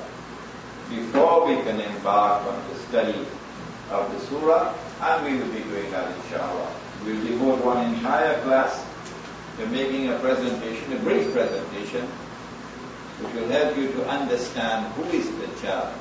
before 0.89 1.47
we 1.47 1.55
can 1.63 1.79
embark 1.79 2.45
on 2.45 2.59
the 2.69 2.79
study 2.79 3.25
of 3.89 4.11
the 4.11 4.19
surah, 4.27 4.73
and 5.01 5.25
we 5.25 5.37
will 5.37 5.51
be 5.53 5.61
doing 5.69 5.89
that 5.91 6.15
inshallah. 6.17 6.73
We'll 7.05 7.23
devote 7.23 7.63
one 7.63 7.93
entire 7.93 8.41
class 8.43 8.85
to 9.57 9.65
making 9.67 10.09
a 10.09 10.19
presentation, 10.19 10.93
a 10.93 10.99
brief 10.99 11.31
presentation, 11.33 12.05
which 13.21 13.33
will 13.35 13.49
help 13.49 13.77
you 13.77 13.91
to 13.91 14.09
understand 14.51 14.93
who 14.93 15.03
is 15.17 15.27
Dajjal. 15.27 15.93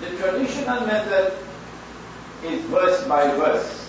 The 0.00 0.16
traditional 0.16 0.86
method 0.86 1.38
is 2.44 2.62
verse 2.66 3.06
by 3.06 3.26
verse. 3.36 3.80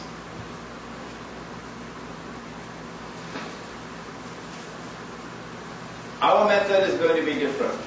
Our 6.22 6.48
method 6.48 6.90
is 6.90 7.00
going 7.00 7.18
to 7.18 7.26
be 7.26 7.40
different. 7.40 7.80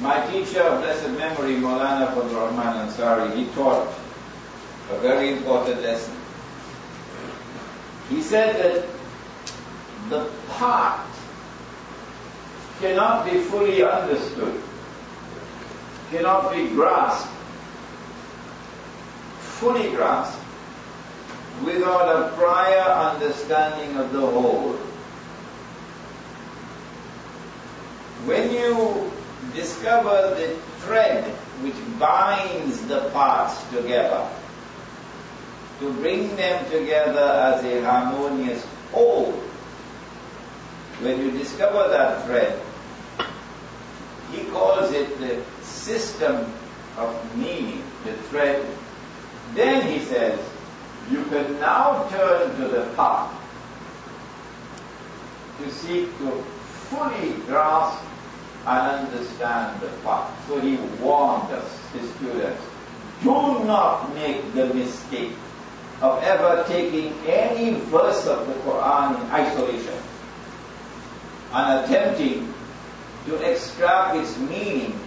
My 0.00 0.26
teacher 0.30 0.62
of 0.62 0.82
blessed 0.82 1.10
memory, 1.10 1.56
Maulana 1.56 2.12
Fadl 2.14 2.34
Rahman 2.34 2.88
Ansari, 2.88 3.36
he 3.36 3.44
taught 3.54 3.86
a 4.90 4.98
very 4.98 5.32
important 5.32 5.82
lesson. 5.82 6.16
He 8.08 8.22
said 8.22 8.56
that 8.56 8.99
the 10.08 10.30
part 10.48 11.06
cannot 12.80 13.24
be 13.24 13.38
fully 13.38 13.82
understood, 13.82 14.60
cannot 16.10 16.52
be 16.52 16.68
grasped, 16.68 17.30
fully 19.40 19.90
grasped, 19.90 20.42
without 21.64 22.08
a 22.16 22.34
prior 22.36 23.12
understanding 23.12 23.96
of 23.96 24.12
the 24.12 24.20
whole. 24.20 24.72
When 28.24 28.50
you 28.52 29.10
discover 29.54 30.34
the 30.34 30.56
thread 30.80 31.24
which 31.62 31.74
binds 31.98 32.80
the 32.86 33.10
parts 33.10 33.62
together, 33.70 34.26
to 35.80 35.92
bring 35.94 36.36
them 36.36 36.70
together 36.70 37.20
as 37.20 37.64
a 37.64 37.82
harmonious 37.82 38.66
whole. 38.92 39.34
When 41.00 41.18
you 41.18 41.30
discover 41.30 41.88
that 41.88 42.26
thread, 42.26 42.60
he 44.32 44.44
calls 44.50 44.92
it 44.92 45.18
the 45.18 45.42
system 45.64 46.52
of 46.98 47.36
meaning, 47.38 47.82
the 48.04 48.12
thread. 48.28 48.66
Then 49.54 49.90
he 49.90 50.04
says, 50.04 50.38
you 51.10 51.24
can 51.24 51.58
now 51.58 52.06
turn 52.10 52.54
to 52.56 52.68
the 52.68 52.84
path 52.96 53.34
to 55.58 55.70
seek 55.70 56.16
to 56.18 56.30
fully 56.90 57.32
grasp 57.46 58.04
and 58.66 59.06
understand 59.06 59.80
the 59.80 59.88
path. 60.04 60.30
So 60.48 60.60
he 60.60 60.76
warned 61.00 61.50
us, 61.50 61.80
his 61.94 62.10
students, 62.16 62.62
do 63.22 63.64
not 63.64 64.14
make 64.14 64.52
the 64.52 64.66
mistake 64.66 65.32
of 66.02 66.22
ever 66.22 66.62
taking 66.68 67.14
any 67.26 67.72
verse 67.88 68.26
of 68.26 68.46
the 68.46 68.52
Quran 68.52 69.18
in 69.18 69.30
isolation 69.30 69.94
and 71.52 71.84
attempting 71.84 72.52
to 73.26 73.50
extract 73.50 74.16
its 74.16 74.38
meaning 74.38 74.98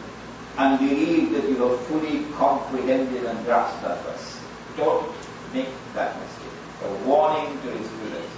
and 0.57 0.79
believe 0.79 1.31
that 1.31 1.49
you 1.49 1.55
have 1.55 1.79
fully 1.87 2.25
comprehended 2.33 3.23
and 3.23 3.45
grasped 3.45 3.81
that 3.81 4.03
verse. 4.03 4.39
Don't 4.77 5.11
make 5.53 5.69
that 5.95 6.19
mistake. 6.19 6.43
A 6.83 6.93
warning 7.07 7.59
to 7.61 7.71
his 7.71 7.87
students. 7.87 8.33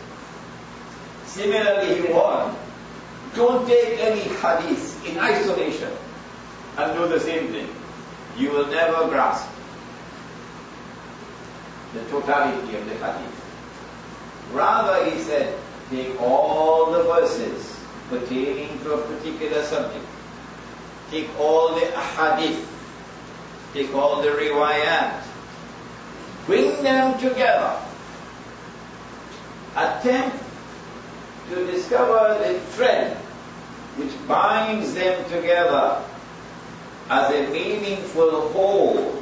Similarly, 1.25 2.01
he 2.01 2.13
warned, 2.13 2.55
don't 3.33 3.67
take 3.67 3.99
any 3.99 4.21
hadith 4.21 5.05
in 5.05 5.17
isolation 5.17 5.91
and 6.77 6.97
do 6.97 7.07
the 7.07 7.19
same 7.19 7.49
thing. 7.49 7.67
You 8.37 8.51
will 8.51 8.67
never 8.67 9.09
grasp 9.09 9.49
the 11.93 12.03
totality 12.05 12.77
of 12.77 12.85
the 12.85 12.95
hadith. 12.95 13.41
Rather, 14.53 15.09
he 15.09 15.19
said, 15.19 15.57
take 15.89 16.19
all 16.21 16.91
the 16.91 17.03
verses 17.03 17.74
pertaining 18.09 18.79
to 18.79 18.93
a 18.93 19.01
particular 19.01 19.63
subject. 19.63 20.05
Take 21.11 21.29
all 21.39 21.75
the 21.75 21.85
ahadith, 21.85 22.65
Take 23.73 23.93
all 23.93 24.21
the 24.21 24.29
riwayat. 24.29 25.21
Bring 26.45 26.81
them 26.81 27.19
together. 27.19 27.77
Attempt 29.75 30.37
to 31.49 31.65
discover 31.67 32.39
the 32.39 32.59
thread 32.71 33.17
which 33.97 34.11
binds 34.27 34.93
them 34.93 35.23
together 35.29 36.01
as 37.09 37.31
a 37.33 37.51
meaningful 37.51 38.49
whole 38.49 39.21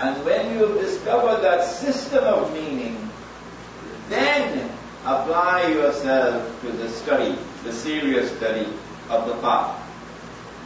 and 0.00 0.24
when 0.24 0.58
you 0.58 0.66
discover 0.80 1.40
that 1.40 1.64
system 1.64 2.22
of 2.24 2.52
meaning, 2.52 3.10
then 4.10 4.70
apply 5.06 5.68
yourself 5.68 6.60
to 6.62 6.72
the 6.72 6.88
study, 6.88 7.38
the 7.62 7.72
serious 7.72 8.36
study 8.36 8.66
of 9.08 9.28
the 9.28 9.34
path. 9.36 9.80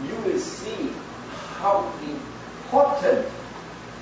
You 0.09 0.17
will 0.25 0.39
see 0.39 0.91
how 1.59 1.93
important 2.09 3.27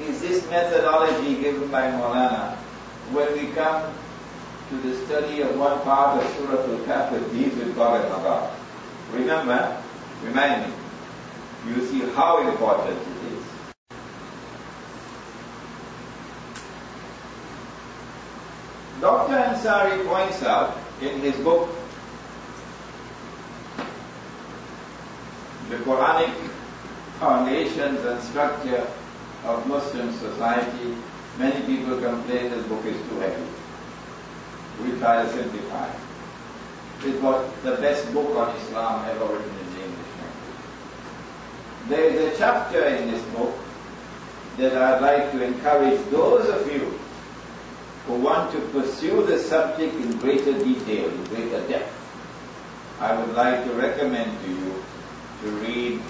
is 0.01 0.21
this 0.21 0.49
methodology 0.49 1.41
given 1.41 1.69
by 1.73 1.91
Maulana 1.91 2.55
when 3.11 3.33
we 3.33 3.53
come 3.53 3.93
to 4.71 4.77
the 4.77 4.95
study 5.07 5.41
of 5.41 5.59
one 5.59 5.81
part 5.81 6.23
of 6.23 6.37
Surah 6.37 6.63
that 6.67 7.33
deals 7.33 7.55
with 7.57 7.69
and 7.69 7.75
Magog. 7.77 8.53
Remember, 9.13 9.83
remind 10.23 10.71
me, 10.71 10.73
you 11.67 11.85
see 11.87 12.01
how 12.15 12.47
important 12.47 12.97
it 12.97 13.33
is. 13.33 13.38
Dr. 19.01 19.35
Ansari 19.35 20.05
points 20.07 20.43
out 20.43 20.77
in 21.01 21.21
his 21.21 21.37
book, 21.37 21.71
The 25.69 25.77
Quranic 25.77 26.35
Foundations 27.21 28.05
and 28.05 28.21
Structure 28.23 28.89
of 29.45 29.67
Muslim 29.69 30.13
Society, 30.15 30.97
many 31.39 31.65
people 31.67 32.01
complain 32.01 32.51
this 32.51 32.67
book 32.67 32.85
is 32.87 32.97
too 33.09 33.21
heavy. 33.21 33.47
We 34.83 34.99
try 34.99 35.23
to 35.23 35.31
simplify. 35.31 35.91
It 37.05 37.23
was 37.23 37.49
the 37.63 37.77
best 37.77 38.13
book 38.13 38.35
on 38.37 38.57
Islam 38.57 39.09
ever 39.11 39.27
written 39.27 39.51
in 39.51 39.75
the 39.75 39.85
English 39.85 40.13
language. 40.19 41.89
There 41.89 42.05
is 42.05 42.35
a 42.35 42.37
chapter 42.37 42.85
in 42.85 43.13
this 43.13 43.23
book 43.27 43.55
that 44.57 44.77
I'd 44.77 45.01
like 45.01 45.31
to 45.33 45.45
encourage 45.45 46.01
those 46.11 46.49
of 46.49 46.73
you 46.73 46.99
who 48.09 48.15
want 48.15 48.51
to 48.53 48.59
pursue 48.73 49.23
the 49.27 49.39
subject 49.39 49.95
in 49.95 50.17
greater 50.17 50.53
detail, 50.65 51.11
in 51.11 51.25
greater 51.25 51.61
depth, 51.69 51.93
I 52.99 53.15
would 53.15 53.35
like 53.35 53.65
to 53.65 53.71
recommend 53.75 54.33
to 54.45 54.49
you 54.49 54.83
to 55.43 55.51
read 55.61 56.01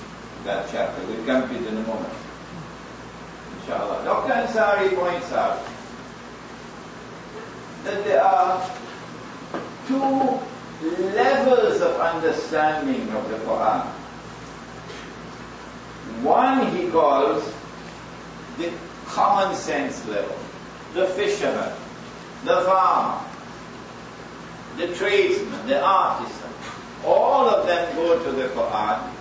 that 0.44 0.68
chapter. 0.70 1.04
We'll 1.06 1.26
come 1.26 1.48
to 1.48 1.54
it 1.56 1.66
in 1.66 1.76
a 1.76 1.82
moment. 1.82 2.14
Inshallah. 3.60 4.04
Dr. 4.04 4.32
Ansari 4.32 4.94
points 4.94 5.32
out 5.32 5.66
that 7.82 8.04
there 8.04 8.22
are 8.22 8.70
two 9.88 10.40
levels 11.18 11.80
of 11.80 12.00
understanding 12.00 13.10
of 13.10 13.28
the 13.28 13.38
Quran. 13.38 13.86
One 16.22 16.76
he 16.76 16.88
calls 16.90 17.52
the 18.56 18.70
common 19.06 19.56
sense 19.56 20.06
level, 20.06 20.38
the 20.94 21.06
fisherman, 21.06 21.72
the 22.44 22.60
farmer, 22.62 23.24
the 24.76 24.94
tradesman, 24.94 25.66
the 25.66 25.82
artisan. 25.82 26.50
All 27.04 27.48
of 27.48 27.66
them 27.66 27.96
go 27.96 28.22
to 28.22 28.32
the 28.32 28.48
Quran 28.48 29.12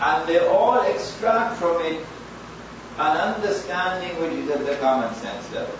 and 0.00 0.28
they 0.28 0.38
all 0.46 0.80
extract 0.82 1.56
from 1.58 1.80
it 1.82 2.04
an 2.98 3.16
understanding 3.16 4.20
which 4.20 4.32
is 4.32 4.50
at 4.50 4.66
the 4.66 4.76
common 4.76 5.14
sense 5.14 5.52
level. 5.52 5.74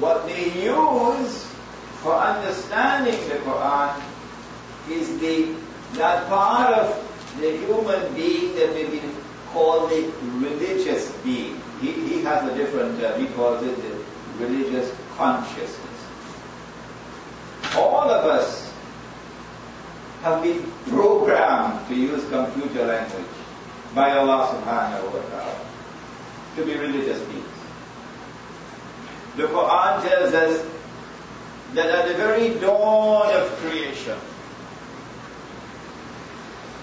What 0.00 0.26
they 0.26 0.50
use 0.60 1.44
for 2.02 2.14
understanding 2.14 3.16
the 3.28 3.36
Quran 3.36 4.02
is 4.90 5.18
the 5.20 5.54
that 5.98 6.28
part 6.28 6.72
of 6.74 7.36
the 7.40 7.56
human 7.58 8.14
being 8.14 8.54
that 8.54 8.72
may 8.74 8.86
be 8.86 9.00
called 9.48 9.90
the 9.90 10.10
religious 10.38 11.10
being. 11.24 11.59
He, 11.80 11.92
he 11.92 12.22
has 12.22 12.50
a 12.50 12.54
different, 12.56 13.02
uh, 13.02 13.16
he 13.16 13.26
calls 13.28 13.62
it 13.64 13.76
religious 14.38 14.94
consciousness. 15.16 15.78
All 17.76 18.10
of 18.10 18.26
us 18.26 18.72
have 20.22 20.42
been 20.42 20.70
programmed 20.88 21.86
to 21.88 21.94
use 21.94 22.28
computer 22.28 22.84
language 22.84 23.24
by 23.94 24.12
Allah 24.12 24.52
subhanahu 24.52 25.08
wa 25.08 25.22
ta'ala 25.32 25.60
to 26.56 26.64
be 26.64 26.74
religious 26.74 27.20
beings. 27.28 27.46
The 29.36 29.44
Quran 29.44 30.02
tells 30.02 30.34
us 30.34 30.66
that 31.74 31.86
at 31.88 32.08
the 32.08 32.14
very 32.14 32.54
dawn 32.60 33.34
of 33.34 33.48
creation, 33.62 34.18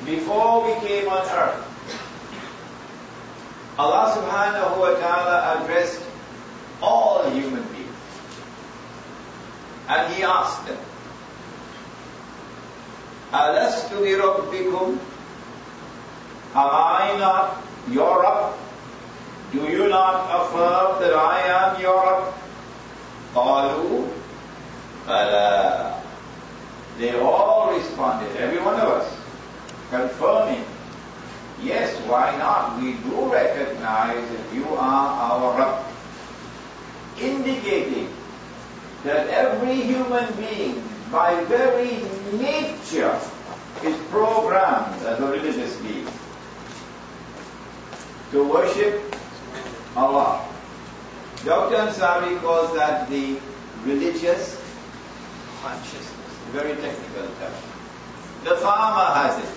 before 0.06 0.66
we 0.66 0.88
came 0.88 1.08
on 1.10 1.22
earth, 1.30 1.77
Allah 3.78 4.10
subhanahu 4.18 4.80
wa 4.82 4.92
ta'ala 4.98 5.62
addressed 5.62 6.02
all 6.82 7.30
human 7.30 7.62
beings. 7.70 8.02
And 9.88 10.14
He 10.14 10.24
asked 10.24 10.66
them, 10.66 10.82
Alastu 13.32 14.02
bi 14.02 14.18
Rabbikum? 14.18 14.98
Am 16.58 16.70
I 16.74 17.16
not 17.20 17.62
your 17.92 18.22
Rabb? 18.24 18.58
Do 19.52 19.60
you 19.70 19.88
not 19.90 20.26
affirm 20.26 21.00
that 21.02 21.14
I 21.14 21.40
am 21.46 21.80
your 21.80 22.02
Rabb? 22.02 22.34
Qalu, 23.34 24.10
Bala. 25.06 26.02
They 26.98 27.14
all 27.20 27.78
responded, 27.78 28.36
every 28.38 28.58
one 28.60 28.80
of 28.80 28.90
us, 28.90 29.16
confirming 29.92 30.66
yes, 31.62 31.96
why 32.08 32.36
not? 32.38 32.82
We 32.82 32.94
do 32.94 33.32
recognize 33.32 34.28
that 34.30 34.54
you 34.54 34.66
are 34.76 35.32
our 35.32 35.58
Rabb. 35.58 35.86
Indicating 37.20 38.10
that 39.04 39.28
every 39.30 39.76
human 39.76 40.32
being, 40.36 40.84
by 41.12 41.44
very 41.46 42.02
nature, 42.38 43.20
is 43.84 43.98
programmed 44.10 45.02
as 45.04 45.20
a 45.20 45.28
religious 45.32 45.76
being 45.78 46.08
to 48.32 48.44
worship 48.44 49.02
Allah. 49.96 50.46
Dr. 51.46 51.76
Ansari 51.76 52.40
calls 52.42 52.74
that 52.76 53.10
the 53.10 53.40
religious 53.86 54.62
consciousness, 55.62 56.34
very 56.52 56.76
technical 56.76 57.28
term. 57.40 57.54
The 58.44 58.58
farmer 58.58 59.14
has 59.14 59.40
it. 59.44 59.57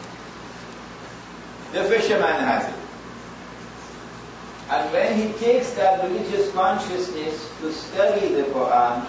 The 1.72 1.84
fisherman 1.84 2.44
has 2.44 2.68
it. 2.68 2.80
And 4.70 4.92
when 4.92 5.16
he 5.16 5.32
takes 5.38 5.70
that 5.74 6.02
religious 6.02 6.50
consciousness 6.52 7.48
to 7.60 7.72
study 7.72 8.28
the 8.34 8.42
Quran, 8.44 9.06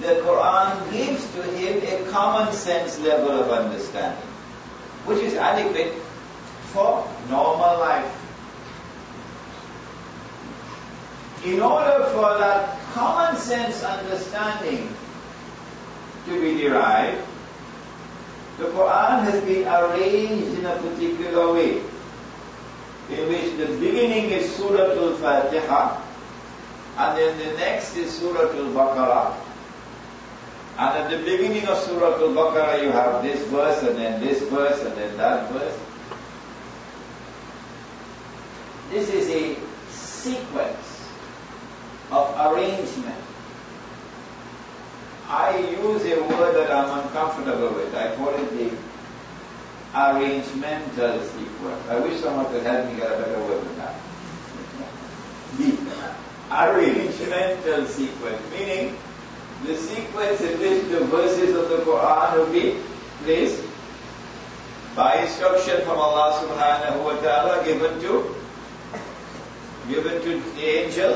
the 0.00 0.14
Quran 0.22 0.92
gives 0.92 1.30
to 1.34 1.42
him 1.42 1.82
a 1.82 2.10
common 2.10 2.52
sense 2.52 2.98
level 3.00 3.30
of 3.30 3.50
understanding, 3.50 4.28
which 5.04 5.22
is 5.22 5.34
adequate 5.34 5.94
for 6.72 7.08
normal 7.28 7.78
life. 7.78 8.18
In 11.44 11.60
order 11.60 12.04
for 12.06 12.38
that 12.38 12.80
common 12.94 13.36
sense 13.36 13.82
understanding 13.82 14.88
to 16.26 16.40
be 16.40 16.62
derived, 16.62 17.20
the 18.58 18.64
Quran 18.64 19.24
has 19.24 19.40
been 19.44 19.66
arranged 19.66 20.58
in 20.58 20.66
a 20.66 20.76
particular 20.76 21.52
way, 21.52 21.78
in 23.10 23.28
which 23.28 23.56
the 23.56 23.66
beginning 23.80 24.30
is 24.30 24.54
Surah 24.54 24.92
Al-Fatiha, 24.92 26.00
and 26.98 27.18
then 27.18 27.38
the 27.38 27.56
next 27.58 27.96
is 27.96 28.12
Surah 28.18 28.52
Al-Baqarah, 28.52 29.34
and 30.78 30.98
at 30.98 31.10
the 31.10 31.18
beginning 31.24 31.66
of 31.66 31.78
Surah 31.78 32.16
Al-Baqarah 32.16 32.82
you 32.82 32.90
have 32.90 33.22
this 33.22 33.42
verse, 33.48 33.82
and 33.82 33.96
then 33.96 34.20
this 34.20 34.42
verse, 34.48 34.82
and 34.82 34.96
then 34.96 35.16
that 35.16 35.50
verse. 35.50 35.78
This 38.90 39.08
is 39.08 39.30
a 39.30 39.56
sequence 39.90 41.08
of 42.10 42.28
arrangement. 42.52 43.24
I 45.28 45.56
use 45.58 46.04
a 46.04 46.20
that 46.52 46.70
I'm 46.70 47.04
uncomfortable 47.04 47.74
with. 47.74 47.94
I 47.94 48.14
call 48.16 48.34
it 48.34 48.50
the 48.50 48.70
arrangemental 49.94 51.22
sequence. 51.24 51.88
I 51.88 51.98
wish 52.00 52.20
someone 52.20 52.46
could 52.46 52.62
help 52.62 52.86
me 52.90 52.96
get 52.96 53.12
a 53.12 53.16
better 53.16 53.40
word 53.40 53.64
than 53.64 53.76
that. 53.78 53.94
The 55.58 55.76
arrangemental 56.50 57.86
sequence, 57.86 58.42
meaning 58.52 58.96
the 59.64 59.76
sequence 59.76 60.40
in 60.40 60.58
which 60.58 60.84
the 60.90 61.04
verses 61.06 61.54
of 61.56 61.68
the 61.68 61.78
Quran 61.78 62.36
will 62.36 62.52
be 62.52 62.80
placed 63.24 63.62
by 64.96 65.22
instruction 65.22 65.80
from 65.82 65.98
Allah 65.98 66.44
subhanahu 66.44 67.04
wa 67.04 67.16
ta'ala 67.20 67.64
given 67.64 68.00
to 68.00 68.34
given 69.88 70.20
to 70.22 70.40
the 70.54 70.62
angel 70.62 71.14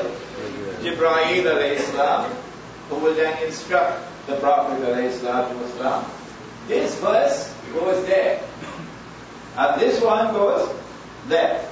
Jibreel 0.81 1.45
alayhi 1.45 1.79
salam, 1.79 2.31
who 2.89 2.95
will 2.97 3.13
then 3.15 3.37
instruct 3.43 4.01
the 4.26 4.36
Prophet 4.36 4.80
alayhi 4.80 5.12
salam. 5.12 6.04
This 6.68 6.98
verse 7.00 7.54
goes 7.74 8.04
there. 8.06 8.42
And 9.56 9.80
this 9.80 10.00
one 10.00 10.32
goes 10.32 10.68
there. 11.28 11.68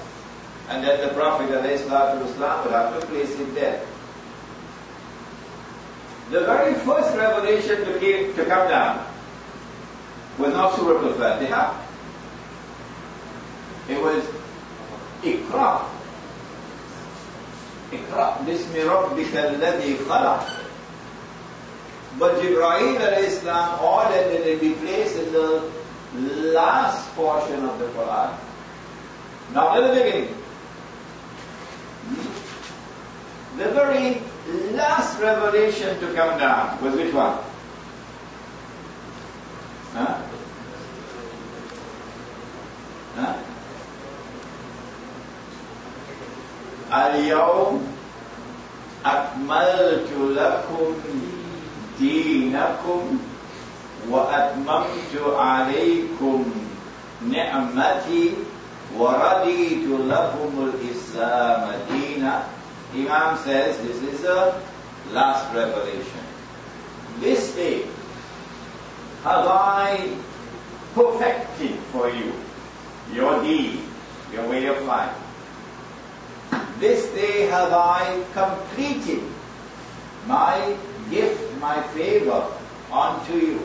And 0.68 0.84
then 0.84 1.06
the 1.06 1.14
Prophet 1.14 1.48
alayhi 1.50 1.78
salam 1.78 2.18
will 2.64 2.72
have 2.72 3.00
to 3.00 3.06
place 3.06 3.38
it 3.38 3.54
there. 3.54 3.82
The 6.30 6.40
very 6.40 6.74
first 6.74 7.16
revelation 7.16 7.84
to, 7.84 7.98
came, 7.98 8.34
to 8.36 8.44
come 8.44 8.68
down 8.68 9.06
was 10.38 10.52
not 10.54 10.76
Surah 10.76 11.04
Al-Fatiha. 11.06 11.86
It 13.88 14.00
was 14.00 14.24
Iqra, 15.22 15.84
اقرأ 17.92 18.36
باسم 18.46 18.90
ربك 18.90 19.36
الذي 19.36 19.96
خلق 20.08 20.46
But 22.18 22.40
Jibreel 22.42 23.18
Islam 23.18 23.80
ordered 23.82 24.30
that 24.32 24.46
it 24.46 24.60
be 24.60 24.72
placed 24.74 25.16
in 25.16 25.32
the 25.32 25.70
last 26.52 27.14
portion 27.14 27.64
of 27.64 27.78
the 27.78 27.86
Quran. 27.86 28.36
Not 29.54 29.78
at 29.78 29.94
the 29.94 30.02
beginning. 30.02 30.34
The 33.56 33.70
very 33.70 34.20
last 34.72 35.20
revelation 35.20 35.98
to 36.00 36.14
come 36.14 36.38
down 36.38 36.82
was 36.82 36.94
which 36.94 37.12
one? 37.14 37.38
Huh? 39.92 40.22
Huh? 43.16 43.36
اليوم 46.90 47.86
أكملت 49.06 50.10
لكم 50.12 50.94
دينكم 51.98 53.18
وأتممت 54.10 55.14
عليكم 55.36 56.44
نعمتي 57.28 58.34
ورضيت 58.98 59.84
لكم 59.88 60.52
الإسلام 60.74 61.70
دينا 61.92 62.42
Imam 62.92 63.38
says 63.38 63.78
this 63.86 64.02
is 64.02 64.20
the 64.22 64.52
last 65.12 65.54
revelation. 65.54 66.24
This 67.20 67.54
day 67.54 67.86
have 69.22 69.46
I 69.46 70.10
perfected 70.94 71.78
for 71.92 72.10
you 72.10 72.32
your 73.12 73.42
deed, 73.44 73.78
your 74.32 74.48
way 74.48 74.66
of 74.66 74.82
life. 74.86 75.14
this 76.80 77.06
day 77.14 77.46
have 77.46 77.72
I 77.72 78.24
completed 78.32 79.22
my 80.26 80.76
gift, 81.09 81.59
my 81.59 81.81
favor 81.93 82.47
unto 82.91 83.33
you. 83.33 83.59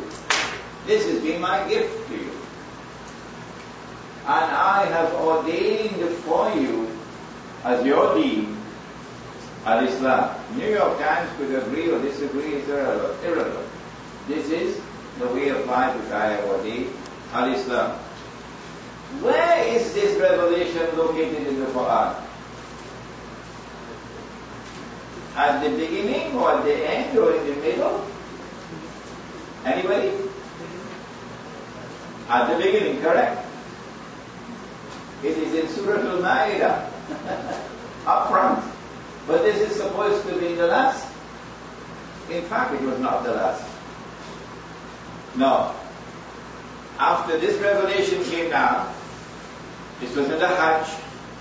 This 0.86 1.06
has 1.10 1.22
been 1.22 1.40
my 1.40 1.68
gift 1.68 2.08
to 2.08 2.16
you. 2.16 2.30
And 4.26 4.50
I 4.52 4.86
have 4.86 5.12
ordained 5.14 6.00
for 6.24 6.50
you 6.54 6.88
as 7.64 7.84
your 7.84 8.14
deen 8.14 8.56
al-Islam. 9.64 10.36
New 10.56 10.70
York 10.70 10.98
Times 10.98 11.30
could 11.36 11.54
agree 11.54 11.90
or 11.90 12.00
disagree, 12.00 12.54
it's 12.54 12.68
irrelevant. 12.68 13.68
This 14.28 14.50
is 14.50 14.80
the 15.18 15.26
way 15.28 15.48
of 15.48 15.66
life 15.66 15.94
which 16.00 16.10
I 16.12 16.32
have 16.32 16.44
ordained 16.44 16.92
al-Islam. 17.32 17.98
Where 19.20 19.66
is 19.66 19.92
this 19.92 20.18
revelation 20.20 20.96
located 20.96 21.46
in 21.46 21.60
the 21.60 21.66
Quran? 21.66 22.14
At 25.40 25.64
the 25.64 25.70
beginning 25.70 26.36
or 26.36 26.52
at 26.52 26.64
the 26.64 26.76
end 26.76 27.16
or 27.16 27.34
in 27.34 27.46
the 27.46 27.56
middle? 27.62 28.06
Anybody? 29.64 30.12
At 32.28 32.50
the 32.50 32.62
beginning, 32.62 33.00
correct? 33.00 33.46
It 35.24 35.38
is 35.38 35.54
in 35.54 35.68
Surah 35.68 35.96
Al-Ma'idah. 35.96 36.90
Up 38.06 38.28
front. 38.28 38.62
But 39.26 39.42
this 39.42 39.70
is 39.70 39.80
supposed 39.80 40.28
to 40.28 40.38
be 40.38 40.52
the 40.52 40.66
last. 40.66 41.08
In 42.28 42.42
fact, 42.42 42.74
it 42.74 42.82
was 42.82 42.98
not 42.98 43.24
the 43.24 43.32
last. 43.32 43.64
No. 45.36 45.74
After 46.98 47.38
this 47.38 47.56
revelation 47.62 48.22
came 48.24 48.50
down, 48.50 48.92
this 50.00 50.14
was 50.14 50.28
in 50.28 50.38
the 50.38 50.48
Hajj, 50.48 50.86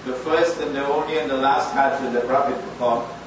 the 0.06 0.14
first 0.14 0.62
and 0.62 0.74
the 0.74 0.88
only 0.88 1.20
and 1.20 1.30
the 1.30 1.36
last 1.36 1.74
Hajj 1.74 2.00
that 2.00 2.14
the 2.14 2.22
Prophet 2.22 2.56
performed. 2.56 3.19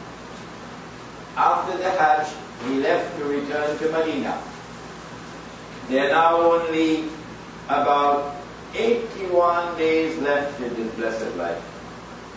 After 1.36 1.78
the 1.78 1.90
Hajj, 1.90 2.28
he 2.66 2.80
left 2.80 3.18
to 3.18 3.24
return 3.24 3.78
to 3.78 3.88
Medina. 3.90 4.40
There 5.88 6.06
are 6.06 6.10
now 6.10 6.40
only 6.40 7.04
about 7.68 8.36
81 8.74 9.78
days 9.78 10.18
left 10.18 10.60
in 10.60 10.74
his 10.74 10.90
blessed 10.92 11.36
life. 11.36 11.62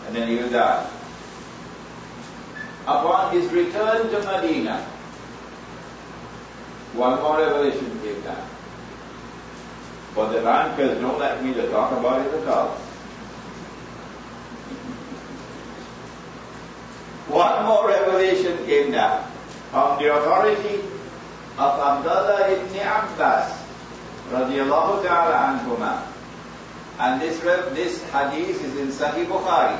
And 0.06 0.16
then 0.16 0.28
he 0.28 0.36
will 0.36 0.50
die. 0.50 0.88
Upon 2.86 3.32
his 3.32 3.50
return 3.52 4.08
to 4.10 4.18
Medina, 4.22 4.82
one 6.94 7.20
more 7.20 7.38
revelation 7.38 7.98
came 8.00 8.20
down. 8.22 8.48
But 10.14 10.32
the 10.32 10.40
rankers 10.42 11.00
don't 11.00 11.18
like 11.18 11.42
me 11.42 11.52
to 11.54 11.68
talk 11.68 11.92
about 11.92 12.24
it 12.24 12.32
at 12.32 12.48
all. 12.48 12.78
One 17.36 17.66
more 17.66 17.86
revelation 17.86 18.56
came 18.64 18.92
down 18.92 19.30
from 19.70 20.00
the 20.00 20.08
authority 20.08 20.80
of 21.60 21.72
Abdullah 21.84 22.48
ibn 22.48 22.72
Abbas 22.80 23.52
radiallahu 24.32 25.04
ta'ala 25.04 25.60
anhuma. 25.60 26.00
And 26.96 27.20
this, 27.20 27.36
this 27.76 28.00
hadith 28.08 28.64
is 28.64 28.72
in 28.80 28.88
Sahih 28.88 29.28
Bukhari. 29.28 29.76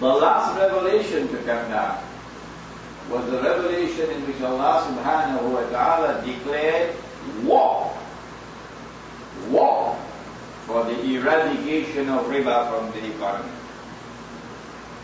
The 0.00 0.10
last 0.10 0.58
revelation 0.58 1.28
to 1.28 1.36
come 1.46 1.70
down 1.70 2.02
was 3.14 3.22
the 3.30 3.38
revelation 3.38 4.10
in 4.10 4.26
which 4.26 4.42
Allah 4.42 4.90
subhanahu 4.90 5.54
wa 5.54 5.70
ta'ala 5.70 6.26
declared 6.26 6.98
war. 7.46 7.94
War 9.54 9.94
for 10.66 10.82
the 10.82 10.98
eradication 11.14 12.08
of 12.10 12.26
riba 12.26 12.74
from 12.74 12.90
the 12.90 13.06
economy. 13.06 13.57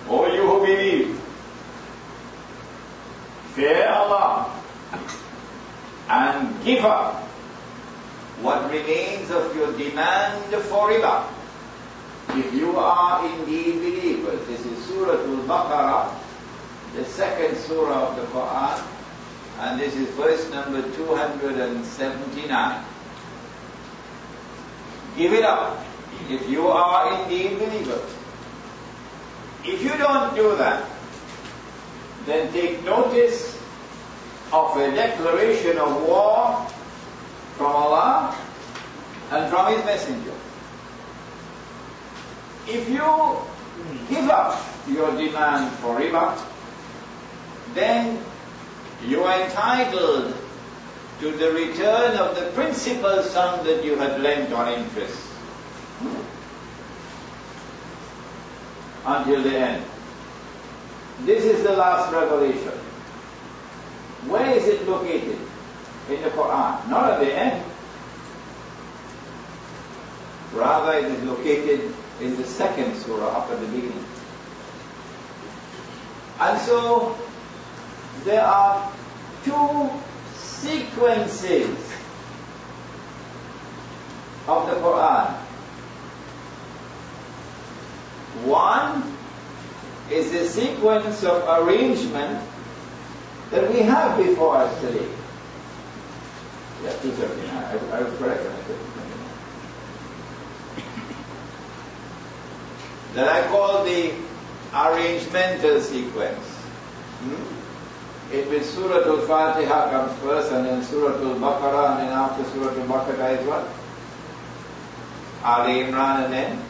O 0.08 0.26
you 0.26 0.46
who 0.46 0.66
believe, 0.66 1.20
fear 3.54 3.88
Allah 3.88 4.60
and 6.08 6.64
give 6.64 6.84
up 6.84 7.22
what 8.42 8.70
remains 8.70 9.30
of 9.30 9.56
your 9.56 9.72
demand 9.78 10.44
for 10.64 10.90
riba. 10.90 11.24
If 12.30 12.52
you 12.52 12.76
are 12.76 13.24
indeed 13.38 13.76
believers, 13.76 14.46
this 14.46 14.66
is 14.66 14.84
Surah 14.86 15.12
Al-Baqarah, 15.12 16.12
the 16.94 17.04
second 17.04 17.56
surah 17.56 18.08
of 18.08 18.16
the 18.16 18.22
Quran, 18.26 18.84
and 19.60 19.80
this 19.80 19.94
is 19.94 20.08
verse 20.10 20.50
number 20.50 20.82
279. 20.82 22.84
Give 25.16 25.32
it 25.32 25.44
up 25.44 25.84
if 26.28 26.48
you 26.50 26.66
are 26.66 27.22
indeed 27.22 27.58
believers. 27.58 28.14
If 29.64 29.82
you 29.82 29.96
don't 29.96 30.34
do 30.34 30.56
that, 30.56 30.88
then 32.26 32.52
take 32.52 32.84
notice 32.84 33.58
of 34.52 34.76
a 34.76 34.90
declaration 34.94 35.78
of 35.78 36.02
war 36.02 36.66
from 37.56 37.72
Allah 37.72 38.36
and 39.30 39.50
from 39.50 39.72
His 39.72 39.84
Messenger. 39.84 40.34
If 42.66 42.88
you 42.88 43.38
give 44.08 44.28
up 44.28 44.60
your 44.88 45.10
demand 45.16 45.72
for 45.78 45.98
riba, 45.98 46.38
then 47.74 48.22
you 49.06 49.24
are 49.24 49.40
entitled 49.42 50.36
to 51.20 51.30
the 51.32 51.52
return 51.52 52.16
of 52.16 52.36
the 52.36 52.50
principal 52.52 53.22
sum 53.22 53.64
that 53.64 53.84
you 53.84 53.96
had 53.96 54.20
lent 54.20 54.52
on 54.52 54.72
interest. 54.72 55.20
Until 59.06 59.42
the 59.42 59.56
end. 59.56 59.84
This 61.20 61.44
is 61.44 61.62
the 61.62 61.72
last 61.72 62.12
revelation. 62.12 62.72
Where 64.26 64.50
is 64.50 64.66
it 64.66 64.88
located? 64.88 65.38
In 66.08 66.22
the 66.22 66.30
Quran. 66.30 66.88
Not 66.88 67.12
at 67.12 67.20
the 67.20 67.32
end. 67.32 67.64
Rather, 70.52 70.98
it 70.98 71.04
is 71.06 71.22
located 71.24 71.94
in 72.20 72.36
the 72.36 72.44
second 72.44 72.94
surah 72.96 73.42
after 73.42 73.56
the 73.56 73.66
beginning. 73.66 74.04
And 76.40 76.60
so, 76.60 77.16
there 78.24 78.44
are 78.44 78.92
two 79.44 79.90
sequences 80.34 81.76
of 84.46 84.66
the 84.66 84.76
Quran. 84.76 85.36
One 88.42 89.02
is 90.10 90.32
a 90.34 90.48
sequence 90.48 91.22
of 91.24 91.42
arrangement 91.62 92.42
that 93.50 93.72
we 93.72 93.80
have 93.80 94.18
before 94.18 94.56
us 94.56 94.80
today. 94.80 95.06
Yeah, 96.82 96.92
279. 97.00 97.56
I, 97.56 97.96
I 97.96 98.02
was 98.02 98.18
correct 98.18 98.42
when 98.42 98.52
I 98.52 98.56
said 98.66 98.76
279. 98.76 99.04
That 103.14 103.28
I 103.28 103.46
call 103.48 103.84
the 103.84 104.12
arrangemental 104.74 105.80
sequence. 105.80 106.44
Hmm? 107.22 108.34
In 108.34 108.48
which 108.50 108.64
Surah 108.64 109.06
Al-Fatiha 109.06 109.90
comes 109.90 110.18
first 110.20 110.50
and 110.52 110.66
then 110.66 110.82
Surah 110.82 111.14
Al-Baqarah 111.14 112.00
and 112.00 112.08
then 112.08 112.18
after 112.18 112.44
Surah 112.50 112.74
Al-Baqarah 112.74 113.38
is 113.38 113.46
what? 113.46 113.68
Ali 115.44 115.84
Imran 115.84 116.24
and 116.24 116.32
then 116.32 116.62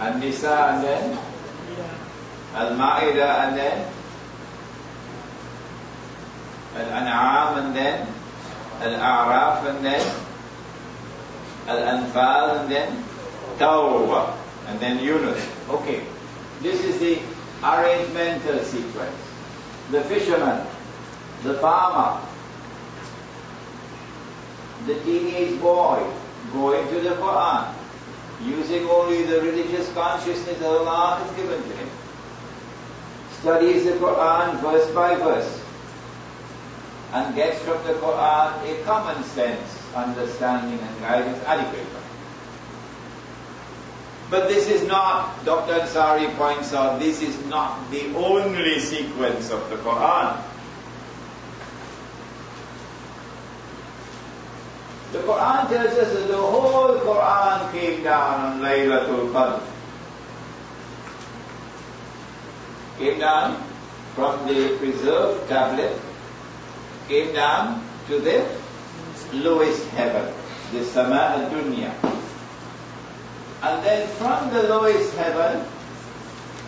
An-Nisa 0.00 0.74
and 0.74 0.84
then? 0.84 1.18
Al-Ma'idah 2.54 3.48
and 3.48 3.56
then? 3.56 3.92
Al-An'am 6.76 7.64
and 7.64 7.76
then? 7.76 8.08
Al-A'raf 8.80 9.66
and 9.70 9.84
then? 9.84 10.04
Al-Anfal 11.66 12.60
and 12.60 12.70
then? 12.70 13.04
Tawbah 13.58 14.36
and 14.66 14.80
then 14.80 15.02
Yunus. 15.02 15.40
Okay. 15.68 16.04
This 16.60 16.84
is 16.84 16.98
the 16.98 17.18
arrangemental 17.62 18.62
sequence. 18.64 19.16
The 19.90 20.02
fisherman, 20.02 20.66
the 21.42 21.54
farmer, 21.54 22.20
the 24.86 24.94
teenage 25.00 25.60
boy 25.60 26.04
going 26.52 26.88
to 26.88 27.00
the 27.00 27.10
Quran, 27.10 27.75
using 28.44 28.84
only 28.88 29.22
the 29.22 29.40
religious 29.40 29.92
consciousness 29.92 30.58
that 30.58 30.66
Allah 30.66 31.22
has 31.22 31.36
given 31.36 31.62
to 31.62 31.76
him. 31.76 31.88
Studies 33.40 33.84
the 33.84 33.92
Quran 33.92 34.60
verse 34.60 34.90
by 34.92 35.14
verse 35.16 35.62
and 37.12 37.34
gets 37.34 37.58
from 37.60 37.82
the 37.86 37.94
Quran 37.94 38.50
a 38.68 38.84
common 38.84 39.22
sense 39.24 39.94
understanding 39.94 40.78
and 40.78 41.00
guidance 41.00 41.42
adequate. 41.44 41.86
But 44.28 44.48
this 44.48 44.68
is 44.68 44.86
not, 44.88 45.44
Dr. 45.44 45.72
Ansari 45.74 46.34
points 46.36 46.74
out, 46.74 46.98
this 46.98 47.22
is 47.22 47.38
not 47.46 47.90
the 47.92 48.12
only 48.16 48.80
sequence 48.80 49.50
of 49.50 49.70
the 49.70 49.76
Quran. 49.76 50.42
The 55.12 55.18
Quran 55.18 55.68
tells 55.68 55.98
us 55.98 56.12
that 56.12 56.28
the 56.28 56.36
whole 56.36 56.98
Quran 56.98 57.72
came 57.72 58.02
down 58.02 58.40
on 58.40 58.60
Laylatul 58.60 59.32
Qadr. 59.32 59.62
came 62.98 63.18
down 63.20 63.62
from 64.14 64.46
the 64.48 64.76
preserved 64.78 65.48
tablet, 65.48 66.00
came 67.08 67.32
down 67.34 67.84
to 68.08 68.18
the 68.20 68.48
lowest 69.32 69.86
heaven, 69.90 70.32
the 70.72 70.82
Sama 70.84 71.48
Dunya. 71.52 71.92
And 73.62 73.84
then 73.84 74.08
from 74.16 74.50
the 74.50 74.62
lowest 74.64 75.14
heaven, 75.16 75.64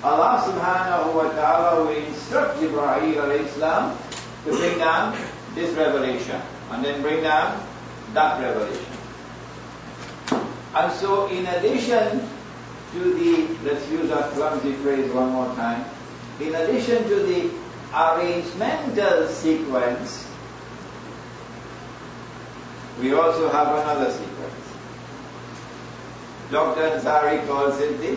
Allah 0.02 0.44
subhanahu 0.46 1.14
wa 1.14 1.28
ta'ala 1.32 1.82
will 1.82 1.96
instruct 1.96 2.60
Jibreel 2.60 3.18
alayhi 3.18 3.48
salam 3.56 3.96
to 4.44 4.50
bring 4.50 4.78
down 4.78 5.16
this 5.54 5.74
revelation 5.74 6.40
and 6.70 6.84
then 6.84 7.02
bring 7.02 7.22
down 7.22 7.58
that 8.14 8.40
revelation. 8.40 8.92
And 10.74 10.92
so 10.92 11.26
in 11.28 11.46
addition 11.46 12.28
to 12.92 13.14
the, 13.14 13.48
let's 13.64 13.88
use 13.90 14.08
that 14.10 14.32
clumsy 14.32 14.72
phrase 14.74 15.10
one 15.12 15.30
more 15.30 15.54
time, 15.54 15.84
in 16.40 16.54
addition 16.54 17.02
to 17.04 17.16
the 17.16 17.50
arrangemental 17.92 19.28
sequence, 19.28 20.26
we 23.00 23.12
also 23.14 23.48
have 23.48 23.68
another 23.68 24.10
sequence. 24.10 24.38
Dr. 26.50 26.80
Ansari 26.80 27.46
calls 27.46 27.78
it 27.80 27.98
the 28.00 28.16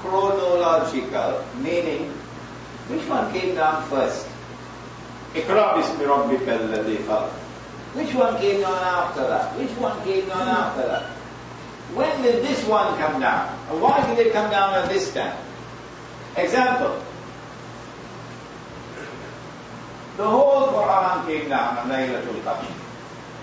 chronological, 0.00 1.44
meaning 1.58 2.10
which 2.88 3.06
one 3.08 3.32
came 3.32 3.54
down 3.54 3.88
first? 3.88 4.26
Which 7.98 8.14
one 8.14 8.38
came 8.38 8.60
down 8.60 8.78
after 8.78 9.26
that? 9.26 9.58
Which 9.58 9.70
one 9.70 10.00
came 10.04 10.28
down 10.28 10.46
after 10.46 10.86
that? 10.86 11.10
When 11.98 12.22
did 12.22 12.44
this 12.44 12.64
one 12.64 12.96
come 12.96 13.20
down? 13.20 13.48
Why 13.80 14.06
did 14.06 14.24
it 14.24 14.32
come 14.32 14.52
down 14.52 14.74
at 14.74 14.88
this 14.88 15.12
time? 15.12 15.36
Example. 16.36 17.02
The 20.16 20.28
whole 20.28 20.68
Quran 20.68 21.26
came 21.26 21.48
down 21.48 21.78
on 21.78 21.88
Laylatul 21.88 22.40
Qadr. 22.42 22.70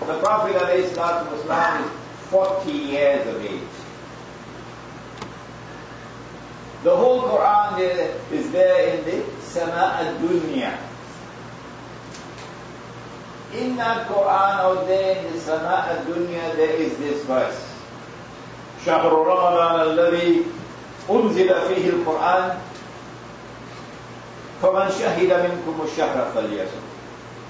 The 0.00 0.18
Prophet 0.20 0.56
ﷺ 0.56 1.84
is 1.84 1.90
40 2.30 2.72
years 2.72 3.26
of 3.26 3.44
age. 3.44 3.60
The 6.82 6.96
whole 6.96 7.22
Quran 7.28 7.78
is 8.32 8.50
there 8.52 8.96
in 8.96 9.04
the 9.04 9.22
Sama 9.42 10.00
al-Dunya. 10.00 10.85
In 13.54 13.76
that 13.76 14.08
Quran 14.08 14.82
in 14.90 15.32
the 15.32 15.40
Sama 15.40 15.86
al-Dunya 15.86 16.56
there 16.56 16.74
is 16.74 16.96
this 16.98 17.22
verse. 17.24 17.62
شهر 18.84 19.10
رمضان 19.10 19.80
الذي 19.80 20.42
أنزل 21.10 21.48
فيه 21.68 21.90
القرآن 21.90 22.58
فمن 24.62 24.86
شهد 24.98 25.30
منكم 25.30 25.76
الشهر 25.84 26.32
فليصم. 26.34 26.82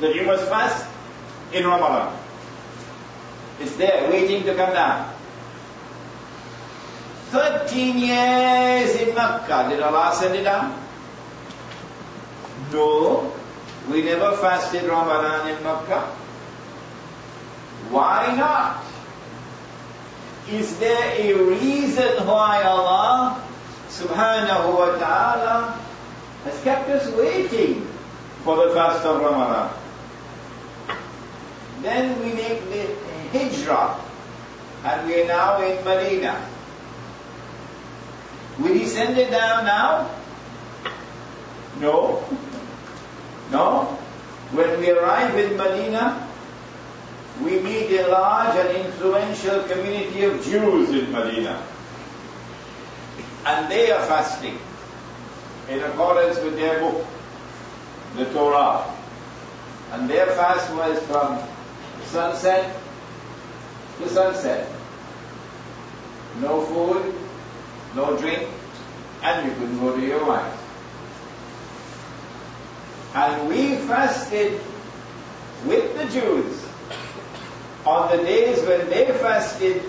That 0.01 0.15
you 0.15 0.25
must 0.25 0.49
fast 0.49 0.87
in 1.53 1.67
Ramadan. 1.67 2.13
It's 3.61 3.77
there 3.77 4.11
waiting 4.11 4.45
to 4.45 4.55
come 4.55 4.73
down. 4.73 5.13
13 7.31 7.99
years 7.99 8.95
in 8.97 9.15
Makkah. 9.15 9.69
Did 9.69 9.81
Allah 9.81 10.13
send 10.15 10.37
it 10.37 10.45
down? 10.45 10.77
No. 12.73 13.33
We 13.91 14.03
never 14.03 14.37
fasted 14.37 14.85
Ramadan 14.85 15.49
in 15.55 15.63
Makkah. 15.63 16.03
Why 17.91 18.35
not? 18.37 18.85
Is 20.51 20.79
there 20.79 21.15
a 21.19 21.33
reason 21.35 22.27
why 22.27 22.63
Allah 22.63 23.43
subhanahu 23.91 24.75
wa 24.75 24.99
ta'ala 24.99 25.79
has 26.45 26.63
kept 26.63 26.89
us 26.91 27.07
waiting 27.15 27.87
for 28.43 28.57
the 28.57 28.75
fast 28.75 29.07
of 29.07 29.23
Ramadan? 29.23 29.71
Then 31.83 32.19
we 32.19 32.33
make 32.35 32.63
the 32.71 32.91
hijrah 33.31 33.99
and 34.85 35.07
we 35.07 35.23
are 35.23 35.27
now 35.27 35.63
in 35.63 35.85
Medina. 35.85 36.35
Send 38.97 39.19
it 39.19 39.31
down 39.31 39.67
now? 39.67 40.11
No. 41.81 42.25
No. 43.51 43.85
When 44.53 44.81
we 44.81 44.91
arrive 44.91 45.37
in 45.37 45.57
Medina, 45.57 46.29
we 47.43 47.59
meet 47.61 47.91
a 48.01 48.09
large 48.09 48.57
and 48.57 48.87
influential 48.87 49.63
community 49.65 50.25
of 50.25 50.43
Jews 50.43 50.91
in 50.91 51.13
Medina. 51.13 51.63
And 53.45 53.71
they 53.71 53.91
are 53.91 54.03
fasting 54.07 54.59
in 55.69 55.83
accordance 55.83 56.39
with 56.41 56.57
their 56.57 56.81
book, 56.81 57.07
the 58.17 58.25
Torah. 58.33 58.93
And 59.93 60.09
their 60.09 60.27
fast 60.27 60.73
was 60.75 60.99
from 61.07 61.39
sunset 62.07 62.77
to 63.99 64.09
sunset. 64.09 64.69
No 66.41 66.61
food, 66.63 67.15
no 67.95 68.17
drink, 68.17 68.49
and 69.23 69.47
you 69.47 69.55
couldn't 69.55 69.81
go 69.81 69.97
to 69.97 70.05
your 70.05 70.25
wife. 70.27 70.66
And 73.17 73.49
we 73.49 73.77
fasted 73.89 74.61
with 75.65 75.97
the 75.97 76.05
Jews 76.13 76.69
on 77.87 78.15
the 78.15 78.23
days 78.23 78.63
when 78.67 78.91
they 78.91 79.07
fasted 79.07 79.83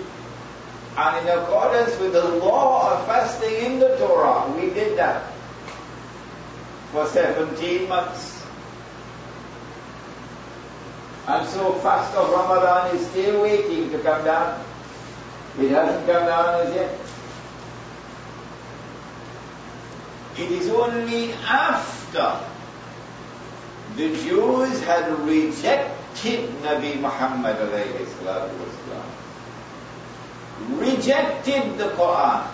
and 0.96 1.28
in 1.28 1.38
accordance 1.38 1.98
with 2.00 2.14
the 2.14 2.24
law 2.24 2.90
of 2.90 3.06
fasting 3.06 3.54
in 3.66 3.78
the 3.80 3.98
Torah, 3.98 4.50
we 4.56 4.70
did 4.70 4.96
that 4.96 5.30
for 6.90 7.06
17 7.06 7.86
months. 7.86 8.42
And 11.26 11.46
so 11.48 11.74
fast 11.74 12.16
of 12.16 12.30
Ramadan 12.30 12.96
is 12.96 13.06
still 13.08 13.42
waiting 13.42 13.90
to 13.90 13.98
come 13.98 14.24
down. 14.24 14.64
It 15.60 15.68
hasn't 15.68 16.06
come 16.06 16.24
down 16.24 16.66
as 16.66 16.74
yet. 16.74 16.98
It 20.38 20.50
is 20.50 20.70
only 20.70 21.34
after 21.34 22.57
the 23.97 24.09
Jews 24.23 24.81
had 24.83 25.07
rejected 25.19 26.49
Nabi 26.63 26.99
Muhammad 26.99 27.57
والسلام, 27.57 28.49
rejected 30.79 31.77
the 31.77 31.89
Quran 31.89 32.47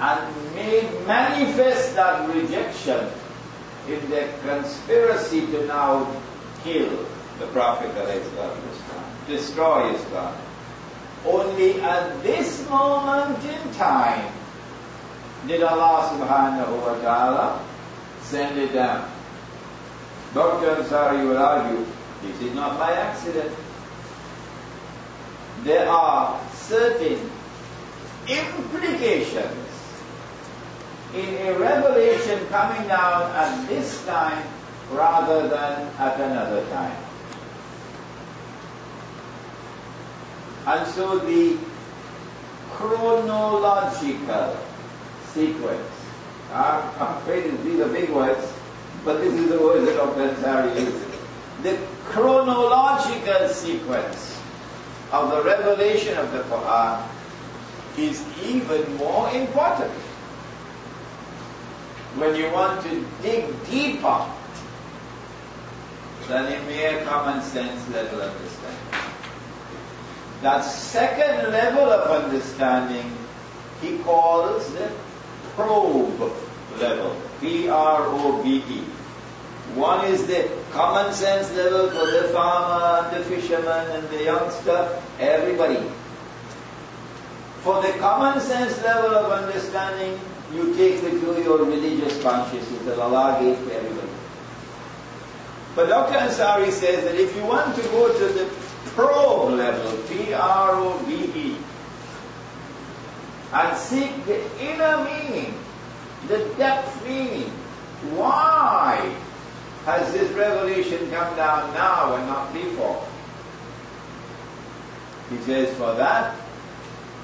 and 0.00 0.54
made 0.54 1.06
manifest 1.06 1.94
that 1.94 2.28
rejection 2.34 3.06
in 3.88 4.10
their 4.10 4.28
conspiracy 4.42 5.46
to 5.46 5.66
now 5.66 6.06
kill 6.64 7.06
the 7.38 7.46
Prophet 7.52 7.90
والسلام, 7.94 9.26
destroy 9.28 9.94
Islam. 9.94 10.34
Only 11.24 11.80
at 11.80 12.22
this 12.22 12.68
moment 12.68 13.38
in 13.44 13.74
time 13.74 14.32
did 15.46 15.62
Allah 15.62 16.10
subhanahu 16.12 16.82
wa 16.82 16.94
ta'ala 17.00 17.64
send 18.29 18.59
it 18.59 18.73
down. 18.73 19.09
Dr. 20.33 20.75
Ansari 20.75 21.27
will 21.27 21.37
argue 21.37 21.85
this 22.21 22.41
is 22.41 22.53
not 22.53 22.77
by 22.77 22.93
accident. 22.93 23.51
There 25.63 25.89
are 25.89 26.39
certain 26.53 27.29
implications 28.27 29.65
in 31.15 31.35
a 31.47 31.57
revelation 31.57 32.45
coming 32.47 32.87
down 32.87 33.31
at 33.35 33.67
this 33.67 34.05
time 34.05 34.45
rather 34.91 35.47
than 35.47 35.87
at 35.97 36.19
another 36.19 36.63
time. 36.69 36.97
And 40.67 40.87
so 40.87 41.17
the 41.17 41.57
chronological 42.69 44.57
sequence. 45.33 45.98
I'm, 46.53 47.17
afraid 47.17 47.51
these 47.63 47.79
are 47.79 47.87
big 47.87 48.09
words, 48.09 48.51
but 49.05 49.19
this 49.19 49.33
is 49.33 49.49
the 49.49 49.59
word 49.59 49.85
that 49.87 49.95
Dr. 49.95 50.29
Ansari 50.29 50.79
uses. 50.79 51.05
The 51.63 51.79
chronological 52.05 53.49
sequence 53.49 54.41
of 55.11 55.29
the 55.31 55.43
revelation 55.43 56.17
of 56.17 56.31
the 56.31 56.39
Quran 56.39 57.07
is 57.97 58.23
even 58.45 58.97
more 58.97 59.29
important. 59.31 59.91
When 62.15 62.35
you 62.35 62.49
want 62.51 62.81
to 62.83 63.05
dig 63.21 63.45
deeper 63.65 64.25
than 66.27 66.45
a 66.45 66.65
mere 66.65 67.03
common 67.05 67.41
sense 67.41 67.89
level 67.89 68.21
understanding. 68.21 68.79
That 70.41 70.61
second 70.61 71.51
level 71.51 71.91
of 71.91 72.23
understanding 72.23 73.17
he 73.81 73.97
calls 73.99 74.71
the 74.73 74.91
probe 75.59 76.31
level. 76.79 77.15
P-R-O-B-E. 77.41 78.79
One 79.75 80.05
is 80.05 80.25
the 80.25 80.49
common 80.71 81.13
sense 81.13 81.51
level 81.53 81.89
for 81.91 82.09
the 82.09 82.29
farmer 82.29 83.09
and 83.09 83.17
the 83.17 83.25
fisherman 83.25 83.91
and 83.91 84.09
the 84.09 84.23
youngster, 84.23 85.01
everybody. 85.19 85.79
For 87.61 87.81
the 87.81 87.91
common 87.99 88.39
sense 88.39 88.81
level 88.83 89.11
of 89.11 89.31
understanding, 89.31 90.19
you 90.53 90.73
take 90.75 91.03
with 91.03 91.21
you 91.21 91.43
your 91.43 91.63
religious 91.65 92.21
consciousness 92.23 92.81
that 92.83 92.97
Allah 92.97 93.37
gave 93.41 93.57
to 93.57 93.75
everybody. 93.75 94.07
But 95.75 95.87
Dr. 95.87 96.17
Ansari 96.17 96.71
says 96.71 97.03
that 97.03 97.15
if 97.15 97.35
you 97.35 97.43
want 97.43 97.75
to 97.75 97.81
go 97.89 98.07
to 98.17 98.33
the 98.33 98.45
probe 98.95 99.53
level, 99.53 99.97
P-R-O-B-E, 100.07 101.57
and 103.53 103.77
seek 103.77 104.25
the 104.25 104.39
inner 104.61 105.03
meaning, 105.03 105.53
the 106.27 106.39
depth 106.57 107.03
meaning, 107.05 107.49
why 108.15 109.15
has 109.85 110.13
this 110.13 110.31
revelation 110.33 111.09
come 111.11 111.35
down 111.35 111.73
now 111.73 112.15
and 112.15 112.27
not 112.27 112.53
before? 112.53 113.05
He 115.29 115.37
says, 115.37 115.75
for 115.77 115.93
that, 115.95 116.35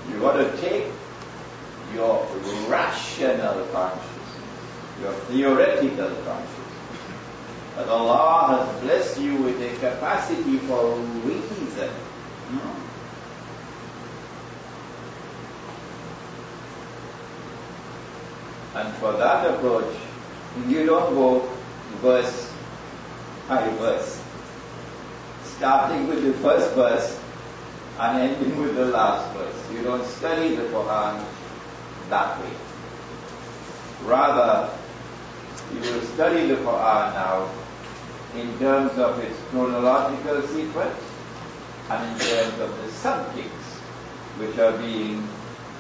you 0.10 0.20
got 0.20 0.34
to 0.34 0.58
take 0.58 0.86
your 1.94 2.26
rational 2.68 3.66
consciousness, 3.68 4.12
your 5.02 5.14
theoretical 5.14 6.10
consciousness. 6.10 6.66
That 7.76 7.88
Allah 7.90 8.58
has 8.58 8.82
blessed 8.82 9.20
you 9.20 9.36
with 9.38 9.62
a 9.62 9.76
capacity 9.80 10.58
for 10.60 10.96
reason. 11.26 11.90
Hmm? 11.90 12.85
And 18.76 18.94
for 18.96 19.14
that 19.14 19.50
approach, 19.50 19.96
you 20.68 20.86
don't 20.86 21.16
go 21.16 21.50
verse 22.02 22.52
by 23.48 23.70
verse, 23.80 24.22
starting 25.44 26.08
with 26.08 26.24
the 26.24 26.34
first 26.34 26.76
verse 26.76 27.20
and 28.00 28.22
ending 28.22 28.60
with 28.62 28.76
the 28.76 28.88
last 28.88 29.34
verse. 29.34 29.72
You 29.72 29.84
don't 29.84 30.06
study 30.06 30.56
the 30.56 30.64
Quran 30.64 31.24
that 32.10 32.42
way. 32.42 32.52
Rather, 34.04 34.78
you 35.74 35.80
will 35.80 36.02
study 36.02 36.48
the 36.48 36.56
Quran 36.56 37.14
now 37.14 37.50
in 38.36 38.60
terms 38.60 38.98
of 38.98 39.18
its 39.20 39.40
chronological 39.52 40.42
sequence 40.48 41.00
and 41.90 42.12
in 42.12 42.20
terms 42.20 42.60
of 42.60 42.84
the 42.84 42.92
subjects 42.92 43.80
which 44.38 44.58
are 44.60 44.78
being 44.78 45.26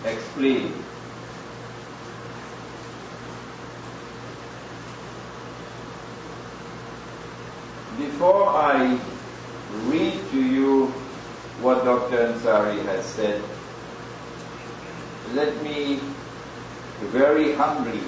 explained. 0.05 0.84
Before 7.97 8.49
I 8.49 8.99
read 9.85 10.19
to 10.31 10.41
you 10.41 10.87
what 11.61 11.85
Dr. 11.85 12.33
Ansari 12.33 12.83
has 12.85 13.05
said, 13.05 13.41
let 15.33 15.63
me 15.63 15.99
very 16.99 17.53
humbly 17.53 18.01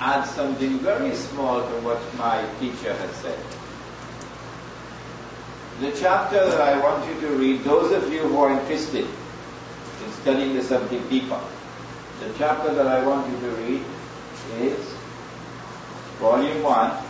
add 0.00 0.24
something 0.24 0.78
very 0.78 1.14
small 1.14 1.60
to 1.60 1.74
what 1.80 2.00
my 2.16 2.44
teacher 2.60 2.94
has 2.94 3.10
said. 3.16 3.38
The 5.80 5.92
chapter 6.00 6.44
that 6.44 6.60
I 6.60 6.80
want 6.80 7.06
you 7.08 7.20
to 7.28 7.34
read, 7.36 7.62
those 7.62 7.92
of 7.92 8.12
you 8.12 8.20
who 8.20 8.38
are 8.38 8.58
interested 8.58 9.04
in 9.04 10.12
studying 10.22 10.54
the 10.54 10.62
subject 10.62 11.08
deeper, 11.10 11.40
the 12.20 12.32
chapter 12.38 12.74
that 12.74 12.86
I 12.86 13.06
want 13.06 13.30
you 13.30 13.38
to 13.40 13.56
read 13.56 13.84
is 14.60 14.94
volume 16.18 16.62
1, 16.62 17.07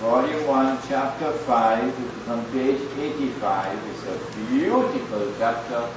volume 0.00 0.46
1, 0.46 0.78
chapter 0.88 1.32
5, 1.32 1.98
which 1.98 2.22
is 2.22 2.28
on 2.28 2.44
page 2.52 2.80
85. 2.96 3.78
It's 3.88 4.04
a 4.06 4.46
beautiful 4.48 5.32
chapter. 5.38 5.88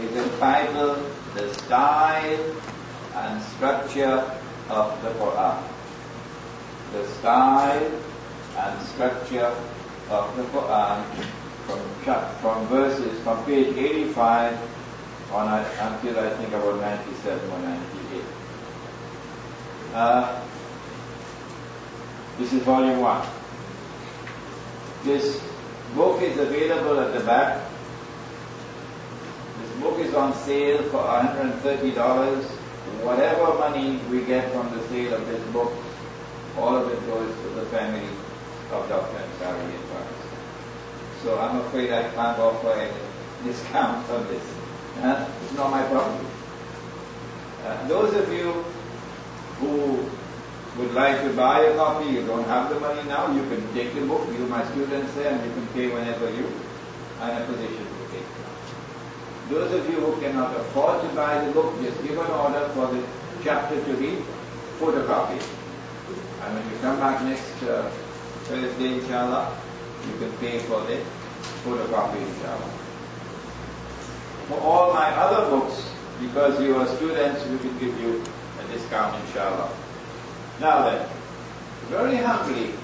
It's 0.00 0.16
entitled 0.16 1.04
The 1.34 1.52
Style 1.54 2.56
and 3.14 3.42
structure 3.42 4.24
of 4.70 5.02
the 5.02 5.10
Quran. 5.10 5.62
The 6.92 7.06
style 7.06 7.92
and 8.56 8.82
structure 8.82 9.54
of 10.08 10.36
the 10.36 10.44
Quran 10.44 11.04
from, 11.66 12.40
from 12.40 12.66
verses 12.68 13.20
from 13.22 13.44
page 13.44 13.76
85 13.76 14.56
on 15.32 15.48
until 15.58 16.18
I 16.18 16.30
think 16.30 16.48
about 16.54 16.80
97 16.80 17.50
or 17.50 17.58
98. 17.58 18.22
Uh, 19.92 20.47
this 22.38 22.52
is 22.52 22.62
volume 22.62 23.00
1. 23.00 23.26
This 25.04 25.42
book 25.94 26.22
is 26.22 26.38
available 26.38 27.00
at 27.00 27.12
the 27.14 27.20
back. 27.20 27.68
This 29.60 29.80
book 29.80 29.98
is 29.98 30.14
on 30.14 30.34
sale 30.34 30.82
for 30.84 30.98
$130 30.98 32.58
whatever 33.02 33.54
money 33.58 33.98
we 34.10 34.24
get 34.24 34.52
from 34.52 34.70
the 34.76 34.82
sale 34.88 35.14
of 35.14 35.26
this 35.26 35.42
book, 35.52 35.72
all 36.56 36.74
of 36.76 36.90
it 36.90 37.00
goes 37.06 37.30
to 37.42 37.48
the 37.50 37.66
family 37.66 38.06
of 38.72 38.88
Dr. 38.88 39.16
Ansari 39.16 39.74
Advance. 39.74 40.18
So 41.22 41.38
I'm 41.38 41.58
afraid 41.58 41.92
I 41.92 42.02
can't 42.10 42.38
offer 42.38 42.72
any 42.72 42.92
discount 43.44 44.08
on 44.10 44.26
this. 44.28 44.42
Uh, 45.00 45.28
it's 45.44 45.54
not 45.54 45.70
my 45.70 45.82
problem. 45.84 46.26
Uh, 47.64 47.88
those 47.88 48.14
of 48.14 48.32
you 48.32 48.52
who 49.60 50.10
would 50.78 50.94
like 50.94 51.20
to 51.22 51.32
buy 51.34 51.60
a 51.60 51.74
copy, 51.74 52.08
you 52.08 52.24
don't 52.24 52.44
have 52.46 52.70
the 52.70 52.78
money 52.78 53.02
now, 53.08 53.30
you 53.34 53.42
can 53.50 53.60
take 53.74 53.92
the 53.94 54.00
book, 54.06 54.22
you 54.32 54.46
my 54.46 54.64
students 54.70 55.12
there, 55.14 55.32
and 55.32 55.44
you 55.44 55.52
can 55.52 55.66
pay 55.74 55.88
whenever 55.88 56.30
you 56.30 56.46
are 57.20 57.30
in 57.32 57.42
a 57.42 57.44
position 57.46 57.84
to 57.84 58.04
pay. 58.12 58.22
those 59.50 59.72
of 59.74 59.90
you 59.90 59.98
who 59.98 60.20
cannot 60.20 60.54
afford 60.56 61.02
to 61.02 61.08
buy 61.16 61.44
the 61.44 61.50
book, 61.52 61.74
just 61.82 62.00
give 62.04 62.16
an 62.16 62.30
order 62.30 62.68
for 62.74 62.86
the 62.94 63.02
chapter 63.42 63.74
to 63.84 63.96
be 63.96 64.22
photocopied. 64.78 65.42
And 66.42 66.54
when 66.54 66.70
you 66.70 66.78
come 66.80 67.00
back 67.00 67.24
next 67.24 67.60
uh, 67.64 67.90
Thursday, 68.44 69.00
inshallah, 69.00 69.58
you 70.06 70.16
can 70.18 70.32
pay 70.38 70.60
for 70.60 70.80
the 70.82 71.02
photocopy, 71.64 72.22
inshallah. 72.22 72.70
For 74.46 74.60
all 74.60 74.94
my 74.94 75.10
other 75.10 75.50
books, 75.50 75.90
because 76.20 76.62
you 76.62 76.76
are 76.76 76.86
students, 76.86 77.44
we 77.46 77.58
can 77.58 77.76
give 77.80 78.00
you 78.00 78.22
a 78.60 78.72
discount, 78.72 79.20
inshallah. 79.26 79.70
Now 80.60 80.88
then, 80.90 81.08
very 81.88 82.16
humbly, 82.16 82.74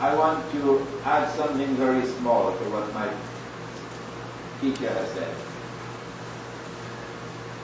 I 0.00 0.14
want 0.14 0.50
to 0.52 0.86
add 1.04 1.30
something 1.36 1.74
very 1.76 2.04
small 2.06 2.50
to 2.52 2.64
what 2.70 2.92
my 2.92 3.08
teacher 4.60 4.92
has 4.92 5.10
said. 5.12 5.34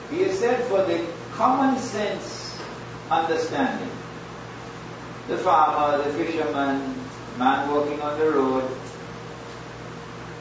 He 0.09 0.23
has 0.23 0.39
said 0.39 0.63
for 0.65 0.83
the 0.83 1.05
common 1.33 1.77
sense 1.79 2.57
understanding, 3.09 3.89
the 5.27 5.37
farmer, 5.37 6.03
the 6.03 6.13
fisherman, 6.13 6.95
man 7.37 7.69
walking 7.69 8.01
on 8.01 8.19
the 8.19 8.31
road, 8.31 8.69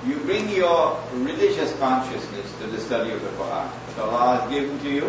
you 0.07 0.17
bring 0.17 0.49
your 0.49 1.01
religious 1.13 1.77
consciousness 1.79 2.53
to 2.59 2.67
the 2.67 2.79
study 2.79 3.13
of 3.13 3.23
the 3.23 3.29
Quran 3.29 3.71
that 3.87 3.99
Allah 3.99 4.41
has 4.41 4.51
given 4.51 4.79
to 4.81 4.91
you 4.91 5.05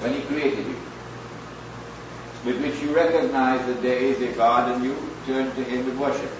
when 0.00 0.14
He 0.14 0.20
created 0.22 0.66
you, 0.66 0.76
with 2.44 2.60
which 2.62 2.80
you 2.82 2.94
recognize 2.94 3.64
that 3.66 3.80
there 3.80 3.98
is 3.98 4.20
a 4.20 4.32
God 4.32 4.70
and 4.70 4.84
you 4.84 4.96
turn 5.26 5.54
to 5.54 5.64
Him 5.64 5.86
with 5.86 5.96
worship. 5.96 6.30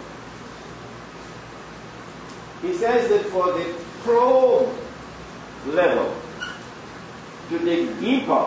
He 2.62 2.74
says 2.74 3.08
that 3.08 3.26
for 3.26 3.52
the 3.52 3.74
probe 4.02 4.74
level, 5.66 6.14
to 7.50 7.58
dig 7.58 8.00
deeper, 8.00 8.46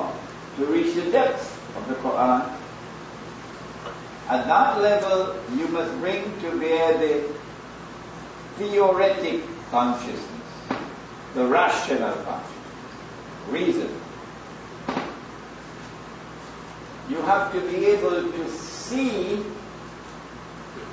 to 0.58 0.66
reach 0.66 0.96
the 0.96 1.10
depths 1.12 1.58
of 1.76 1.88
the 1.88 1.96
Quran. 1.96 2.52
At 4.30 4.46
that 4.48 4.82
level, 4.82 5.36
you 5.56 5.68
must 5.68 5.92
bring 6.00 6.24
to 6.42 6.60
bear 6.60 6.98
the 6.98 7.34
theoretic 8.58 9.42
consciousness, 9.72 10.28
the 11.34 11.46
rational 11.46 12.14
consciousness, 12.24 12.58
reason. 13.50 14.02
You 17.10 17.22
have 17.22 17.54
to 17.54 17.62
be 17.62 17.86
able 17.86 18.32
to 18.32 18.50
see 18.50 19.44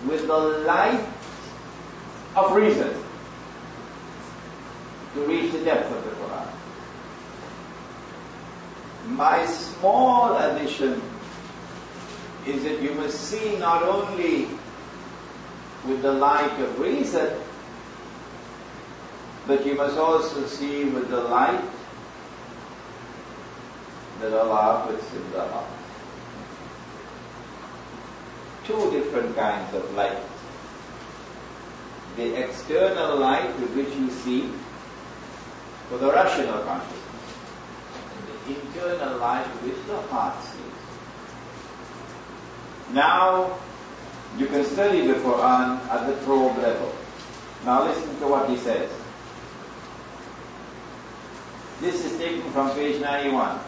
with 0.07 0.27
the 0.27 0.39
light 0.39 1.05
of 2.37 2.53
reason 2.55 2.95
to 5.15 5.21
reach 5.27 5.53
the 5.53 5.65
depth 5.65 5.91
of 5.91 6.05
the 6.05 6.11
Quran. 6.11 6.49
My 9.17 9.47
small 9.47 10.37
addition 10.37 11.01
is 12.47 12.63
that 12.65 12.83
you 12.83 12.93
must 12.95 13.19
see 13.21 13.57
not 13.57 13.83
only 13.83 14.49
with 15.87 16.03
the 16.03 16.13
light 16.13 16.61
of 16.61 16.79
reason, 16.79 17.39
but 19.47 19.65
you 19.67 19.75
must 19.75 19.99
also 19.99 20.47
see 20.47 20.85
with 20.85 21.09
the 21.09 21.21
light 21.21 21.63
that 24.21 24.33
Allah 24.33 24.87
puts 24.87 25.13
in 25.13 25.33
the 25.33 25.41
heart. 25.41 25.84
Two 28.65 28.91
different 28.91 29.37
kinds 29.37 29.75
of 29.75 29.95
light. 29.95 30.19
The 32.17 32.45
external 32.45 33.17
light 33.19 33.59
with 33.59 33.71
which 33.77 33.95
you 33.97 34.11
see 34.11 34.51
for 35.89 35.99
the 35.99 36.11
rational 36.11 36.63
consciousness 36.63 37.03
and 37.95 38.27
the 38.29 38.61
internal 38.61 39.19
life 39.19 39.47
which 39.63 39.77
the 39.87 40.01
heart 40.09 40.43
sees. 40.43 40.61
Now, 42.95 43.59
you 44.39 44.47
can 44.47 44.65
study 44.65 45.07
the 45.07 45.15
Quran 45.15 45.81
at 45.89 46.07
the 46.07 46.15
probe 46.25 46.57
level. 46.59 46.93
Now 47.65 47.85
listen 47.85 48.19
to 48.21 48.27
what 48.29 48.49
he 48.49 48.57
says. 48.57 48.91
This 51.81 52.05
is 52.05 52.19
taken 52.19 52.51
from 52.53 52.71
page 52.71 53.01
91. 53.01 53.59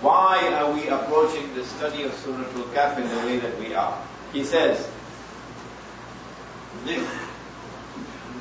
Why 0.00 0.52
are 0.54 0.72
we 0.72 0.86
approaching 0.88 1.54
the 1.54 1.64
study 1.64 2.04
of 2.04 2.14
Surah 2.14 2.44
Al-Kahf 2.44 2.98
in 2.98 3.08
the 3.08 3.16
way 3.26 3.38
that 3.38 3.58
we 3.58 3.74
are? 3.74 4.00
He 4.32 4.44
says, 4.44 4.88
the, 6.84 7.04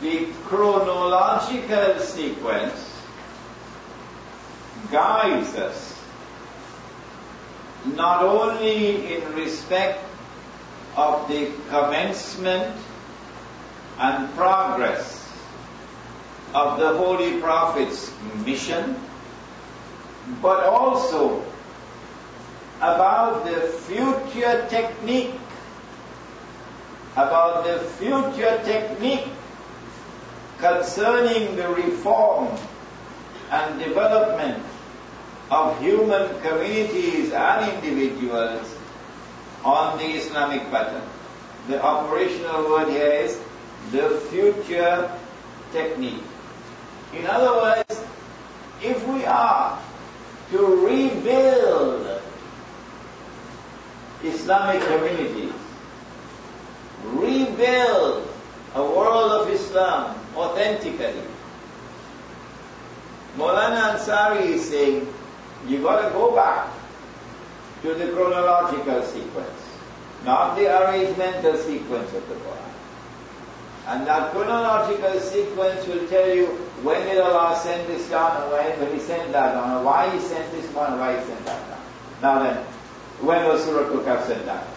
the 0.01 0.27
chronological 0.43 1.99
sequence 1.99 2.93
guides 4.91 5.55
us 5.55 5.99
not 7.95 8.23
only 8.23 9.15
in 9.15 9.33
respect 9.33 10.03
of 10.95 11.27
the 11.27 11.51
commencement 11.69 12.75
and 13.97 14.33
progress 14.35 15.27
of 16.53 16.79
the 16.79 16.97
Holy 16.97 17.39
Prophet's 17.39 18.11
mission, 18.45 18.95
but 20.41 20.63
also 20.63 21.43
about 22.77 23.45
the 23.45 23.61
future 23.87 24.67
technique, 24.69 25.33
about 27.13 27.65
the 27.65 27.79
future 27.97 28.61
technique 28.63 29.27
concerning 30.59 31.55
the 31.55 31.69
reform 31.69 32.49
and 33.51 33.79
development 33.79 34.63
of 35.49 35.79
human 35.79 36.27
communities 36.41 37.31
and 37.31 37.71
individuals 37.73 38.75
on 39.63 39.97
the 39.97 40.05
Islamic 40.05 40.61
pattern. 40.69 41.03
The 41.67 41.81
operational 41.81 42.69
word 42.69 42.89
here 42.89 43.11
is 43.11 43.39
the 43.91 44.09
future 44.29 45.09
technique. 45.71 46.23
In 47.13 47.25
other 47.25 47.53
words, 47.53 48.03
if 48.83 49.07
we 49.07 49.25
are 49.25 49.79
to 50.51 50.85
rebuild 50.87 52.21
Islamic 54.23 54.81
communities, 54.81 55.53
rebuild 57.03 58.27
a 58.75 58.81
world 58.81 59.31
of 59.31 59.49
Islam 59.49 60.19
authentically, 60.35 61.21
Maulana 63.37 63.95
Ansari 63.95 64.41
is 64.41 64.67
saying, 64.67 65.13
you 65.67 65.81
got 65.81 66.07
to 66.07 66.09
go 66.11 66.33
back 66.33 66.69
to 67.83 67.93
the 67.93 68.11
chronological 68.13 69.03
sequence, 69.03 69.61
not 70.25 70.55
the 70.55 70.63
arrangemental 70.63 71.57
sequence 71.57 72.11
of 72.13 72.27
the 72.29 72.35
Quran. 72.35 72.66
And 73.87 74.05
that 74.05 74.31
chronological 74.33 75.17
sequence 75.21 75.87
will 75.87 76.05
tell 76.09 76.27
you 76.29 76.47
when 76.83 77.07
did 77.07 77.19
Allah 77.19 77.57
send 77.57 77.87
this 77.87 78.09
down 78.09 78.41
and 78.43 78.51
when, 78.51 78.93
He 78.93 78.99
sent 78.99 79.31
that 79.31 79.53
down, 79.53 79.77
and 79.77 79.85
why 79.85 80.09
He 80.13 80.19
sent 80.19 80.51
this 80.51 80.69
one 80.73 80.91
and 80.91 80.99
why 80.99 81.17
He 81.17 81.25
sent 81.25 81.45
that 81.45 81.69
down. 81.69 81.79
Now 82.21 82.43
then, 82.43 82.57
when 83.21 83.45
was 83.45 83.63
Surah 83.63 83.87
Al-Kahf 83.87 84.27
sent 84.27 84.45
down? 84.45 84.67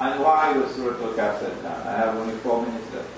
And 0.00 0.20
why 0.20 0.52
was 0.58 0.74
Surah 0.74 1.00
Al-Kahf 1.00 1.38
sent 1.38 1.62
down? 1.62 1.86
I 1.86 1.96
have 1.96 2.16
only 2.16 2.34
four 2.38 2.66
minutes 2.66 2.92
left. 2.92 3.08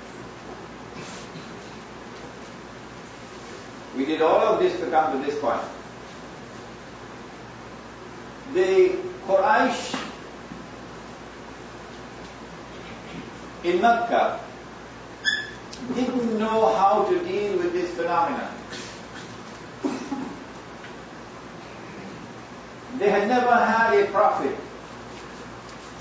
We 3.96 4.04
did 4.04 4.20
all 4.20 4.40
of 4.40 4.60
this 4.60 4.78
to 4.80 4.90
come 4.90 5.18
to 5.18 5.26
this 5.26 5.40
point. 5.40 5.62
The 8.52 8.98
Quraysh 9.26 10.06
in 13.66 13.80
Mecca 13.80 14.40
didn't 15.94 16.38
know 16.38 16.74
how 16.74 17.04
to 17.04 17.18
deal 17.24 17.58
with 17.58 17.72
this 17.72 17.90
phenomenon. 17.94 18.52
They 22.98 23.10
had 23.10 23.28
never 23.28 23.52
had 23.52 23.94
a 23.98 24.06
prophet 24.06 24.56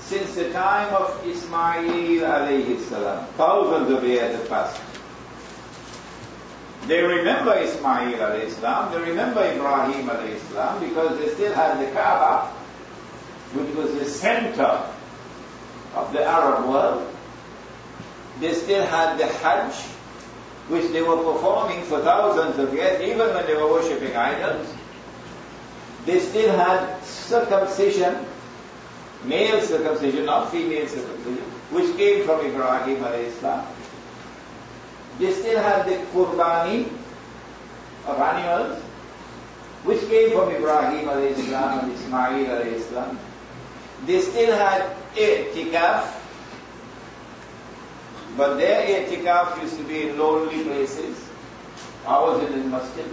since 0.00 0.34
the 0.34 0.50
time 0.52 0.94
of 0.94 1.26
Ismail 1.26 2.22
alayhi 2.22 2.80
salam. 2.88 3.26
Thousands 3.36 3.90
of 3.90 4.04
years 4.04 4.34
have 4.36 4.48
passed. 4.48 4.80
They 6.86 7.02
remember 7.02 7.52
Ismail 7.58 8.18
alayhi 8.18 8.50
salam, 8.50 8.92
they 8.92 9.10
remember 9.10 9.44
Ibrahim 9.44 10.06
alayhi 10.06 10.38
salam 10.48 10.80
because 10.80 11.18
they 11.18 11.28
still 11.34 11.52
had 11.52 11.80
the 11.80 11.90
Kaaba, 11.92 12.46
which 13.52 13.74
was 13.74 13.92
the 13.94 14.04
center 14.04 14.88
of 15.94 16.12
the 16.12 16.24
Arab 16.24 16.68
world. 16.68 17.15
They 18.40 18.52
still 18.54 18.84
had 18.84 19.18
the 19.18 19.26
Hajj, 19.26 19.74
which 20.68 20.92
they 20.92 21.02
were 21.02 21.16
performing 21.16 21.82
for 21.84 22.00
thousands 22.00 22.58
of 22.58 22.74
years, 22.74 23.00
even 23.00 23.32
when 23.34 23.46
they 23.46 23.54
were 23.54 23.70
worshipping 23.70 24.14
idols. 24.16 24.66
They 26.04 26.20
still 26.20 26.56
had 26.56 27.02
circumcision, 27.02 28.26
male 29.24 29.60
circumcision, 29.60 30.26
not 30.26 30.50
female 30.50 30.86
circumcision, 30.86 31.44
which 31.70 31.96
came 31.96 32.24
from 32.24 32.44
Ibrahim 32.46 32.98
alayhi 32.98 33.66
They 35.18 35.32
still 35.32 35.60
had 35.60 35.86
the 35.86 35.96
Qurbani 36.12 36.86
of 38.06 38.20
animals, 38.20 38.82
which 39.84 40.00
came 40.08 40.30
from 40.32 40.50
Ibrahim 40.50 41.08
alayhi 41.08 41.82
and 41.82 41.92
Ismail 41.92 42.46
alayhi 42.46 43.16
They 44.06 44.20
still 44.20 44.56
had 44.56 44.94
i'tikaf, 45.16 46.25
but 48.36 48.56
their 48.56 48.82
i'tikaf 48.82 49.60
used 49.62 49.76
to 49.78 49.84
be 49.84 50.08
in 50.08 50.18
lonely 50.18 50.62
places. 50.64 51.16
Ours 52.06 52.42
in 52.44 52.52
the 52.52 52.68
masjid. 52.68 53.06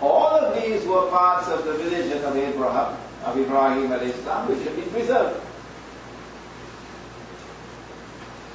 All 0.00 0.38
of 0.38 0.62
these 0.62 0.84
were 0.86 1.08
parts 1.10 1.48
of 1.48 1.64
the 1.64 1.72
religion 1.72 2.24
of 2.24 2.36
Abraham, 2.36 2.96
of 3.24 3.38
Ibrahim 3.38 3.92
al 3.92 4.00
Islam, 4.00 4.48
which 4.48 4.62
had 4.64 4.76
been 4.76 4.90
preserved. 4.90 5.40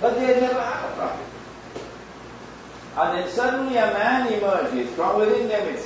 But 0.02 0.16
they 0.16 0.40
never 0.40 0.62
had 0.62 0.92
a 0.92 0.96
prophet. 0.96 1.26
And 2.98 3.18
then 3.18 3.30
suddenly 3.30 3.78
a 3.78 3.88
man 3.88 4.32
emerges 4.32 4.90
from 4.96 5.20
within 5.20 5.48
them. 5.48 5.78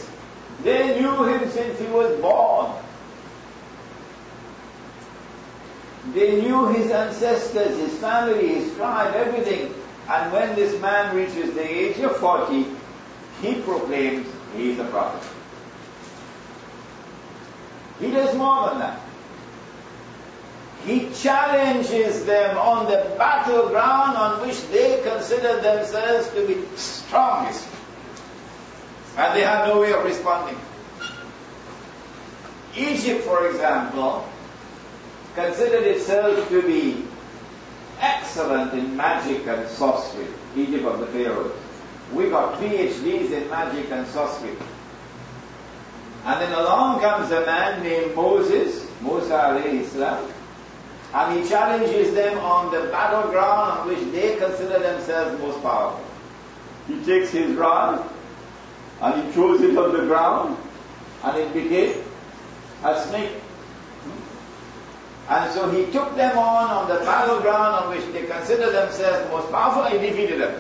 They 0.64 1.00
knew 1.00 1.24
him 1.26 1.50
since 1.50 1.80
he 1.80 1.88
was 1.88 2.20
born. 2.20 2.72
They 6.14 6.42
knew 6.42 6.68
his 6.68 6.92
ancestors, 6.92 7.78
his 7.78 7.94
family, 8.00 8.48
his 8.48 8.76
tribe, 8.76 9.14
everything. 9.16 9.74
And 10.10 10.32
when 10.34 10.56
this 10.56 10.80
man 10.82 11.16
reaches 11.16 11.54
the 11.54 11.64
age 11.64 12.00
of 12.00 12.18
40, 12.18 12.66
he 13.42 13.62
proclaims 13.62 14.28
he 14.56 14.72
is 14.72 14.80
a 14.80 14.86
prophet. 14.86 15.28
He 18.00 18.12
does 18.12 18.36
more 18.36 18.70
than 18.70 18.80
that. 18.80 19.00
He 20.86 21.10
challenges 21.14 22.26
them 22.26 22.58
on 22.58 22.86
the 22.86 23.14
battleground 23.18 24.18
on 24.18 24.48
which 24.48 24.62
they 24.70 25.02
consider 25.04 25.60
themselves 25.62 26.30
to 26.30 26.48
be 26.48 26.64
strongest. 26.76 27.68
And 29.18 29.36
they 29.36 29.42
have 29.42 29.68
no 29.68 29.82
way 29.82 29.92
of 29.92 30.06
responding. 30.06 30.58
Egypt, 32.78 33.22
for 33.26 33.48
example, 33.50 34.26
considered 35.40 35.88
itself 35.88 36.50
to 36.50 36.62
be 36.62 37.06
excellent 38.00 38.74
in 38.74 38.96
magic 38.96 39.48
and 39.48 39.68
sorcery. 39.70 40.28
Egypt 40.56 40.86
of 40.86 41.00
the 41.00 41.06
Pharaohs. 41.08 41.54
We 42.14 42.30
got 42.30 42.60
PhDs 42.60 43.32
in 43.32 43.50
magic 43.50 43.90
and 43.92 44.06
sorcery. 44.08 44.56
And 46.26 46.42
then 46.42 46.52
along 46.52 47.00
comes 47.00 47.32
a 47.32 47.46
man 47.46 47.82
named 47.84 48.16
Moses, 48.16 48.86
Musa 49.02 49.34
alayhi 49.34 49.86
salam, 49.86 50.30
and 51.14 51.40
he 51.40 51.50
challenges 51.50 52.14
them 52.14 52.38
on 52.40 52.72
the 52.72 52.90
battleground 52.92 53.80
on 53.80 53.88
which 53.88 54.12
they 54.12 54.36
consider 54.38 54.80
themselves 54.80 55.40
most 55.40 55.62
powerful. 55.62 56.04
He 56.88 57.04
takes 57.06 57.32
his 57.32 57.56
rod 57.56 58.08
and 59.02 59.24
he 59.24 59.32
throws 59.32 59.62
it 59.62 59.78
on 59.78 59.94
the 59.94 60.06
ground 60.06 60.58
and 61.24 61.38
it 61.38 61.54
became 61.54 62.04
a 62.84 63.02
snake. 63.08 63.39
And 65.30 65.54
so 65.54 65.70
he 65.70 65.86
took 65.92 66.16
them 66.16 66.38
on 66.38 66.72
on 66.72 66.90
the 66.90 67.06
battleground 67.06 67.86
on 67.86 67.90
which 67.90 68.06
they 68.14 68.26
consider 68.26 68.72
themselves 68.72 69.30
most 69.30 69.52
powerful 69.52 69.84
and 69.84 70.02
he 70.02 70.10
defeated 70.10 70.42
them. 70.42 70.60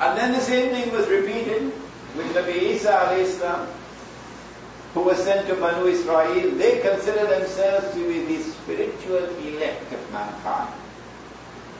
And 0.00 0.16
then 0.16 0.32
the 0.32 0.40
same 0.40 0.70
thing 0.70 0.92
was 0.92 1.08
repeated 1.08 1.72
with 2.16 2.32
Nabi 2.34 2.74
Isa 2.74 2.90
alayhi 2.92 3.66
who 4.94 5.02
was 5.02 5.18
sent 5.22 5.46
to 5.48 5.54
Banu 5.56 5.88
Israel, 5.88 6.50
they 6.56 6.80
consider 6.80 7.26
themselves 7.26 7.92
to 7.92 8.08
be 8.08 8.24
the 8.24 8.42
spiritual 8.42 9.24
elect 9.44 9.92
of 9.92 10.12
mankind. 10.12 10.72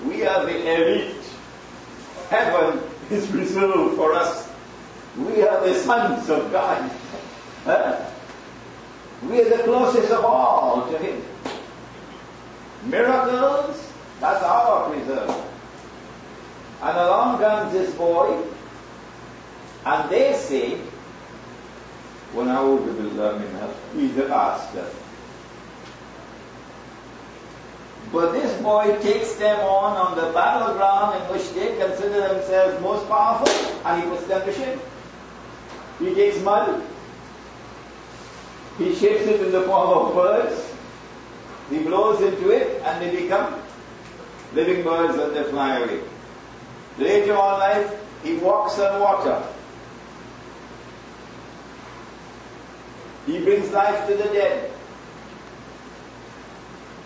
We 0.04 0.26
are 0.26 0.44
the 0.44 0.58
elite. 0.74 1.24
Heaven 2.28 2.78
is 3.10 3.26
reserved 3.32 3.96
for 3.96 4.12
us. 4.12 4.52
We 5.16 5.40
are 5.42 5.66
the 5.66 5.74
sons 5.76 6.28
of 6.28 6.52
God. 6.52 6.90
We 9.27 9.41
are 9.41 9.57
the 9.57 9.63
closest 9.63 10.11
of 10.11 10.25
all 10.25 10.89
to 10.91 10.97
Him. 10.97 11.21
Miracles, 12.85 13.91
that's 14.19 14.43
our 14.43 14.89
preserve. 14.89 15.29
And 16.81 16.97
along 16.97 17.39
comes 17.39 17.73
this 17.73 17.93
boy, 17.93 18.43
and 19.85 20.09
they 20.09 20.33
say, 20.33 20.79
وَنَعُوذُ 22.33 22.95
بِاللَّهِ 22.95 23.39
مِنْهَا 23.39 23.73
He's 23.93 24.17
a 24.17 24.23
pastor. 24.23 24.85
But 28.11 28.33
this 28.33 28.61
boy 28.61 28.97
takes 29.01 29.35
them 29.35 29.59
on 29.59 29.95
on 29.95 30.17
the 30.17 30.33
battleground 30.33 31.21
in 31.21 31.33
which 31.33 31.49
they 31.51 31.77
consider 31.77 32.27
themselves 32.27 32.81
most 32.81 33.07
powerful, 33.07 33.47
and 33.85 34.03
he 34.03 34.09
puts 34.09 34.25
them 34.25 34.45
to 34.45 34.53
shame. 34.53 34.79
He 35.99 36.13
takes 36.15 36.41
mud, 36.41 36.83
he 38.78 38.94
shapes 38.94 39.26
it 39.26 39.40
in 39.40 39.52
the 39.52 39.62
form 39.62 39.98
of 39.98 40.14
birds, 40.14 40.74
he 41.70 41.78
blows 41.78 42.20
into 42.20 42.50
it, 42.50 42.82
and 42.82 43.02
they 43.02 43.22
become 43.22 43.60
living 44.54 44.82
birds 44.84 45.18
and 45.18 45.34
they 45.34 45.44
fly 45.44 45.78
away. 45.78 46.00
Later 46.98 47.36
on 47.36 47.58
life, 47.60 48.00
he 48.22 48.36
walks 48.36 48.78
on 48.78 49.00
water. 49.00 49.42
He 53.26 53.38
brings 53.40 53.70
life 53.72 54.06
to 54.08 54.14
the 54.14 54.24
dead. 54.24 54.70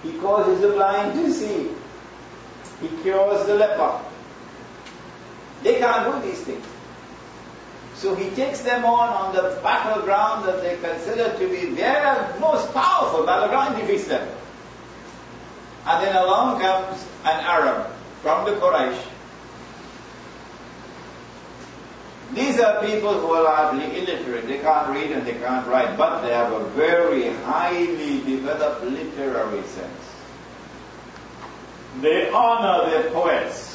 He 0.02 0.12
causes 0.18 0.60
the 0.60 0.68
blind 0.68 1.14
to 1.14 1.32
see. 1.32 1.70
He 2.80 2.88
cures 3.02 3.47
the 3.47 3.55
leper. 3.55 4.01
They 5.62 5.78
can't 5.78 6.22
do 6.22 6.28
these 6.28 6.40
things. 6.42 6.66
So 8.01 8.14
he 8.14 8.31
takes 8.31 8.62
them 8.62 8.86
on 8.86 9.10
on 9.10 9.35
the 9.35 9.60
battleground 9.62 10.48
that 10.48 10.62
they 10.62 10.78
consider 10.78 11.36
to 11.36 11.48
be 11.51 11.74
their 11.74 12.35
most 12.40 12.72
powerful 12.72 13.27
battleground, 13.27 13.77
defeats 13.77 14.06
them. 14.06 14.27
And 15.85 16.06
then 16.06 16.16
along 16.16 16.62
comes 16.62 17.05
an 17.24 17.40
Arab 17.44 17.93
from 18.22 18.47
the 18.47 18.52
Quraysh. 18.52 19.05
These 22.32 22.59
are 22.60 22.81
people 22.81 23.20
who 23.20 23.32
are 23.32 23.43
largely 23.43 23.98
illiterate. 23.98 24.48
They 24.48 24.60
can't 24.60 24.89
read 24.89 25.10
and 25.12 25.27
they 25.27 25.35
can't 25.35 25.66
write, 25.66 25.98
but 25.98 26.22
they 26.22 26.32
have 26.32 26.52
a 26.52 26.64
very 26.70 27.28
highly 27.44 28.22
developed 28.24 28.82
literary 28.82 29.62
sense. 29.64 30.05
They 32.01 32.31
honor 32.31 32.89
their 32.89 33.10
poets. 33.10 33.69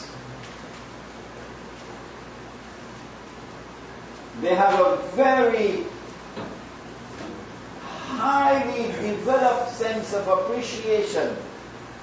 They 4.46 4.54
have 4.54 4.80
a 4.80 4.98
very 5.16 5.86
highly 7.90 8.84
developed 9.02 9.72
sense 9.72 10.14
of 10.14 10.28
appreciation 10.28 11.36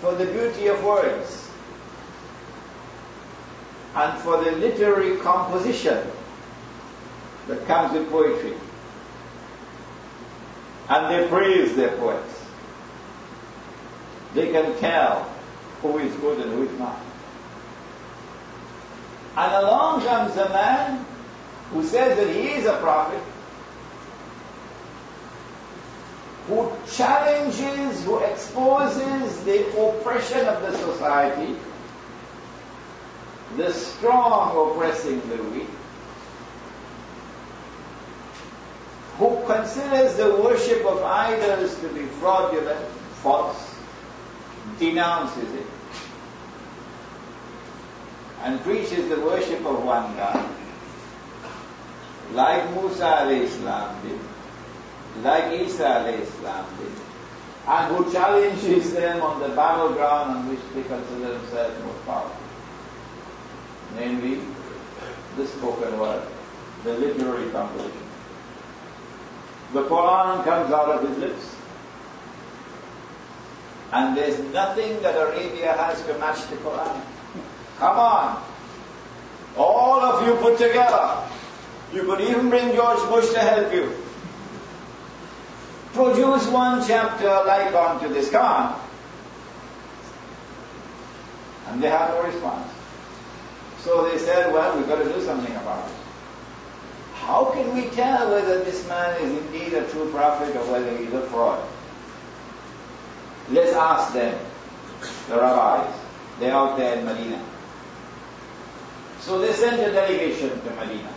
for 0.00 0.16
the 0.16 0.24
beauty 0.24 0.66
of 0.66 0.82
words 0.82 1.48
and 3.94 4.20
for 4.22 4.42
the 4.42 4.50
literary 4.56 5.18
composition 5.18 6.04
that 7.46 7.64
comes 7.68 7.92
with 7.92 8.10
poetry. 8.10 8.54
And 10.88 11.14
they 11.14 11.28
praise 11.28 11.76
their 11.76 11.96
poets. 11.96 12.44
They 14.34 14.50
can 14.50 14.76
tell 14.80 15.32
who 15.80 15.96
is 15.98 16.12
good 16.16 16.40
and 16.40 16.50
who 16.50 16.64
is 16.64 16.76
not. 16.80 17.00
And 19.36 19.64
along 19.64 20.00
comes 20.00 20.36
a 20.36 20.48
man 20.48 21.06
who 21.72 21.82
says 21.82 22.18
that 22.18 22.28
he 22.28 22.50
is 22.50 22.66
a 22.66 22.76
prophet, 22.78 23.22
who 26.46 26.70
challenges, 26.92 28.04
who 28.04 28.18
exposes 28.18 29.42
the 29.44 29.66
oppression 29.80 30.46
of 30.46 30.60
the 30.62 30.76
society, 30.76 31.56
the 33.56 33.72
strong 33.72 34.72
oppressing 34.72 35.20
the 35.30 35.42
weak, 35.44 35.68
who 39.16 39.42
considers 39.46 40.16
the 40.16 40.34
worship 40.42 40.84
of 40.84 41.02
idols 41.02 41.74
to 41.80 41.88
be 41.88 42.02
fraudulent, 42.20 42.86
false, 43.22 43.74
denounces 44.78 45.54
it, 45.54 45.66
and 48.42 48.60
preaches 48.60 49.08
the 49.08 49.20
worship 49.20 49.64
of 49.64 49.82
one 49.84 50.14
God 50.16 50.50
like 52.34 52.70
Musa 52.72 53.04
alayhi 53.04 53.48
salam 53.48 53.96
did, 54.02 54.20
like 55.22 55.60
Isa 55.60 55.84
alayhi 55.84 56.26
salam 56.26 56.66
did, 56.78 56.92
and 57.68 57.96
who 57.96 58.12
challenges 58.12 58.92
them 58.92 59.22
on 59.22 59.40
the 59.40 59.48
battleground 59.48 60.36
on 60.36 60.48
which 60.48 60.60
they 60.74 60.82
consider 60.82 61.38
themselves 61.38 61.84
most 61.84 62.06
powerful. 62.06 62.36
Namely, 63.96 64.40
the 65.36 65.46
spoken 65.46 65.98
word, 65.98 66.22
the 66.84 66.94
literary 66.94 67.50
composition. 67.50 68.02
The 69.72 69.84
Quran 69.84 70.44
comes 70.44 70.72
out 70.72 70.90
of 70.90 71.08
his 71.08 71.18
lips. 71.18 71.56
And 73.92 74.16
there's 74.16 74.38
nothing 74.52 75.00
that 75.02 75.16
Arabia 75.16 75.72
has 75.74 76.02
to 76.06 76.18
match 76.18 76.48
the 76.48 76.56
Quran. 76.56 77.00
Come 77.78 77.98
on. 77.98 78.42
All 79.56 80.00
of 80.00 80.26
you 80.26 80.34
put 80.36 80.58
together. 80.58 81.28
You 81.92 82.02
could 82.04 82.20
even 82.22 82.48
bring 82.48 82.74
George 82.74 83.00
Bush 83.08 83.32
to 83.32 83.40
help 83.40 83.72
you. 83.72 83.94
Produce 85.92 86.46
one 86.48 86.86
chapter 86.86 87.28
like 87.46 87.74
onto 87.74 88.08
this. 88.08 88.30
Come. 88.30 88.74
And 91.68 91.82
they 91.82 91.90
had 91.90 92.08
no 92.08 92.22
response. 92.22 92.70
So 93.80 94.08
they 94.08 94.18
said, 94.18 94.52
well, 94.52 94.76
we've 94.76 94.88
got 94.88 95.02
to 95.02 95.12
do 95.12 95.20
something 95.22 95.54
about 95.56 95.88
it. 95.88 95.94
How 97.14 97.50
can 97.52 97.74
we 97.74 97.88
tell 97.90 98.30
whether 98.30 98.64
this 98.64 98.88
man 98.88 99.20
is 99.22 99.30
indeed 99.44 99.74
a 99.74 99.86
true 99.90 100.10
prophet 100.10 100.56
or 100.56 100.72
whether 100.72 100.96
he's 100.96 101.12
a 101.12 101.22
fraud? 101.22 101.62
Let's 103.50 103.72
ask 103.74 104.12
them, 104.14 104.38
the 105.28 105.36
rabbis. 105.36 105.94
They're 106.40 106.52
out 106.52 106.76
there 106.78 106.98
in 106.98 107.04
Medina. 107.04 107.44
So 109.20 109.38
they 109.38 109.52
sent 109.52 109.80
a 109.80 109.92
delegation 109.92 110.50
to 110.50 110.70
Medina. 110.70 111.12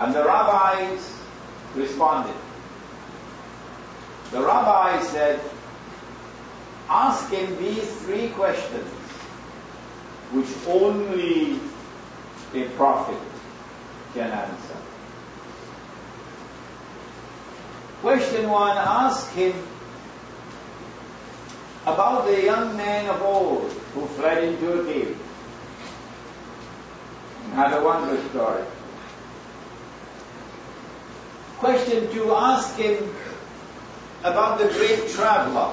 And 0.00 0.14
the 0.14 0.24
rabbis 0.24 1.20
responded. 1.74 2.34
The 4.30 4.42
rabbi 4.42 5.00
said, 5.02 5.40
ask 6.88 7.30
him 7.30 7.56
these 7.58 7.90
three 8.02 8.28
questions, 8.30 8.88
which 10.32 10.48
only 10.66 11.60
a 12.54 12.68
prophet 12.70 13.18
can 14.12 14.30
answer. 14.30 14.76
Question 18.00 18.50
one, 18.50 18.76
ask 18.76 19.32
him 19.32 19.54
about 21.86 22.26
the 22.26 22.42
young 22.42 22.76
man 22.76 23.08
of 23.08 23.22
old 23.22 23.70
who 23.94 24.06
fled 24.06 24.42
into 24.42 24.80
a 24.80 24.84
cave 24.84 25.18
and 27.44 27.54
had 27.54 27.72
a 27.72 27.84
wondrous 27.84 28.24
story. 28.30 28.64
Question 31.64 32.12
two, 32.12 32.30
ask 32.30 32.76
him 32.76 33.10
about 34.22 34.58
the 34.58 34.68
great 34.68 35.08
traveler 35.08 35.72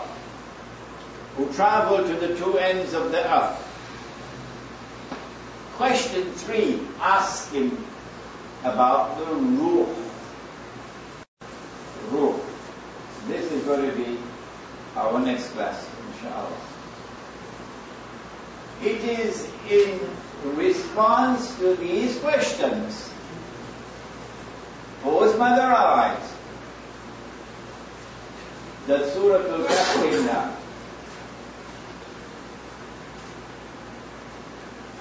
who 1.36 1.52
traveled 1.52 2.08
to 2.08 2.16
the 2.16 2.34
two 2.38 2.58
ends 2.58 2.94
of 2.94 3.12
the 3.12 3.20
earth. 3.20 3.60
Question 5.74 6.32
three, 6.32 6.80
ask 7.02 7.52
him 7.52 7.84
about 8.64 9.18
the 9.18 9.36
Ruh. 9.36 9.94
Ruh. 12.12 12.40
This 13.28 13.52
is 13.52 13.62
going 13.66 13.92
to 13.92 13.98
be 13.98 14.18
our 14.96 15.20
next 15.20 15.50
class, 15.50 15.86
inshallah. 16.14 16.58
It 18.82 19.04
is 19.20 19.46
in 19.70 20.00
response 20.56 21.54
to 21.58 21.76
these 21.76 22.18
questions 22.20 23.12
posed 25.02 25.38
by 25.38 25.56
the 25.56 25.62
rabbis 25.62 26.34
that 28.88 29.14
Surah 29.14 29.48
Al-Kahf 29.48 30.04
came 30.04 30.26
down. 30.26 30.58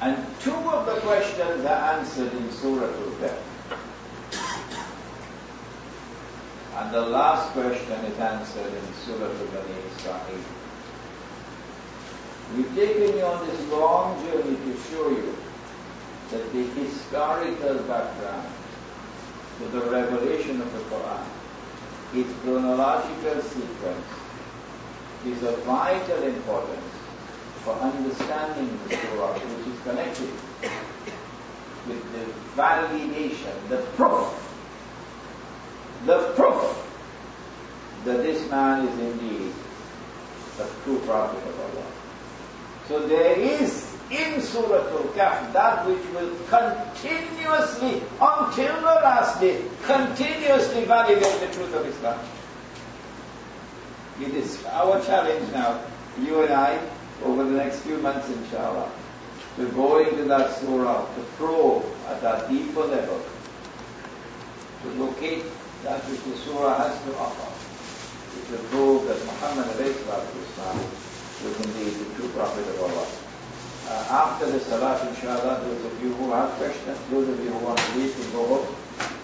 And 0.03 0.27
two 0.41 0.53
of 0.53 0.87
the 0.87 1.01
questions 1.01 1.65
are 1.65 1.99
answered 1.99 2.33
in 2.33 2.51
Surah 2.53 2.87
Al-Kahf. 2.87 3.39
And 6.77 6.95
the 6.95 7.03
last 7.03 7.53
question 7.53 8.05
is 8.07 8.19
answered 8.19 8.73
in 8.73 8.95
Surah 9.05 9.27
Al-Bani 9.27 9.75
Israel. 9.97 10.41
We've 12.57 12.75
taken 12.75 13.19
you 13.19 13.25
on 13.25 13.47
this 13.47 13.69
long 13.69 14.25
journey 14.25 14.57
to 14.57 14.81
show 14.91 15.11
you 15.11 15.37
that 16.31 16.53
the 16.53 16.65
historical 16.81 17.75
background 17.85 18.49
to 19.61 19.69
the 19.69 19.91
revelation 19.91 20.61
of 20.61 20.73
the 20.73 20.79
Quran, 20.89 21.25
its 22.15 22.33
chronological 22.43 23.43
sequence, 23.43 24.07
is 25.27 25.43
of 25.43 25.59
vital 25.65 26.23
importance 26.23 26.91
for 27.63 27.75
understanding 27.75 28.79
the 28.89 28.97
surah, 28.97 29.35
which 29.35 29.67
is 29.69 29.81
connected 29.83 30.31
with 31.87 32.03
the 32.15 32.25
validation, 32.61 33.53
the 33.69 33.79
proof, 33.97 34.33
the 36.07 36.33
proof 36.37 36.87
that 38.05 38.23
this 38.23 38.51
man 38.51 38.89
is 38.89 38.99
indeed 38.99 39.53
a 40.59 40.85
true 40.85 40.99
prophet 41.01 41.43
of 41.49 41.61
Allah. 41.61 41.87
So 42.89 43.07
there 43.07 43.39
is 43.39 43.90
in 44.11 44.41
Surah 44.41 44.91
Al-Kahf 44.91 45.53
that 45.53 45.87
which 45.87 46.05
will 46.13 46.35
continuously, 46.51 48.03
until 48.21 48.75
the 48.77 48.99
last 49.07 49.41
day, 49.41 49.63
continuously 49.85 50.85
validate 50.85 51.41
the 51.41 51.47
truth 51.55 51.73
of 51.75 51.87
Islam. 51.87 52.19
It 54.21 54.35
is 54.35 54.65
our 54.67 55.01
challenge 55.05 55.51
now, 55.53 55.81
you 56.21 56.43
and 56.43 56.53
I, 56.53 56.79
over 57.23 57.45
the 57.45 57.57
next 57.57 57.81
few 57.81 57.99
months 57.99 58.29
inshallah, 58.29 58.91
to 59.57 59.67
go 59.71 59.99
into 59.99 60.25
that 60.25 60.59
surah, 60.59 61.07
to 61.15 61.23
probe 61.37 61.85
at 62.09 62.21
that 62.23 62.49
deeper 62.49 62.81
level, 62.81 63.21
to 64.83 64.89
locate 65.03 65.45
that 65.85 66.01
which 66.11 66.21
the 66.25 66.37
surah 66.45 66.77
has 66.77 67.01
to 67.05 67.17
offer, 67.17 67.49
to 68.51 68.59
prove 68.69 69.07
that 69.07 69.25
Muhammad 69.25 69.67
was 71.43 71.57
indeed 71.61 71.95
the 71.95 72.15
true 72.17 72.29
prophet 72.31 72.67
of 72.69 72.81
Allah. 72.83 73.20
Uh, 73.90 74.22
after 74.26 74.50
the 74.50 74.60
salat, 74.60 74.98
inshallah, 75.08 75.62
those 75.62 75.86
of 75.86 75.94
you 76.02 76.10
who 76.18 76.32
have 76.34 76.50
questions, 76.58 76.98
those 77.12 77.30
of 77.30 77.38
you 77.44 77.50
who 77.54 77.60
want 77.66 77.78
to 77.78 77.90
leave 77.98 78.14
can 78.18 78.28
go 78.34 78.44
home. 78.50 78.68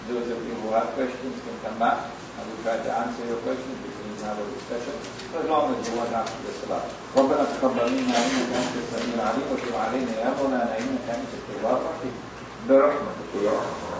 Those 0.08 0.30
of 0.30 0.38
you 0.46 0.54
who 0.62 0.70
have 0.70 0.86
questions 0.94 1.34
can 1.42 1.56
come 1.66 1.78
back 1.78 1.98
and 2.38 2.42
we'll 2.46 2.62
try 2.62 2.76
to 2.78 2.90
answer 3.02 3.24
your 3.26 3.38
questions. 3.46 3.74
We 3.82 3.90
can 3.90 4.24
have 4.26 4.38
a 4.38 4.46
discussion 4.54 4.94
as 5.34 5.44
long 5.50 5.74
as 5.74 5.82
you 5.88 5.96
want 5.98 6.12
after 6.12 6.38
the 6.46 6.52
salat. 6.62 6.84
ربنا 7.16 7.44
تقبل 7.44 7.92
منا 7.92 8.16
انك 8.18 8.50
انت 8.56 8.74
السميع 8.82 9.14
العليم 9.14 9.46
وتب 9.52 9.74
علينا 9.76 10.12
يا 10.20 10.30
مولانا 10.40 10.78
انك 10.78 11.06
انت 11.08 11.30
التواب 11.38 11.80
الرحيم 11.80 12.14
برحمتك 12.68 13.30
يا 13.44 13.50
رب 13.50 13.95